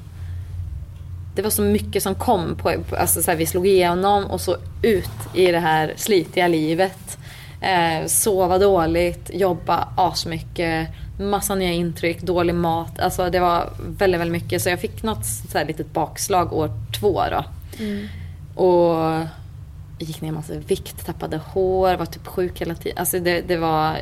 Det 1.36 1.42
var 1.42 1.50
så 1.50 1.62
mycket 1.62 2.04
som 2.04 2.16
kom. 2.16 2.56
På, 2.56 2.74
alltså 2.98 3.22
så 3.22 3.32
här, 3.32 3.38
vi 3.38 3.46
slog 3.46 3.68
igenom 3.68 4.26
och 4.26 4.42
så 4.42 4.58
ut 4.82 5.12
i 5.34 5.52
det 5.52 5.60
här 5.60 5.94
slitiga 5.96 6.48
livet. 6.48 7.18
Eh, 7.62 8.06
sova 8.08 8.58
dåligt, 8.58 9.32
jobba 9.34 9.88
asmycket, 9.98 10.90
massa 11.20 11.56
nya 11.56 11.72
intryck, 11.72 12.22
dålig 12.22 12.56
mat. 12.56 13.00
Alltså 13.00 13.30
det 13.30 13.40
var 13.40 13.70
väldigt, 13.88 14.22
väldigt 14.22 14.44
mycket. 14.44 14.62
Så 14.62 14.70
jag 14.70 14.80
fick 14.80 15.04
något 15.04 15.26
så 15.26 15.58
här 15.58 15.66
litet 15.66 15.94
bakslag 15.94 16.54
år 16.54 16.70
två 17.00 17.22
då. 17.32 17.46
Och 18.64 18.96
jag 20.00 20.08
gick 20.08 20.22
ner 20.22 20.32
massa 20.32 20.54
vikt, 20.54 21.06
tappade 21.06 21.38
hår, 21.38 21.96
var 21.96 22.06
typ 22.06 22.28
sjuk 22.28 22.62
hela 22.62 22.76
tiden. 22.76 22.98
Alltså 22.98 23.20
det, 23.20 23.42
det 23.42 23.58
var... 23.58 23.98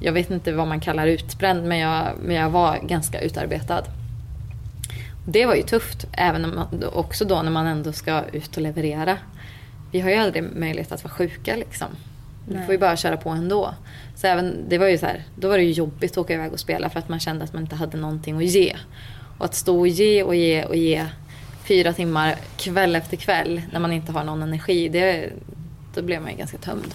Jag 0.00 0.12
vet 0.12 0.30
inte 0.30 0.52
vad 0.52 0.68
man 0.68 0.80
kallar 0.80 1.06
utbränd 1.06 1.64
men 1.64 1.78
jag, 1.78 2.06
men 2.22 2.36
jag 2.36 2.50
var 2.50 2.78
ganska 2.82 3.20
utarbetad. 3.20 3.82
Det 5.30 5.46
var 5.46 5.54
ju 5.54 5.62
tufft, 5.62 6.06
även 6.12 6.44
om 6.44 6.54
man, 6.54 6.84
också 6.92 7.24
då 7.24 7.42
när 7.42 7.50
man 7.50 7.66
ändå 7.66 7.92
ska 7.92 8.22
ut 8.32 8.56
och 8.56 8.62
leverera. 8.62 9.18
Vi 9.92 10.00
har 10.00 10.10
ju 10.10 10.16
aldrig 10.16 10.42
möjlighet 10.42 10.92
att 10.92 11.04
vara 11.04 11.14
sjuka 11.14 11.56
liksom. 11.56 11.88
Vi 12.48 12.54
Nej. 12.54 12.64
får 12.64 12.72
ju 12.72 12.78
bara 12.78 12.96
köra 12.96 13.16
på 13.16 13.30
ändå. 13.30 13.74
Så 14.16 14.26
även, 14.26 14.68
det 14.68 14.78
var 14.78 14.86
ju 14.86 14.98
så 14.98 15.06
här, 15.06 15.24
då 15.34 15.48
var 15.48 15.56
det 15.56 15.64
ju 15.64 15.72
jobbigt 15.72 16.12
att 16.12 16.18
åka 16.18 16.34
iväg 16.34 16.52
och 16.52 16.60
spela 16.60 16.90
för 16.90 16.98
att 16.98 17.08
man 17.08 17.20
kände 17.20 17.44
att 17.44 17.52
man 17.52 17.62
inte 17.62 17.76
hade 17.76 17.96
någonting 17.96 18.36
att 18.36 18.44
ge. 18.44 18.76
Och 19.38 19.44
att 19.44 19.54
stå 19.54 19.78
och 19.78 19.88
ge 19.88 20.22
och 20.22 20.34
ge 20.34 20.64
och 20.64 20.76
ge 20.76 21.06
fyra 21.64 21.92
timmar 21.92 22.36
kväll 22.56 22.96
efter 22.96 23.16
kväll 23.16 23.62
när 23.72 23.80
man 23.80 23.92
inte 23.92 24.12
har 24.12 24.24
någon 24.24 24.42
energi, 24.42 24.88
det, 24.88 25.30
då 25.94 26.02
blev 26.02 26.22
man 26.22 26.30
ju 26.30 26.36
ganska 26.36 26.58
tömd. 26.58 26.94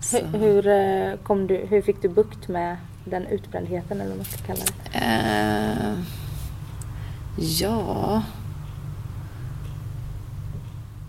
Så. 0.00 0.18
Hur, 0.18 0.38
hur, 0.38 0.66
eh, 0.66 1.16
kom 1.22 1.46
du, 1.46 1.56
hur 1.56 1.82
fick 1.82 2.02
du 2.02 2.08
bukt 2.08 2.48
med 2.48 2.76
den 3.04 3.26
utbrändheten 3.26 4.00
eller 4.00 4.10
vad 4.10 4.16
man 4.16 4.24
ska 4.24 4.46
kalla 4.46 4.64
det? 4.92 4.98
Eh, 4.98 6.23
ja... 7.36 8.22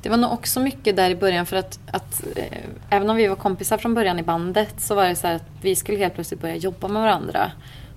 Det 0.06 0.10
var 0.10 0.18
nog 0.18 0.32
också 0.32 0.60
mycket 0.60 0.96
där 0.96 1.10
i 1.10 1.16
början 1.16 1.46
för 1.46 1.58
att, 1.58 1.80
att 1.92 2.24
eh, 2.36 2.60
även 2.90 3.10
om 3.10 3.16
vi 3.16 3.28
var 3.28 3.36
kompisar 3.36 3.78
från 3.78 3.94
början 3.94 4.20
i 4.20 4.24
bandet 4.24 4.74
så 4.78 4.96
var 4.96 5.06
det 5.06 5.16
så 5.16 5.28
här 5.28 5.36
att 5.36 5.50
vi 5.62 5.76
skulle 5.76 5.98
helt 5.98 6.14
plötsligt 6.14 6.42
börja 6.42 6.56
jobba 6.56 6.88
med 6.88 7.02
varandra. 7.02 7.52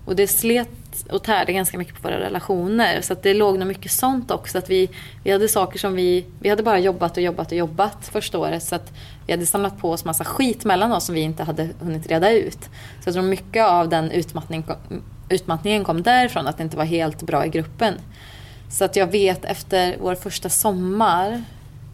Och 0.04 0.16
det 0.16 0.26
slet 0.26 1.06
och 1.10 1.22
tärde 1.22 1.52
ganska 1.52 1.78
mycket 1.78 1.94
på 1.94 2.08
våra 2.08 2.20
relationer. 2.20 3.00
Så 3.00 3.12
att 3.12 3.22
det 3.22 3.34
låg 3.34 3.58
nog 3.58 3.68
mycket 3.68 3.92
sånt 3.92 4.30
också. 4.30 4.58
Att 4.58 4.70
vi, 4.70 4.90
vi 5.24 5.30
hade 5.30 5.48
saker 5.48 5.78
som 5.78 5.94
vi... 5.94 6.26
Vi 6.40 6.48
hade 6.48 6.62
bara 6.62 6.78
jobbat 6.78 7.16
och 7.16 7.22
jobbat 7.22 7.46
och 7.52 7.58
jobbat 7.58 8.08
första 8.12 8.38
året. 8.38 8.62
Så 8.62 8.74
att 8.74 8.92
vi 9.26 9.32
hade 9.32 9.46
samlat 9.46 9.78
på 9.78 9.90
oss 9.90 10.04
massa 10.04 10.24
skit 10.24 10.64
mellan 10.64 10.92
oss 10.92 11.04
som 11.04 11.14
vi 11.14 11.20
inte 11.20 11.42
hade 11.42 11.68
hunnit 11.80 12.06
reda 12.06 12.30
ut. 12.30 12.62
Så 13.00 13.06
jag 13.06 13.14
tror 13.14 13.24
mycket 13.24 13.64
av 13.64 13.88
den 13.88 14.10
utmattning, 14.10 14.64
utmattningen 15.28 15.84
kom 15.84 16.02
därifrån. 16.02 16.46
Att 16.46 16.56
det 16.56 16.62
inte 16.62 16.76
var 16.76 16.84
helt 16.84 17.22
bra 17.22 17.46
i 17.46 17.48
gruppen. 17.48 17.94
Så 18.70 18.84
att 18.84 18.96
jag 18.96 19.06
vet 19.06 19.44
efter 19.44 19.96
vår 20.00 20.14
första 20.14 20.48
sommar 20.48 21.42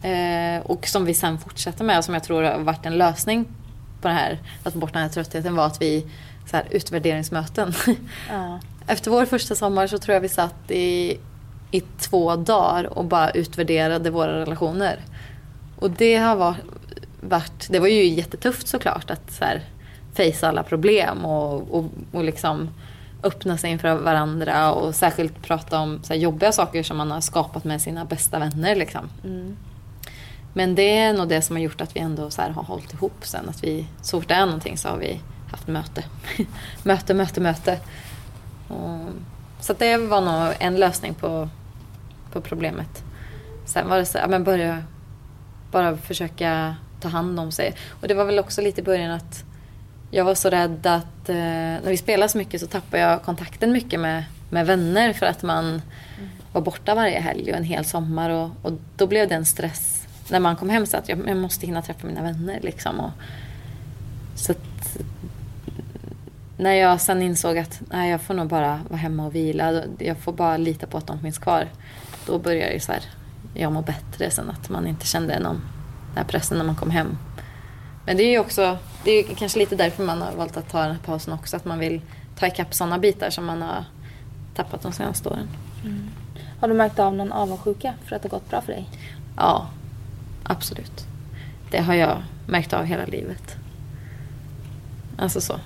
eh, 0.03 0.63
och 0.67 0.87
som 0.87 1.05
vi 1.05 1.15
sen 1.15 1.39
fortsätter 1.39 1.85
med 1.85 1.99
och 1.99 2.05
som 2.05 2.15
jag 2.15 2.25
tror 2.25 2.43
har 2.43 2.59
varit 2.59 2.87
en 2.87 2.99
lösning 2.99 3.45
på 4.01 4.09
det 4.09 4.15
här, 4.15 4.39
att 4.63 4.73
få 4.73 4.79
bort 4.79 4.93
den 4.93 5.03
här 5.03 5.09
tröttheten 5.09 5.57
var 5.57 5.67
att 5.67 5.83
vi 5.83 6.07
så 6.51 6.57
här, 6.57 6.67
utvärderingsmöten. 6.71 7.73
Ja. 8.31 8.61
Efter 8.87 9.11
vår 9.11 9.25
första 9.27 9.55
sommar 9.55 9.87
så 9.87 9.99
tror 9.99 10.15
jag 10.15 10.21
vi 10.21 10.29
satt 10.29 10.71
i, 10.71 11.19
i 11.71 11.81
två 11.81 12.37
dagar 12.37 12.85
och 12.99 13.05
bara 13.05 13.31
utvärderade 13.31 14.11
våra 14.11 14.41
relationer. 14.41 15.01
Och 15.79 15.91
det 15.91 16.17
har 16.17 16.37
var- 16.37 16.57
varit, 17.21 17.67
det 17.71 17.79
var 17.79 17.87
ju 17.89 18.05
jättetufft 18.05 18.69
såklart 18.69 19.11
att 19.11 19.33
så 19.33 19.45
här, 19.45 19.63
fejsa 20.15 20.49
alla 20.49 20.63
problem 20.63 21.25
och, 21.25 21.75
och, 21.79 21.85
och 22.13 22.25
liksom 22.25 22.69
öppna 23.25 23.57
sig 23.57 23.71
inför 23.71 23.95
varandra 23.95 24.73
och 24.73 24.95
särskilt 24.95 25.43
prata 25.43 25.81
om 25.81 26.01
så 26.03 26.15
jobbiga 26.15 26.53
saker 26.53 26.83
som 26.83 26.97
man 26.97 27.11
har 27.11 27.21
skapat 27.21 27.65
med 27.65 27.81
sina 27.81 28.05
bästa 28.05 28.39
vänner. 28.39 28.77
Liksom. 28.77 29.09
Mm. 29.25 29.57
Men 30.53 30.75
det 30.75 30.99
är 30.99 31.13
nog 31.13 31.29
det 31.29 31.43
som 31.43 31.57
har 31.57 31.63
gjort 31.63 31.81
att 31.81 31.97
vi 31.97 32.01
ändå 32.01 32.31
så 32.31 32.43
här 32.43 32.51
har 32.51 32.63
hållit 32.63 32.93
ihop 32.93 33.27
sen. 33.27 33.49
Att 33.49 33.65
vi, 33.65 33.87
så 34.03 34.21
fort 34.21 34.29
det 34.29 34.35
är 34.35 34.47
någonting 34.47 34.79
så 34.79 34.89
har 34.89 34.97
vi 34.97 35.21
haft 35.51 35.67
möte. 35.67 36.05
möte, 36.83 37.15
möte, 37.15 37.41
möte. 37.41 37.81
Och, 38.69 39.09
så 39.61 39.73
det 39.73 39.97
var 39.97 40.21
nog 40.21 40.55
en 40.59 40.77
lösning 40.77 41.15
på, 41.15 41.49
på 42.33 42.41
problemet. 42.41 43.05
Sen 43.65 43.89
var 43.89 43.99
det 43.99 44.07
så 44.07 44.19
ja, 44.19 44.27
men 44.27 44.45
börja 44.45 44.83
bara 45.71 45.97
försöka 45.97 46.77
ta 47.01 47.09
hand 47.09 47.41
om 47.41 47.53
sig. 47.53 47.77
Och 48.01 48.09
det 48.09 48.15
var 48.15 48.25
väl 48.25 48.39
också 48.39 48.63
lite 48.63 48.81
i 48.81 48.85
början 48.85 49.11
att 49.11 49.45
jag 50.11 50.25
var 50.25 50.35
så 50.35 50.51
rädd 50.51 50.87
att 50.87 51.07
eh, 51.29 51.37
när 51.37 51.91
vi 51.91 51.97
spelade 51.97 52.29
så 52.29 52.39
mycket 52.39 52.61
så 52.61 52.67
tappade 52.67 53.03
jag 53.03 53.23
kontakten 53.23 53.73
mycket 53.73 54.01
med, 54.01 54.25
med 54.51 54.67
vänner 54.67 55.13
för 55.13 55.27
att 55.27 55.43
man 55.43 55.83
var 56.53 56.61
borta 56.61 56.95
varje 56.95 57.21
helg 57.21 57.51
och 57.51 57.57
en 57.57 57.65
hel 57.65 57.85
sommar 57.85 58.31
och, 58.31 58.51
och 58.63 58.73
då 58.97 59.07
blev 59.07 59.29
det 59.29 59.35
en 59.35 59.47
stress 59.47 60.07
när 60.31 60.41
man 60.41 60.57
kom 60.57 60.71
hem 60.71 60.87
så 60.87 60.97
att 60.97 61.09
jag, 61.09 61.29
jag 61.29 61.37
måste 61.37 61.67
hinna 61.67 61.83
träffa 61.83 62.07
mina 62.07 62.23
vänner 62.23 62.61
liksom. 62.63 63.01
Och, 63.01 63.11
så 64.35 64.53
att, 64.53 64.99
när 66.57 66.73
jag 66.73 67.01
sen 67.01 67.23
insåg 67.23 67.59
att 67.59 67.81
nej, 67.91 68.11
jag 68.11 68.21
får 68.21 68.35
nog 68.35 68.49
bara 68.49 68.81
vara 68.89 68.99
hemma 68.99 69.27
och 69.27 69.35
vila, 69.35 69.83
jag 69.99 70.17
får 70.17 70.33
bara 70.33 70.57
lita 70.57 70.87
på 70.87 70.99
att 70.99 71.07
de 71.07 71.21
finns 71.21 71.39
kvar. 71.39 71.69
Då 72.27 72.39
började 72.39 72.81
så 72.81 72.93
här, 72.93 73.03
jag 73.55 73.73
må 73.73 73.83
bättre 73.83 74.31
sen 74.31 74.51
att 74.51 74.69
man 74.69 74.87
inte 74.87 75.07
kände 75.07 75.39
någon, 75.39 75.61
den 76.09 76.17
här 76.17 76.25
pressen 76.25 76.59
när 76.59 76.65
man 76.65 76.77
kom 76.77 76.91
hem. 76.91 77.19
Men 78.07 78.17
det 78.17 78.23
är 78.23 78.31
ju 78.31 78.39
också, 78.39 78.79
det 79.05 79.11
är 79.11 79.35
kanske 79.35 79.59
lite 79.59 79.77
därför 79.77 80.05
man 80.05 80.23
har 80.23 80.33
valt 80.33 80.57
att 80.57 80.71
ta 80.71 80.83
den 80.83 80.91
här 80.91 81.03
pausen 81.05 81.35
också. 81.35 81.57
Att 81.57 81.65
man 81.65 81.79
vill 81.79 82.01
ta 82.39 82.47
ikapp 82.47 82.75
sådana 82.75 82.99
bitar 82.99 83.31
som 83.31 83.45
man 83.45 83.63
har 83.63 83.85
tappat 84.55 84.83
de 84.83 84.93
senaste 84.93 85.29
åren. 85.29 85.49
Har 86.61 86.69
du 86.69 86.75
märkt 86.75 86.99
av 86.99 87.15
någon 87.15 87.33
avundsjuka 87.33 87.95
för 88.05 88.17
att 88.17 88.23
det 88.23 88.29
har 88.29 88.39
gått 88.39 88.51
bra 88.51 88.61
för 88.61 88.73
dig? 88.73 88.89
Ja, 89.37 89.67
absolut. 90.43 91.07
Det 91.71 91.81
har 91.81 91.95
jag 91.95 92.23
märkt 92.47 92.73
av 92.73 92.85
hela 92.85 93.07
livet. 93.07 93.57
Alltså 95.17 95.41
så. 95.41 95.61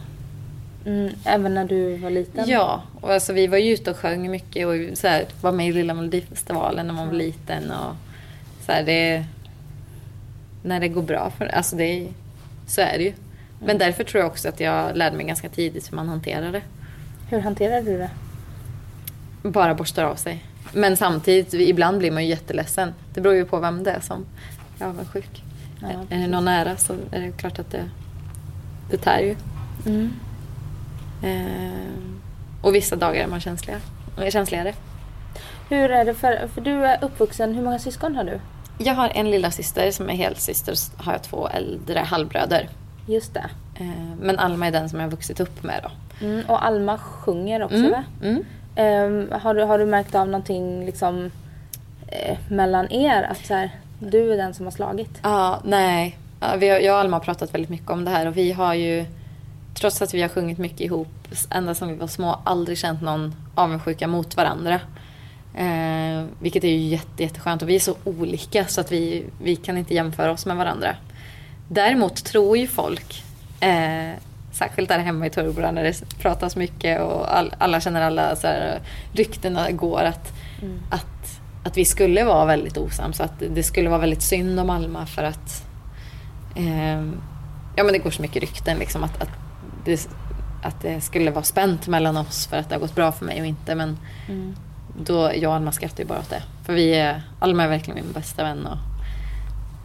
Mm, 0.87 1.15
även 1.25 1.55
när 1.55 1.65
du 1.65 1.97
var 1.97 2.11
liten? 2.11 2.49
Ja, 2.49 2.83
och 3.01 3.13
alltså 3.13 3.33
vi 3.33 3.47
var 3.47 3.59
ju 3.59 3.75
ute 3.75 3.91
och 3.91 3.97
sjöng 3.97 4.31
mycket 4.31 4.67
och 4.67 4.99
så 4.99 5.09
här, 5.09 5.25
var 5.41 5.53
med 5.53 5.69
i 5.69 5.73
Lilla 5.73 5.95
Melodifestivalen 5.95 6.87
när 6.87 6.95
man 6.95 7.07
var 7.07 7.15
liten. 7.15 7.71
Och 7.71 7.97
så 8.67 8.73
här, 8.73 8.83
det, 8.83 9.25
när 10.63 10.81
det 10.81 10.89
går 10.89 11.03
bra, 11.03 11.33
för, 11.39 11.47
alltså 11.47 11.77
det, 11.77 12.09
så 12.67 12.81
är 12.81 12.99
det 12.99 13.05
ju. 13.05 13.13
Men 13.65 13.79
därför 13.79 14.05
tror 14.05 14.21
jag 14.23 14.31
också 14.31 14.49
att 14.49 14.61
jag 14.61 14.97
lärde 14.97 15.17
mig 15.17 15.27
ganska 15.27 15.49
tidigt 15.49 15.93
hur 15.93 15.97
man 15.97 16.09
hanterar 16.09 16.53
det. 16.53 16.63
Hur 17.31 17.41
hanterade 17.41 17.83
du 17.83 17.99
det? 17.99 18.11
Bara 19.43 19.75
borstar 19.75 20.05
av 20.05 20.15
sig. 20.15 20.45
Men 20.73 20.97
samtidigt, 20.97 21.55
ibland 21.55 21.99
blir 21.99 22.11
man 22.11 22.23
ju 22.23 22.31
jätteledsen. 22.31 22.95
Det 23.15 23.21
beror 23.21 23.35
ju 23.35 23.45
på 23.45 23.61
vem 23.61 23.85
det 23.85 23.91
är 23.91 24.01
som 24.01 24.27
är 24.79 24.87
avundsjuk. 24.87 25.43
Ja, 25.81 25.89
är 26.11 26.19
det 26.19 26.27
någon 26.27 26.45
nära 26.45 26.77
så 26.77 26.93
är 27.11 27.21
det 27.21 27.33
klart 27.33 27.59
att 27.59 27.71
det, 27.71 27.85
det 28.91 28.97
tär 28.97 29.19
ju. 29.19 29.37
Mm. 29.87 30.13
Eh, 31.23 32.63
och 32.63 32.75
vissa 32.75 32.97
dagar 32.97 33.25
är 33.25 33.27
man 33.27 33.41
känsligare. 33.41 33.81
är 34.17 34.31
känsligare. 34.31 34.75
Hur 35.69 35.91
är 35.91 36.05
det 36.05 36.15
för, 36.15 36.49
för 36.55 36.61
du 36.61 36.87
är 36.87 37.05
uppvuxen, 37.05 37.55
hur 37.55 37.63
många 37.63 37.79
syskon 37.79 38.17
har 38.17 38.25
du? 38.25 38.41
Jag 38.79 38.95
har 38.95 39.09
en 39.09 39.31
lilla 39.31 39.51
syster 39.51 39.91
som 39.91 40.11
är 40.11 40.15
helsyster 40.15 40.73
och 40.73 40.79
så 40.79 40.93
har 40.97 41.13
jag 41.13 41.23
två 41.23 41.49
äldre 41.49 41.99
halvbröder. 41.99 42.69
Just 43.09 43.35
det. 43.35 43.51
Eh, 43.75 43.87
men 44.21 44.39
Alma 44.39 44.67
är 44.67 44.71
den 44.73 44.89
som 44.89 44.99
jag 45.01 45.07
har 45.07 45.11
vuxit 45.11 45.41
upp 45.41 45.63
med 45.63 45.81
då. 45.83 45.91
Mm, 46.27 46.45
och 46.49 46.65
Alma 46.65 46.99
sjunger 46.99 47.63
också 47.63 47.77
Mm, 47.77 47.91
va? 47.91 48.05
mm. 48.23 48.45
Ehm, 48.77 49.29
har, 49.41 49.55
du, 49.55 49.63
har 49.63 49.79
du 49.79 49.87
märkt 49.87 50.15
av 50.15 50.27
någonting 50.29 50.87
liksom 50.87 51.31
eh, 52.09 52.39
mellan 52.51 52.93
er? 52.93 53.23
Att 53.23 53.47
så 53.47 53.55
här, 53.55 53.71
du 53.99 54.33
är 54.33 54.37
den 54.37 54.55
som 54.55 54.67
har 54.67 54.71
slagit? 54.71 55.19
Ja, 55.23 55.61
nej. 55.65 56.19
Ja, 56.41 56.47
vi 56.59 56.69
har, 56.69 56.79
jag 56.79 56.95
och 56.95 57.01
Alma 57.01 57.17
har 57.17 57.25
pratat 57.25 57.55
väldigt 57.55 57.71
mycket 57.71 57.91
om 57.91 58.05
det 58.05 58.11
här 58.11 58.27
och 58.27 58.37
vi 58.37 58.53
har 58.53 58.75
ju, 58.75 59.05
trots 59.75 60.03
att 60.03 60.15
vi 60.15 60.23
har 60.23 60.29
sjungit 60.29 60.59
mycket 60.59 60.81
ihop 60.81 61.09
ända 61.51 61.75
sedan 61.75 61.89
vi 61.89 61.95
var 61.95 62.07
små, 62.07 62.39
aldrig 62.45 62.79
känt 62.79 63.03
någon 63.03 63.35
avundsjuka 63.55 64.07
mot 64.09 64.37
varandra. 64.37 64.81
Eh, 65.55 66.25
vilket 66.41 66.65
är 66.65 66.69
ju 66.69 66.77
jätte, 66.79 67.23
jätteskönt 67.23 67.63
och 67.63 67.69
vi 67.69 67.75
är 67.77 67.81
så 67.81 67.95
olika 68.05 68.65
så 68.65 68.81
att 68.81 68.93
vi, 68.93 69.25
vi 69.43 69.57
kan 69.57 69.79
inte 69.79 69.95
jämföra 69.95 70.31
oss 70.33 70.47
med 70.47 70.57
varandra. 70.57 70.97
Däremot 71.69 72.25
tror 72.25 72.59
ju 72.59 72.67
folk, 72.67 73.25
eh, 73.61 74.13
särskilt 74.53 74.89
där 74.89 74.99
hemma 74.99 75.27
i 75.27 75.31
Turbora 75.31 75.71
när 75.71 75.85
det 75.85 76.19
pratas 76.19 76.57
mycket 76.57 77.01
och 77.01 77.37
all, 77.37 77.55
alla 77.59 77.81
känner 77.81 78.03
alla, 78.03 78.37
så 78.37 78.47
här, 78.47 78.81
ryktena 79.13 79.71
går 79.71 80.03
att, 80.03 80.33
att, 80.91 81.41
att 81.65 81.77
vi 81.77 81.85
skulle 81.85 82.25
vara 82.25 82.45
väldigt 82.45 82.77
osams. 82.77 83.21
Att 83.21 83.43
det 83.55 83.63
skulle 83.63 83.89
vara 83.89 84.01
väldigt 84.01 84.23
synd 84.23 84.61
om 84.61 84.71
Alma 84.71 85.07
för 85.07 85.23
att 85.23 85.65
eh, 86.57 87.03
ja, 87.77 87.85
men 87.85 87.93
det 87.93 87.99
går 87.99 88.11
så 88.11 88.23
mycket 88.23 88.43
rykten 88.43 88.79
liksom 88.79 89.05
att, 89.05 89.23
att, 89.23 89.31
det, 89.85 90.09
att 90.63 90.83
det 90.83 91.01
skulle 91.01 91.31
vara 91.31 91.45
spänt 91.45 91.87
mellan 91.87 92.17
oss 92.17 92.47
för 92.47 92.57
att 92.57 92.69
det 92.69 92.75
har 92.75 92.81
gått 92.81 92.95
bra 92.95 93.13
för 93.13 93.25
mig 93.25 93.41
och 93.41 93.47
inte. 93.47 93.75
Men 93.75 93.99
då, 95.05 95.31
jag 95.35 95.51
och 95.51 95.57
Alma 95.57 95.73
skrattar 95.73 95.99
ju 95.99 96.09
bara 96.09 96.19
åt 96.19 96.31
det. 96.31 96.43
För 96.65 96.73
vi 96.73 96.95
är, 96.95 97.23
Alma 97.39 97.65
är 97.65 97.69
verkligen 97.69 98.05
min 98.05 98.13
bästa 98.13 98.45
vän 98.45 98.67
och 98.67 98.79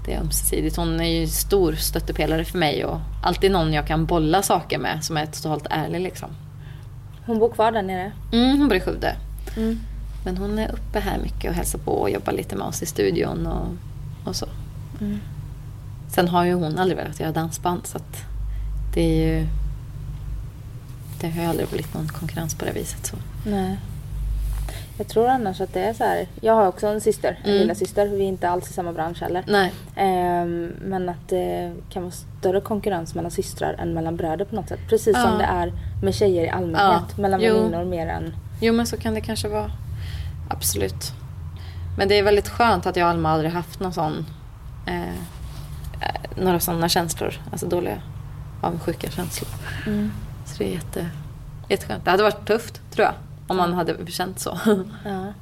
det 0.05 0.13
är 0.13 0.19
ömsesidigt. 0.19 0.75
Hon 0.75 0.99
är 0.99 1.19
ju 1.19 1.27
stor 1.27 1.73
stöttepelare 1.73 2.45
för 2.45 2.57
mig 2.57 2.85
och 2.85 2.99
alltid 3.23 3.51
någon 3.51 3.73
jag 3.73 3.87
kan 3.87 4.05
bolla 4.05 4.41
saker 4.41 4.79
med 4.79 5.03
som 5.03 5.17
är 5.17 5.25
totalt 5.25 5.67
ärlig 5.69 6.01
liksom. 6.01 6.29
Hon 7.25 7.39
bor 7.39 7.49
kvar 7.49 7.71
där 7.71 7.81
nere? 7.81 8.11
Mm, 8.31 8.57
hon 8.57 8.67
bor 8.67 8.77
i 8.77 8.79
Skövde. 8.79 9.15
Mm. 9.57 9.79
Men 10.25 10.37
hon 10.37 10.59
är 10.59 10.71
uppe 10.71 10.99
här 10.99 11.17
mycket 11.17 11.49
och 11.49 11.55
hälsar 11.55 11.79
på 11.79 11.91
och 11.91 12.09
jobbar 12.09 12.33
lite 12.33 12.55
med 12.55 12.67
oss 12.67 12.83
i 12.83 12.85
studion 12.85 13.47
och, 13.47 13.67
och 14.27 14.35
så. 14.35 14.45
Mm. 15.01 15.19
Sen 16.09 16.27
har 16.27 16.45
ju 16.45 16.53
hon 16.53 16.79
aldrig 16.79 16.97
velat 16.97 17.19
göra 17.19 17.31
dansband 17.31 17.87
så 17.87 17.97
att 17.97 18.25
det 18.93 19.01
är 19.01 19.27
ju... 19.27 19.47
Det 21.21 21.29
har 21.29 21.41
ju 21.41 21.49
aldrig 21.49 21.67
blivit 21.67 21.93
någon 21.93 22.07
konkurrens 22.07 22.55
på 22.55 22.65
det 22.65 22.71
viset. 22.71 23.05
Så. 23.05 23.17
Nej. 23.45 23.77
Jag 24.97 25.07
tror 25.07 25.27
annars 25.27 25.61
att 25.61 25.73
det 25.73 25.79
är 25.81 25.93
så 25.93 26.03
här. 26.03 26.27
Jag 26.41 26.53
har 26.53 26.67
också 26.67 26.87
en 26.87 27.01
syster, 27.01 27.39
en 27.43 27.49
Mm. 27.49 27.61
lilla 27.61 27.75
syster. 27.75 28.07
Vi 28.07 28.17
är 28.23 28.27
inte 28.27 28.49
alls 28.49 28.69
i 28.69 28.73
samma 28.73 28.93
bransch 28.93 29.21
heller. 29.21 29.43
Nej. 29.47 29.73
Ehm, 29.95 30.71
men 30.81 31.09
att 31.09 31.27
det 31.29 31.73
kan 31.89 32.03
vara 32.03 32.11
större 32.39 32.61
konkurrens 32.61 33.15
mellan 33.15 33.31
systrar 33.31 33.73
än 33.73 33.93
mellan 33.93 34.15
bröder 34.17 34.45
på 34.45 34.55
något 34.55 34.69
sätt. 34.69 34.79
Precis 34.89 35.21
som 35.21 35.31
Ja. 35.31 35.37
det 35.37 35.43
är 35.43 35.73
med 36.03 36.15
tjejer 36.15 36.43
i 36.43 36.49
allmänhet. 36.49 37.03
Ja. 37.15 37.21
Mellan 37.21 37.41
Jo. 37.41 37.53
väninnor 37.53 37.85
mer 37.85 38.07
än... 38.07 38.35
Jo 38.61 38.73
men 38.73 38.87
så 38.87 38.97
kan 38.97 39.13
det 39.13 39.21
kanske 39.21 39.47
vara. 39.47 39.71
Absolut. 40.49 41.11
Men 41.97 42.07
det 42.07 42.19
är 42.19 42.23
väldigt 42.23 42.49
skönt 42.49 42.85
att 42.85 42.95
jag 42.95 43.05
och 43.05 43.11
Alma 43.11 43.29
aldrig 43.31 43.51
haft 43.51 43.79
någon 43.79 43.93
sån, 43.93 44.25
eh, 44.87 45.01
eh, 46.01 46.21
några 46.35 46.59
sådana 46.59 46.89
känslor. 46.89 47.33
Alltså 47.51 47.65
dåliga 47.67 47.97
avundsjuka 48.61 49.09
känslor. 49.09 49.49
Så 50.45 50.57
det 50.57 50.69
är 50.69 50.73
jätte, 50.73 51.09
jätteskönt. 51.69 52.05
Det 52.05 52.11
hade 52.11 52.23
varit 52.23 52.47
tufft 52.47 52.81
tror 52.91 53.05
jag. 53.05 53.13
Om 53.47 53.57
man 53.57 53.73
hade 53.73 53.95
känt 54.11 54.39
så. 54.39 54.57
Ja. 55.05 55.33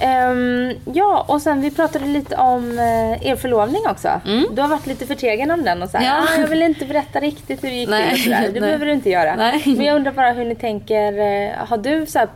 Ehm, 0.00 0.72
ja, 0.94 1.24
och 1.28 1.42
sen 1.42 1.60
vi 1.60 1.70
pratade 1.70 2.06
lite 2.06 2.36
om 2.36 2.78
eh, 2.78 3.26
er 3.28 3.36
förlovning 3.36 3.82
också. 3.88 4.08
Mm. 4.26 4.46
Du 4.54 4.60
har 4.62 4.68
varit 4.68 4.86
lite 4.86 5.06
förtegen 5.06 5.50
om 5.50 5.64
den 5.64 5.82
och 5.82 5.90
så 5.90 5.98
här, 5.98 6.04
Ja. 6.04 6.22
ah, 6.22 6.40
jag 6.40 6.48
vill 6.48 6.62
inte 6.62 6.84
berätta 6.86 7.20
riktigt 7.20 7.64
hur 7.64 7.68
det 7.70 7.74
gick 7.76 7.88
Nej, 7.88 8.22
till 8.22 8.32
och. 8.32 8.38
Det 8.40 8.46
nej. 8.52 8.60
behöver 8.60 8.86
du 8.86 8.92
inte 8.92 9.10
göra. 9.10 9.36
Nej. 9.36 9.62
Men 9.66 9.84
jag 9.84 9.96
undrar 9.96 10.12
bara 10.12 10.32
hur 10.32 10.44
ni 10.44 10.54
tänker, 10.54 11.12
eh, 11.12 11.66
har 11.68 11.78
du 11.78 12.06
så 12.06 12.18
här 12.18 12.28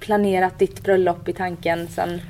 planerat 0.00 0.58
ditt 0.58 0.82
bröllop 0.84 1.28
i 1.28 1.32
tanken 1.32 1.88
sen, 1.88 2.20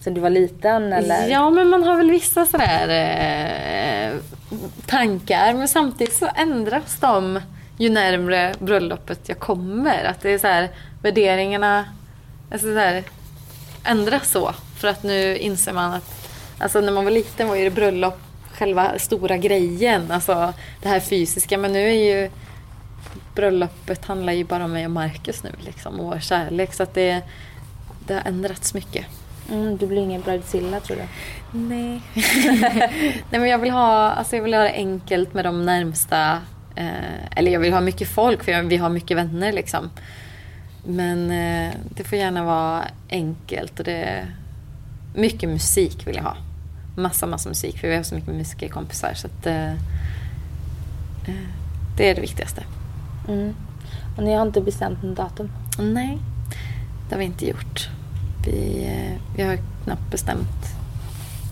sen 0.00 0.14
du 0.14 0.20
var 0.20 0.30
liten 0.30 0.92
eller? 0.92 1.28
Ja, 1.28 1.50
men 1.50 1.68
man 1.68 1.82
har 1.84 1.96
väl 1.96 2.10
vissa 2.10 2.46
sådär 2.46 2.88
eh, 2.88 4.12
tankar. 4.86 5.54
Men 5.54 5.68
samtidigt 5.68 6.14
så 6.14 6.28
ändras 6.36 6.96
de 7.00 7.40
ju 7.78 7.90
närmre 7.90 8.54
bröllopet 8.58 9.28
jag 9.28 9.38
kommer. 9.38 10.04
Att 10.04 10.20
det 10.20 10.30
är 10.30 10.38
så 10.38 10.46
här, 10.46 10.68
värderingarna 11.02 11.84
alltså 12.52 12.66
så 12.66 12.78
här, 12.78 13.04
ändras 13.84 14.30
så. 14.30 14.54
För 14.76 14.88
att 14.88 15.02
nu 15.02 15.36
inser 15.36 15.72
man 15.72 15.92
att 15.94 16.28
alltså 16.58 16.80
när 16.80 16.92
man 16.92 17.04
var 17.04 17.12
liten 17.12 17.48
var 17.48 17.56
ju 17.56 17.64
det 17.64 17.70
bröllop 17.70 18.18
själva 18.52 18.98
stora 18.98 19.36
grejen. 19.36 20.10
Alltså 20.10 20.52
det 20.82 20.88
här 20.88 21.00
fysiska. 21.00 21.58
Men 21.58 21.72
nu 21.72 21.88
är 21.88 22.22
ju 22.22 22.30
bröllopet 23.34 24.04
handlar 24.04 24.32
ju 24.32 24.44
bara 24.44 24.64
om 24.64 24.72
mig 24.72 24.84
och 24.84 24.90
Marcus 24.90 25.42
nu 25.42 25.50
liksom. 25.58 26.00
Och 26.00 26.06
vår 26.06 26.20
kärlek. 26.20 26.74
Så 26.74 26.82
att 26.82 26.94
det, 26.94 27.22
det 28.06 28.14
har 28.14 28.22
ändrats 28.24 28.74
mycket. 28.74 29.06
Mm, 29.50 29.76
du 29.76 29.86
blir 29.86 30.02
ingen 30.02 30.20
bridezilla 30.20 30.80
tror 30.80 30.96
du? 30.96 31.02
Nej. 31.58 32.02
Nej 33.30 33.40
men 33.40 33.48
jag 33.48 33.58
vill 33.58 33.70
ha, 33.70 34.10
alltså 34.10 34.36
jag 34.36 34.42
vill 34.42 34.54
ha 34.54 34.62
det 34.62 34.72
enkelt 34.72 35.34
med 35.34 35.44
de 35.44 35.66
närmsta. 35.66 36.40
Eh, 36.76 37.26
eller 37.36 37.50
jag 37.52 37.60
vill 37.60 37.72
ha 37.72 37.80
mycket 37.80 38.08
folk 38.08 38.44
för 38.44 38.52
jag, 38.52 38.62
vi 38.62 38.76
har 38.76 38.88
mycket 38.88 39.16
vänner 39.16 39.52
liksom. 39.52 39.90
Men 40.84 41.30
eh, 41.30 41.74
det 41.96 42.04
får 42.04 42.18
gärna 42.18 42.44
vara 42.44 42.84
enkelt 43.10 43.78
och 43.78 43.84
det 43.84 44.26
mycket 45.14 45.48
musik 45.48 46.06
vill 46.06 46.16
jag 46.16 46.22
ha. 46.22 46.36
Massa, 46.96 47.26
massa 47.26 47.48
musik 47.48 47.78
för 47.78 47.88
vi 47.88 47.96
har 47.96 48.02
så 48.02 48.14
mycket 48.14 48.34
musikerkompisar 48.34 49.14
så 49.14 49.26
att 49.26 49.46
eh, 49.46 49.72
eh, 51.26 51.46
det 51.96 52.10
är 52.10 52.14
det 52.14 52.20
viktigaste. 52.20 52.64
Mm. 53.28 53.54
Och 54.16 54.22
ni 54.22 54.34
har 54.34 54.46
inte 54.46 54.60
bestämt 54.60 55.02
något 55.02 55.16
datum? 55.16 55.50
Nej, 55.78 56.18
det 57.08 57.14
har 57.14 57.18
vi 57.18 57.24
inte 57.24 57.46
gjort. 57.46 57.88
Vi, 58.44 58.84
eh, 58.84 59.36
vi 59.36 59.42
har 59.42 59.58
knappt 59.84 60.10
bestämt 60.10 60.76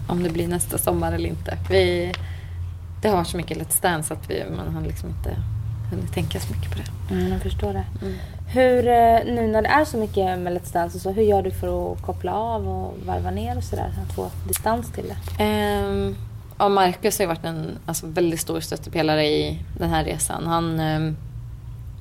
om 0.06 0.22
det 0.22 0.30
blir 0.30 0.48
nästa 0.48 0.78
sommar 0.78 1.12
eller 1.12 1.28
inte. 1.28 1.58
Vi, 1.70 2.12
det 3.04 3.10
har 3.10 3.24
så 3.24 3.36
mycket 3.36 3.58
Let's 3.58 3.82
Dance 3.82 4.14
att 4.14 4.30
vi, 4.30 4.44
man 4.56 4.74
har 4.74 4.82
liksom 4.82 5.08
inte 5.08 5.36
hunnit 5.90 6.12
tänka 6.12 6.40
så 6.40 6.52
mycket 6.52 6.70
på 6.70 6.78
det. 6.78 7.14
Mm, 7.14 7.32
jag 7.32 7.42
förstår 7.42 7.72
det. 7.72 7.84
Hur, 8.46 8.88
eh, 8.88 9.34
nu 9.34 9.46
när 9.46 9.62
det 9.62 9.68
är 9.68 9.84
så 9.84 9.96
mycket 9.96 10.38
med 10.38 10.52
Let's 10.52 10.72
Dance 10.72 10.96
och 10.96 11.02
så, 11.02 11.10
hur 11.10 11.22
gör 11.22 11.42
du 11.42 11.50
för 11.50 11.92
att 11.92 12.02
koppla 12.02 12.34
av 12.34 12.68
och 12.68 12.94
varva 13.06 13.30
ner 13.30 13.56
och 13.56 13.64
sådär? 13.64 13.92
Att 14.06 14.14
få 14.14 14.30
distans 14.48 14.92
till 14.92 15.04
det? 15.08 15.44
Ehm, 15.44 16.16
ja, 16.58 16.68
Marcus 16.68 17.18
har 17.18 17.22
ju 17.22 17.26
varit 17.26 17.44
en 17.44 17.78
alltså, 17.86 18.06
väldigt 18.06 18.40
stor 18.40 18.60
stöttepelare 18.60 19.26
i 19.26 19.58
den 19.78 19.90
här 19.90 20.04
resan. 20.04 20.46
Han 20.46 20.80
ehm, 20.80 21.16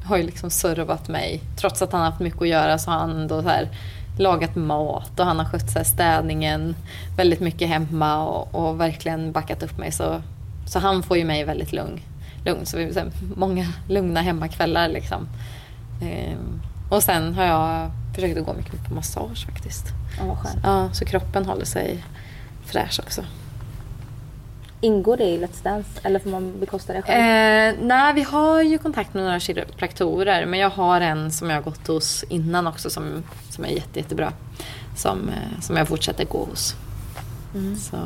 har 0.04 0.18
ju 0.18 0.24
liksom 0.24 0.50
servat 0.50 1.08
mig. 1.08 1.42
Trots 1.58 1.82
att 1.82 1.92
han 1.92 2.02
har 2.02 2.10
haft 2.10 2.22
mycket 2.22 2.42
att 2.42 2.48
göra 2.48 2.78
så 2.78 2.92
har 2.92 2.98
han 2.98 3.28
då 3.28 3.42
så 3.42 3.50
här, 3.50 3.70
lagat 4.18 4.56
mat 4.56 5.20
och 5.20 5.26
han 5.26 5.40
har 5.40 5.46
skött 5.46 5.72
så 5.72 5.84
städningen 5.84 6.76
väldigt 7.18 7.40
mycket 7.40 7.68
hemma 7.68 8.28
och, 8.28 8.56
och 8.56 8.80
verkligen 8.80 9.32
backat 9.32 9.64
upp 9.64 9.78
mig. 9.78 9.92
Så, 9.92 10.22
så 10.66 10.80
han 10.80 11.04
får 11.04 11.18
ju 11.18 11.26
mig 11.26 11.44
väldigt 11.44 11.74
lugn. 11.74 12.00
lugn. 12.46 12.66
Så 12.66 12.78
vi 12.78 12.86
har 12.86 12.92
så 12.92 13.00
här, 13.00 13.12
många 13.36 13.68
lugna 13.90 14.22
hemmakvällar 14.22 14.90
liksom. 14.90 15.28
Ehm, 16.02 16.62
och 16.90 17.04
sen 17.04 17.34
har 17.34 17.44
jag 17.44 17.92
försökt 18.16 18.38
att 18.38 18.46
gå 18.46 18.54
mycket 18.54 18.88
på 18.88 18.94
massage 18.94 19.46
faktiskt. 19.46 19.86
Ja, 20.20 20.26
vad 20.26 20.38
skönt. 20.38 20.60
Ja, 20.64 20.90
så 20.94 21.06
kroppen 21.06 21.46
håller 21.46 21.66
sig 21.66 22.04
fräsch 22.66 23.00
också. 23.04 23.24
Ingår 24.82 25.18
det 25.18 25.24
i 25.24 25.38
Let's 25.38 25.64
Dance 25.64 25.90
eller 26.04 26.20
får 26.20 26.30
man 26.30 26.60
bekosta 26.60 26.94
det 26.94 27.02
själv? 27.02 27.20
Eh, 27.20 27.86
nej, 27.88 28.14
vi 28.14 28.24
har 28.24 28.62
ju 28.62 28.78
kontakt 28.78 29.14
med 29.14 29.24
några 29.24 29.40
kiropraktorer. 29.40 30.46
Men 30.46 30.60
jag 30.60 30.70
har 30.70 31.02
en 31.02 31.32
som 31.32 31.50
jag 31.50 31.58
har 31.58 31.64
gått 31.64 31.88
hos 31.88 32.24
innan 32.30 32.68
också 32.68 32.90
som, 32.90 33.24
som 33.50 33.66
är 33.66 33.70
jätte, 33.70 34.00
jättebra. 34.00 34.34
Som, 34.96 35.30
eh, 35.30 35.62
som 35.62 35.78
jag 35.78 35.88
fortsätter 35.88 36.26
gå 36.26 36.46
hos. 36.46 36.76
Mm. 37.56 37.76
Så, 37.78 37.98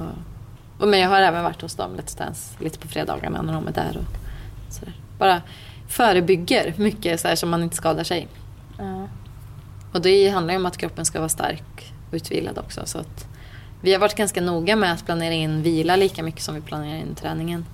Men 0.79 0.99
jag 0.99 1.09
har 1.09 1.19
även 1.21 1.43
varit 1.43 1.61
hos 1.61 1.75
dem 1.75 1.91
Let's 1.97 2.17
Dance 2.17 2.55
lite 2.63 2.79
på 2.79 2.87
fredagarna 2.87 3.41
när 3.41 3.53
de 3.53 3.67
är 3.67 3.71
där. 3.71 3.97
Och 3.97 4.73
sådär. 4.73 4.93
Bara 5.19 5.41
förebygger 5.87 6.73
mycket 6.77 7.19
så 7.19 7.27
här, 7.27 7.35
så 7.35 7.47
man 7.47 7.63
inte 7.63 7.75
skadar 7.75 8.03
sig. 8.03 8.27
Ja. 8.77 9.07
Och 9.93 10.01
det 10.01 10.29
handlar 10.29 10.53
ju 10.53 10.59
om 10.59 10.65
att 10.65 10.77
kroppen 10.77 11.05
ska 11.05 11.19
vara 11.19 11.29
stark 11.29 11.93
och 12.09 12.13
utvilad 12.15 12.57
också. 12.57 12.81
Så 12.85 12.97
att 12.97 13.27
vi 13.81 13.93
har 13.93 13.99
varit 13.99 14.15
ganska 14.15 14.41
noga 14.41 14.75
med 14.75 14.93
att 14.93 15.05
planera 15.05 15.33
in 15.33 15.61
vila 15.63 15.95
lika 15.95 16.23
mycket 16.23 16.41
som 16.41 16.55
vi 16.55 16.61
planerar 16.61 16.97
in 16.97 17.15
träningen. 17.15 17.65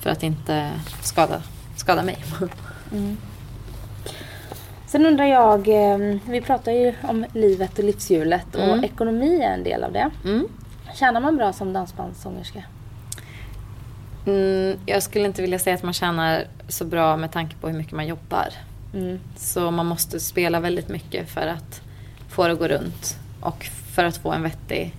För 0.00 0.10
att 0.10 0.22
inte 0.22 0.70
skada, 1.02 1.42
skada 1.76 2.02
mig. 2.02 2.24
Sen 4.86 5.06
undrar 5.06 5.24
jag, 5.24 5.68
eh, 5.68 5.98
vi 6.28 6.40
pratar 6.40 6.72
ju 6.72 6.94
om 7.02 7.24
livet 7.32 7.78
och 7.78 7.84
livshjulet 7.84 8.54
och 8.54 8.62
Mm. 8.62 8.84
ekonomi 8.84 9.40
är 9.42 9.54
en 9.54 9.64
del 9.64 9.84
av 9.84 9.92
det. 9.92 10.10
Mm. 10.24 10.48
Tjänar 10.94 11.20
man 11.20 11.36
bra 11.36 11.52
som 11.52 11.72
dansbandssångerska? 11.72 12.64
Mm, 14.26 14.78
jag 14.86 15.02
skulle 15.02 15.24
inte 15.24 15.42
vilja 15.42 15.58
säga 15.58 15.74
att 15.74 15.82
man 15.82 15.92
tjänar 15.92 16.44
så 16.68 16.84
bra 16.84 17.16
med 17.16 17.32
tanke 17.32 17.56
på 17.56 17.68
hur 17.68 17.78
mycket 17.78 17.92
man 17.92 18.06
jobbar. 18.06 18.48
Mm. 18.94 19.20
Så 19.36 19.70
man 19.70 19.86
måste 19.86 20.20
spela 20.20 20.60
väldigt 20.60 20.88
mycket 20.88 21.30
för 21.30 21.46
att 21.46 21.80
få 22.28 22.46
det 22.46 22.52
att 22.52 22.58
gå 22.58 22.68
runt. 22.68 23.16
Och 23.40 23.64
för 23.64 24.04
att 24.04 24.16
få 24.16 24.32
en 24.32 24.42
vettig... 24.42 24.94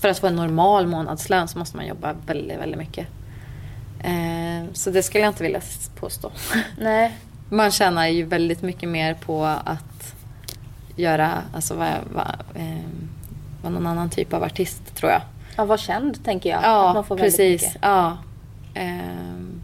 För 0.00 0.08
att 0.08 0.18
få 0.18 0.26
en 0.26 0.36
normal 0.36 0.86
månadslön 0.86 1.48
så 1.48 1.58
måste 1.58 1.76
man 1.76 1.86
jobba 1.86 2.14
väldigt, 2.26 2.58
väldigt 2.58 2.78
mycket. 2.78 3.06
Eh, 4.00 4.72
så 4.72 4.90
det 4.90 5.02
skulle 5.02 5.24
jag 5.24 5.30
inte 5.30 5.42
vilja 5.42 5.60
påstå. 5.94 6.32
Nej. 6.78 7.12
Man 7.48 7.70
tjänar 7.70 8.06
ju 8.06 8.24
väldigt 8.24 8.62
mycket 8.62 8.88
mer 8.88 9.14
på 9.14 9.44
att 9.44 10.14
göra, 10.96 11.42
alltså 11.54 11.74
vara 11.74 11.98
va, 12.14 12.34
eh, 12.54 13.03
vara 13.64 13.74
någon 13.74 13.86
annan 13.86 14.10
typ 14.10 14.32
av 14.32 14.42
artist 14.42 14.94
tror 14.94 15.12
jag. 15.12 15.20
Ja, 15.56 15.64
var 15.64 15.76
känd 15.76 16.24
tänker 16.24 16.50
jag. 16.50 16.62
Ja, 16.62 16.88
att 16.88 16.94
man 16.94 17.04
får 17.04 17.16
väldigt 17.16 17.36
precis. 17.36 17.62
mycket. 17.62 17.78
Ja. 17.82 18.18
Ehm. 18.74 19.60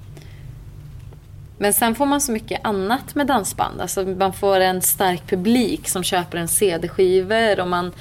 Men 1.58 1.72
sen 1.72 1.94
får 1.94 2.06
man 2.06 2.20
så 2.20 2.32
mycket 2.32 2.60
annat 2.64 3.14
med 3.14 3.26
dansband. 3.26 3.80
Alltså 3.80 4.02
man 4.02 4.32
får 4.32 4.60
en 4.60 4.82
stark 4.82 5.26
publik 5.26 5.88
som 5.88 6.02
köper 6.02 6.38
en 6.38 6.48
CD-skivor 6.48 7.60
och 7.60 7.68
man, 7.68 7.92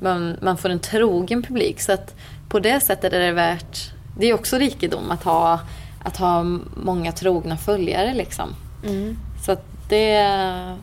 man, 0.00 0.36
man 0.42 0.56
får 0.56 0.68
en 0.68 0.78
trogen 0.78 1.42
publik. 1.42 1.80
Så 1.80 1.92
att 1.92 2.14
på 2.48 2.60
det 2.60 2.80
sättet 2.80 3.12
är 3.12 3.20
det 3.20 3.32
värt... 3.32 3.92
Det 4.18 4.26
är 4.26 4.34
också 4.34 4.58
rikedom 4.58 5.10
att 5.10 5.22
ha, 5.22 5.60
att 6.04 6.16
ha 6.16 6.42
många 6.76 7.12
trogna 7.12 7.56
följare 7.56 8.14
liksom. 8.14 8.48
Mm. 8.86 9.16
Så 9.44 9.52
att 9.52 9.64
det, 9.88 10.28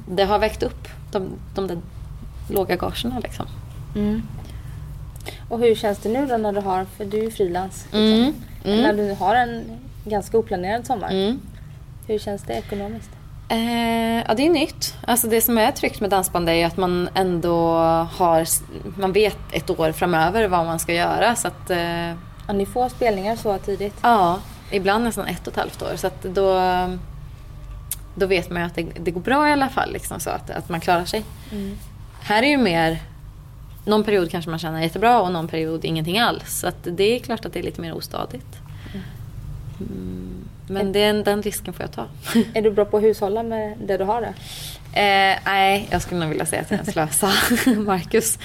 det 0.08 0.24
har 0.24 0.40
väckt 0.40 0.64
upp 0.64 0.88
de, 1.12 1.28
de 1.56 1.68
där 1.68 1.78
låga 2.50 2.76
gagerna 2.76 3.20
liksom. 3.20 3.46
Mm. 3.96 4.22
Och 5.50 5.60
hur 5.60 5.76
känns 5.76 6.00
det 6.00 6.10
nu 6.10 6.26
då 6.26 6.38
när 6.38 6.52
du 6.54 6.60
har, 6.62 6.86
för 6.98 7.06
du 7.06 7.18
är 7.20 7.24
ju 7.24 7.32
frilans. 7.32 7.84
Liksom. 7.84 8.00
Mm. 8.00 8.34
Mm. 8.66 8.82
När 8.82 8.94
du 8.94 9.14
har 9.14 9.36
en 9.36 9.64
ganska 10.06 10.38
oplanerad 10.38 10.86
sommar. 10.88 11.12
Mm. 11.12 11.40
Hur 12.08 12.20
känns 12.20 12.44
det 12.44 12.54
ekonomiskt? 12.54 13.10
Eh, 13.50 14.18
ja, 14.28 14.34
det 14.38 14.46
är 14.46 14.50
nytt. 14.50 14.96
Alltså 15.08 15.28
det 15.28 15.42
som 15.42 15.58
är 15.58 15.72
tryggt 15.72 16.02
med 16.02 16.10
dansband 16.10 16.50
är 16.50 16.66
att 16.66 16.78
man 16.78 17.10
ändå 17.14 17.78
har, 18.12 18.46
man 19.00 19.12
vet 19.14 19.38
ett 19.52 19.70
år 19.70 19.92
framöver 19.92 20.48
vad 20.48 20.66
man 20.66 20.80
ska 20.80 20.94
göra. 20.94 21.36
Så 21.36 21.48
att, 21.48 21.70
eh, 21.70 22.12
Ja, 22.48 22.54
ni 22.54 22.66
får 22.66 22.90
spelningar 22.90 23.36
så 23.36 23.58
tidigt. 23.58 23.96
ja, 24.02 24.40
ibland 24.72 25.04
nästan 25.04 25.26
ett 25.28 25.48
och 25.48 25.54
ett 25.54 25.60
halvt 25.60 25.82
år. 25.82 25.96
Så 25.96 26.08
att 26.08 26.24
då, 26.24 26.60
då 28.16 28.26
vet 28.26 28.50
man 28.50 28.62
ju 28.62 28.68
att 28.68 28.76
det, 28.76 28.88
det 29.00 29.12
går 29.12 29.22
bra 29.22 29.50
i 29.50 29.52
alla 29.52 29.70
fall. 29.70 29.94
Liksom, 29.94 30.20
så 30.20 30.30
att, 30.30 30.50
att 30.50 30.70
man 30.70 30.80
klarar 30.80 31.06
sig. 31.06 31.24
Mm. 31.52 31.78
Här 32.22 32.44
är 32.44 32.48
ju 32.48 32.58
mer, 32.58 33.00
någon 33.86 34.04
period 34.04 34.32
kanske 34.32 34.50
man 34.50 34.60
tjänar 34.60 34.82
jättebra 34.82 35.22
och 35.22 35.32
någon 35.32 35.48
period 35.48 35.86
ingenting 35.86 36.20
alls. 36.20 36.60
Så 36.60 36.72
det 36.84 37.16
är 37.16 37.20
klart 37.20 37.46
att 37.46 37.54
det 37.54 37.60
är 37.60 37.64
lite 37.64 37.82
mer 37.82 37.94
ostadigt. 37.94 38.48
Mm, 39.80 40.48
men 40.68 40.92
den, 40.92 41.24
den 41.24 41.42
risken 41.42 41.74
får 41.74 41.84
jag 41.84 41.92
ta. 41.92 42.06
Är 42.54 42.62
du 42.62 42.72
bra 42.72 42.86
på 42.86 42.98
att 42.98 43.04
hushålla 43.04 43.44
med 43.44 43.78
det 43.86 43.98
du 43.98 44.04
har? 44.04 44.22
Då? 44.22 44.28
Eh, 44.94 45.38
nej, 45.46 45.88
jag 45.92 46.02
skulle 46.02 46.20
nog 46.20 46.30
vilja 46.30 46.46
säga 46.46 46.62
att 46.62 46.72
jag 46.72 46.80
är 46.80 46.84
en 46.84 46.92
slösa. 46.92 47.32
Marcus 47.82 48.40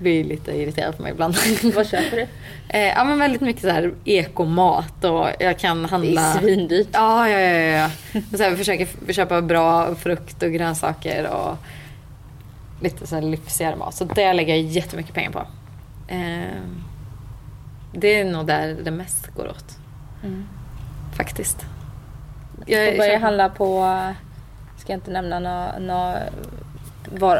blir 0.00 0.24
lite 0.24 0.52
irriterad 0.52 0.96
på 0.96 1.02
mig 1.02 1.12
ibland. 1.12 1.34
Vad 1.74 1.88
köper 1.88 2.16
du? 2.16 2.26
eh, 2.68 2.88
ja, 2.88 3.04
men 3.04 3.18
väldigt 3.18 3.40
mycket 3.40 3.62
så 3.62 3.68
här 3.68 3.92
ekomat 4.04 5.04
och 5.04 5.28
jag 5.40 5.58
kan 5.58 5.82
Det 5.82 5.88
handla... 5.88 6.20
är 6.20 6.38
svindyrt. 6.38 6.88
Ja, 6.92 7.28
ja, 7.28 7.40
ja. 7.40 7.90
ja. 8.12 8.20
Så 8.36 8.42
här, 8.42 8.56
försöker 8.56 9.12
köpa 9.12 9.42
bra 9.42 9.94
frukt 9.94 10.42
och 10.42 10.52
grönsaker 10.52 11.26
och 11.26 11.56
lite 12.80 13.06
så 13.06 13.14
här 13.14 13.22
lyxigare 13.22 13.76
mat. 13.76 13.94
Så 13.94 14.04
det 14.04 14.32
lägger 14.32 14.54
jag 14.54 14.62
jättemycket 14.64 15.14
pengar 15.14 15.30
på. 15.30 15.46
Eh, 16.08 16.60
det 17.92 18.20
är 18.20 18.24
nog 18.24 18.46
där 18.46 18.76
det 18.84 18.90
mest 18.90 19.26
går 19.36 19.48
åt. 19.48 19.78
Mm. 20.24 20.48
Faktiskt. 21.16 21.66
Du 22.66 22.74
får 22.90 22.96
börja 22.98 23.10
köper- 23.10 23.20
handla 23.20 23.48
på, 23.48 23.80
ska 24.76 24.92
jag 24.92 24.96
inte 24.96 25.10
nämna 25.10 25.38
några 25.38 25.78
nå 25.78 26.16
var, 27.18 27.36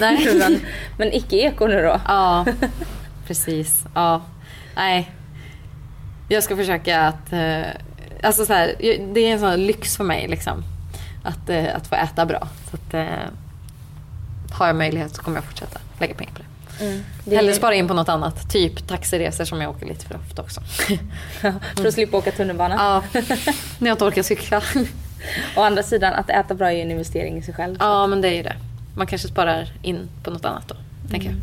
Nej. 0.00 0.18
nu, 0.24 0.38
men, 0.38 0.60
men 0.98 1.12
icke-eko 1.12 1.66
nu 1.66 1.82
då. 1.82 2.00
Ja, 2.08 2.46
precis. 3.26 3.84
Ja. 3.94 4.22
Nej. 4.76 5.10
Jag 6.28 6.42
ska 6.42 6.56
försöka 6.56 7.00
att... 7.00 7.32
Eh, 7.32 7.62
alltså 8.22 8.46
så 8.46 8.52
här, 8.52 8.74
jag- 8.78 9.00
det 9.14 9.20
är 9.20 9.32
en 9.32 9.40
sån 9.40 9.56
lyx 9.66 9.96
för 9.96 10.04
mig 10.04 10.28
liksom. 10.28 10.64
Att, 11.24 11.48
eh, 11.50 11.76
att 11.76 11.86
få 11.86 11.94
äta 11.94 12.26
bra. 12.26 12.48
Så 12.70 12.76
att, 12.76 12.94
eh, 12.94 13.06
har 14.52 14.66
jag 14.66 14.76
möjlighet 14.76 15.16
så 15.16 15.22
kommer 15.22 15.36
jag 15.36 15.44
fortsätta 15.44 15.80
lägga 16.00 16.14
pengar 16.14 16.32
på 16.32 16.38
det. 16.38 16.84
Mm. 16.84 17.04
Det 17.24 17.36
Eller 17.36 17.52
spara 17.52 17.74
in 17.74 17.88
på 17.88 17.94
något 17.94 18.08
annat. 18.08 18.50
Typ 18.50 18.86
taxiresor 18.86 19.44
som 19.44 19.60
jag 19.60 19.70
åker 19.70 19.86
lite 19.86 20.06
för 20.06 20.16
ofta 20.16 20.42
också. 20.42 20.60
för 21.76 21.86
att 21.86 21.94
slippa 21.94 22.16
åka 22.16 22.32
tunnelbana. 22.32 22.74
ja, 22.74 23.20
när 23.78 23.88
jag 23.88 23.94
inte 23.94 24.04
orkar 24.04 24.22
cykla. 24.22 24.62
Å 25.56 25.62
andra 25.62 25.82
sidan, 25.82 26.14
att 26.14 26.30
äta 26.30 26.54
bra 26.54 26.66
är 26.66 26.72
ju 26.76 26.80
en 26.80 26.90
investering 26.90 27.38
i 27.38 27.42
sig 27.42 27.54
själv. 27.54 27.76
ja, 27.80 28.06
men 28.06 28.20
det 28.20 28.28
är 28.28 28.34
ju 28.34 28.42
det. 28.42 28.56
Man 28.96 29.06
kanske 29.06 29.28
sparar 29.28 29.72
in 29.82 30.08
på 30.22 30.30
något 30.30 30.44
annat 30.44 30.68
då, 30.68 30.74
tänker 31.10 31.26
jag. 31.28 31.36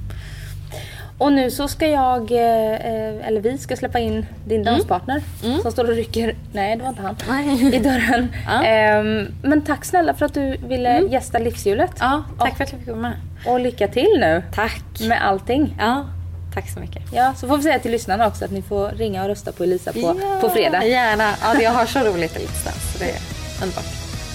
Och 1.19 1.33
nu 1.33 1.51
så 1.51 1.67
ska 1.67 1.87
jag, 1.87 2.31
eh, 2.31 3.27
eller 3.27 3.41
vi 3.41 3.57
ska 3.57 3.75
släppa 3.75 3.99
in 3.99 4.25
din 4.45 4.63
danspartner 4.63 5.23
Mm. 5.43 5.61
som 5.61 5.71
står 5.71 5.83
och 5.89 5.95
rycker, 5.95 6.35
nej 6.53 6.75
det 6.75 6.81
var 6.83 6.89
inte 6.89 7.01
han, 7.01 7.49
i 7.73 7.79
dörren. 7.79 8.27
Ja. 8.47 8.63
Ehm, 8.63 9.27
men 9.43 9.61
tack 9.61 9.85
snälla 9.85 10.13
för 10.13 10.25
att 10.25 10.33
du 10.33 10.57
ville 10.67 10.89
Mm. 10.89 11.11
gästa 11.11 11.39
Livshjulet. 11.39 11.91
Ja, 11.99 12.23
tack 12.39 12.57
för 12.57 12.63
att 12.63 12.71
jag 12.71 12.81
fick 12.81 12.95
med. 12.95 13.13
Och 13.45 13.59
lycka 13.59 13.87
till 13.87 14.17
nu 14.19 14.43
Tack. 14.55 14.83
med 15.07 15.25
allting. 15.27 15.75
Ja, 15.79 16.05
tack 16.53 16.69
så 16.69 16.79
mycket. 16.79 17.01
Ja, 17.13 17.33
så 17.37 17.47
får 17.47 17.57
vi 17.57 17.63
säga 17.63 17.79
till 17.79 17.91
lyssnarna 17.91 18.27
också 18.27 18.45
att 18.45 18.51
ni 18.51 18.61
får 18.61 18.89
ringa 18.89 19.21
och 19.23 19.27
rösta 19.29 19.51
på 19.51 19.63
Elisa 19.63 19.93
på, 19.93 20.15
på 20.41 20.49
fredag. 20.49 20.83
Gärna. 20.85 21.29
Ja, 21.41 21.61
jag 21.61 21.71
har 21.71 21.85
så 21.85 21.99
roligt 21.99 22.35
i 22.35 22.39
Litstans. 22.39 22.93
Så 22.93 22.99
det 23.03 23.09
är 23.09 23.17
underbart. 23.63 23.85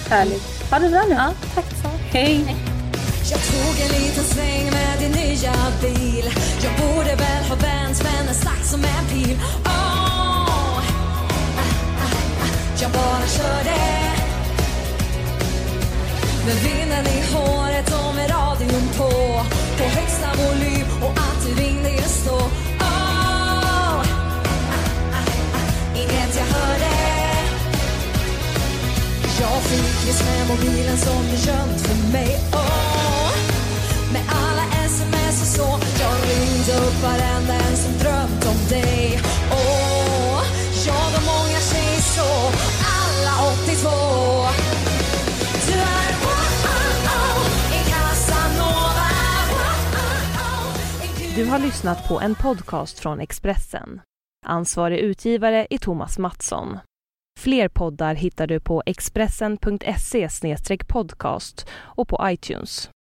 Härligt. 0.09 0.71
Ha 0.71 0.79
det 0.79 0.89
bra 0.89 1.01
nu. 1.09 1.15
Ja, 1.15 1.29
tack 1.55 1.65
så 1.65 1.87
Hej. 2.17 2.55
Jag 3.31 3.39
tog 3.43 3.79
en 3.79 4.01
liten 4.01 4.23
sväng 4.23 4.71
med 4.71 4.99
din 4.99 5.11
nya 5.11 5.53
bil. 5.81 6.29
Jag 6.63 6.73
borde 6.73 7.15
väl 7.15 7.43
ha 7.49 7.55
vänt 7.55 8.03
men 8.03 8.27
en 8.27 8.35
sax 8.35 8.69
som 8.69 8.83
en 8.83 9.05
pil. 9.09 9.37
Oh. 9.65 9.71
ah, 9.71 10.81
ah, 11.57 11.71
ah, 12.01 12.47
Jag 12.81 12.91
bara 12.91 13.27
körde. 13.27 13.75
Med 16.45 16.55
vinden 16.55 17.05
i 17.07 17.33
håret 17.33 17.93
och 17.93 18.15
med 18.15 18.29
radion 18.29 18.89
på. 18.97 19.11
På 19.77 19.83
högsta 19.83 20.27
volym 20.37 20.87
och 21.01 21.11
att 21.11 21.45
du 21.45 21.63
ringde 21.63 21.89
just 21.89 22.25
då. 22.25 22.41
Inget 25.95 26.35
jag 26.37 26.57
hörde. 26.57 26.91
Jag 29.39 29.61
fick 29.63 30.07
nyss 30.07 30.23
med 30.23 30.47
mobilen 30.47 30.97
som 30.97 31.23
du 31.23 31.51
gömt 31.51 31.81
för 31.81 32.11
mig. 32.11 32.39
Oh. 32.53 32.84
Ringde 36.65 36.87
upp 36.87 37.03
varenda 37.03 37.53
en 37.53 37.77
som 37.77 37.91
drömt 37.97 38.45
om 38.45 38.69
dig 38.69 39.19
Åh, 39.51 40.43
Jag 40.87 41.07
och 41.17 41.23
många 41.25 41.59
tjejer 41.59 42.01
så 42.01 42.51
Alla 42.85 43.53
82 43.63 43.89
Du 51.35 51.45
har 51.45 51.59
lyssnat 51.59 52.07
på 52.07 52.21
en 52.21 52.35
podcast 52.35 52.99
från 52.99 53.19
Expressen. 53.19 54.01
Ansvarig 54.45 54.99
utgivare 54.99 55.67
är 55.69 55.77
Thomas 55.77 56.17
Mattsson. 56.19 56.77
Fler 57.39 57.67
poddar 57.69 58.15
hittar 58.15 58.47
du 58.47 58.59
på 58.59 58.83
expressen.se 58.85 60.29
podcast 60.87 61.67
och 61.73 62.07
på 62.07 62.19
iTunes. 62.23 62.89